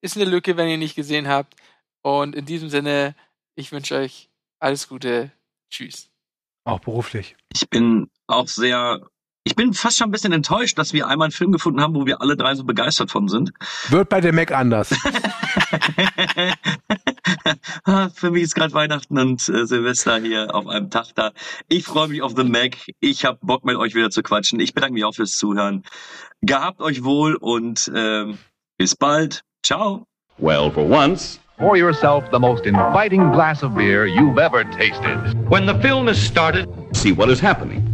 Ist 0.00 0.16
eine 0.16 0.24
Lücke, 0.24 0.56
wenn 0.56 0.66
ihr 0.66 0.74
ihn 0.74 0.80
nicht 0.80 0.96
gesehen 0.96 1.28
habt. 1.28 1.54
Und 2.00 2.34
in 2.34 2.46
diesem 2.46 2.70
Sinne, 2.70 3.14
ich 3.54 3.70
wünsche 3.70 3.96
euch 3.96 4.30
alles 4.60 4.88
Gute. 4.88 5.30
Tschüss. 5.70 6.08
Auch 6.64 6.80
beruflich. 6.80 7.36
Ich 7.52 7.68
bin 7.68 8.10
auch 8.28 8.48
sehr, 8.48 9.06
ich 9.44 9.56
bin 9.56 9.72
fast 9.74 9.98
schon 9.98 10.08
ein 10.08 10.12
bisschen 10.12 10.32
enttäuscht, 10.32 10.78
dass 10.78 10.92
wir 10.92 11.08
einmal 11.08 11.26
einen 11.26 11.32
Film 11.32 11.50
gefunden 11.52 11.80
haben, 11.80 11.94
wo 11.94 12.06
wir 12.06 12.20
alle 12.20 12.36
drei 12.36 12.54
so 12.54 12.64
begeistert 12.64 13.10
von 13.10 13.28
sind. 13.28 13.52
Wird 13.88 14.08
bei 14.08 14.20
dem 14.20 14.36
Mac 14.36 14.52
anders. 14.52 14.88
Für 18.14 18.30
mich 18.30 18.44
ist 18.44 18.54
gerade 18.54 18.72
Weihnachten 18.72 19.18
und 19.18 19.48
äh, 19.48 19.66
Silvester 19.66 20.18
hier 20.20 20.54
auf 20.54 20.68
einem 20.68 20.90
Tag 20.90 21.08
da. 21.14 21.32
Ich 21.68 21.84
freue 21.84 22.08
mich 22.08 22.22
auf 22.22 22.34
The 22.36 22.44
Mac. 22.44 22.76
Ich 23.00 23.24
habe 23.24 23.38
Bock 23.42 23.64
mit 23.64 23.76
euch 23.76 23.94
wieder 23.94 24.10
zu 24.10 24.22
quatschen. 24.22 24.60
Ich 24.60 24.74
bedanke 24.74 24.94
mich 24.94 25.04
auch 25.04 25.14
fürs 25.14 25.36
Zuhören. 25.36 25.82
Gehabt 26.42 26.80
euch 26.80 27.02
wohl 27.02 27.34
und 27.34 27.90
ähm, 27.94 28.38
bis 28.78 28.94
bald. 28.94 29.42
Ciao. 29.64 30.06
Well, 30.38 30.70
for 30.70 30.88
once, 30.88 31.40
Pour 31.58 31.76
yourself 31.76 32.24
the 32.32 32.40
most 32.40 32.66
inviting 32.66 33.30
glass 33.30 33.62
of 33.62 33.76
beer 33.76 34.06
you've 34.06 34.38
ever 34.38 34.64
tasted. 34.64 35.16
When 35.48 35.64
the 35.64 35.74
film 35.74 36.08
is 36.08 36.20
started, 36.20 36.68
see 36.92 37.12
what 37.12 37.30
is 37.30 37.38
happening. 37.38 37.91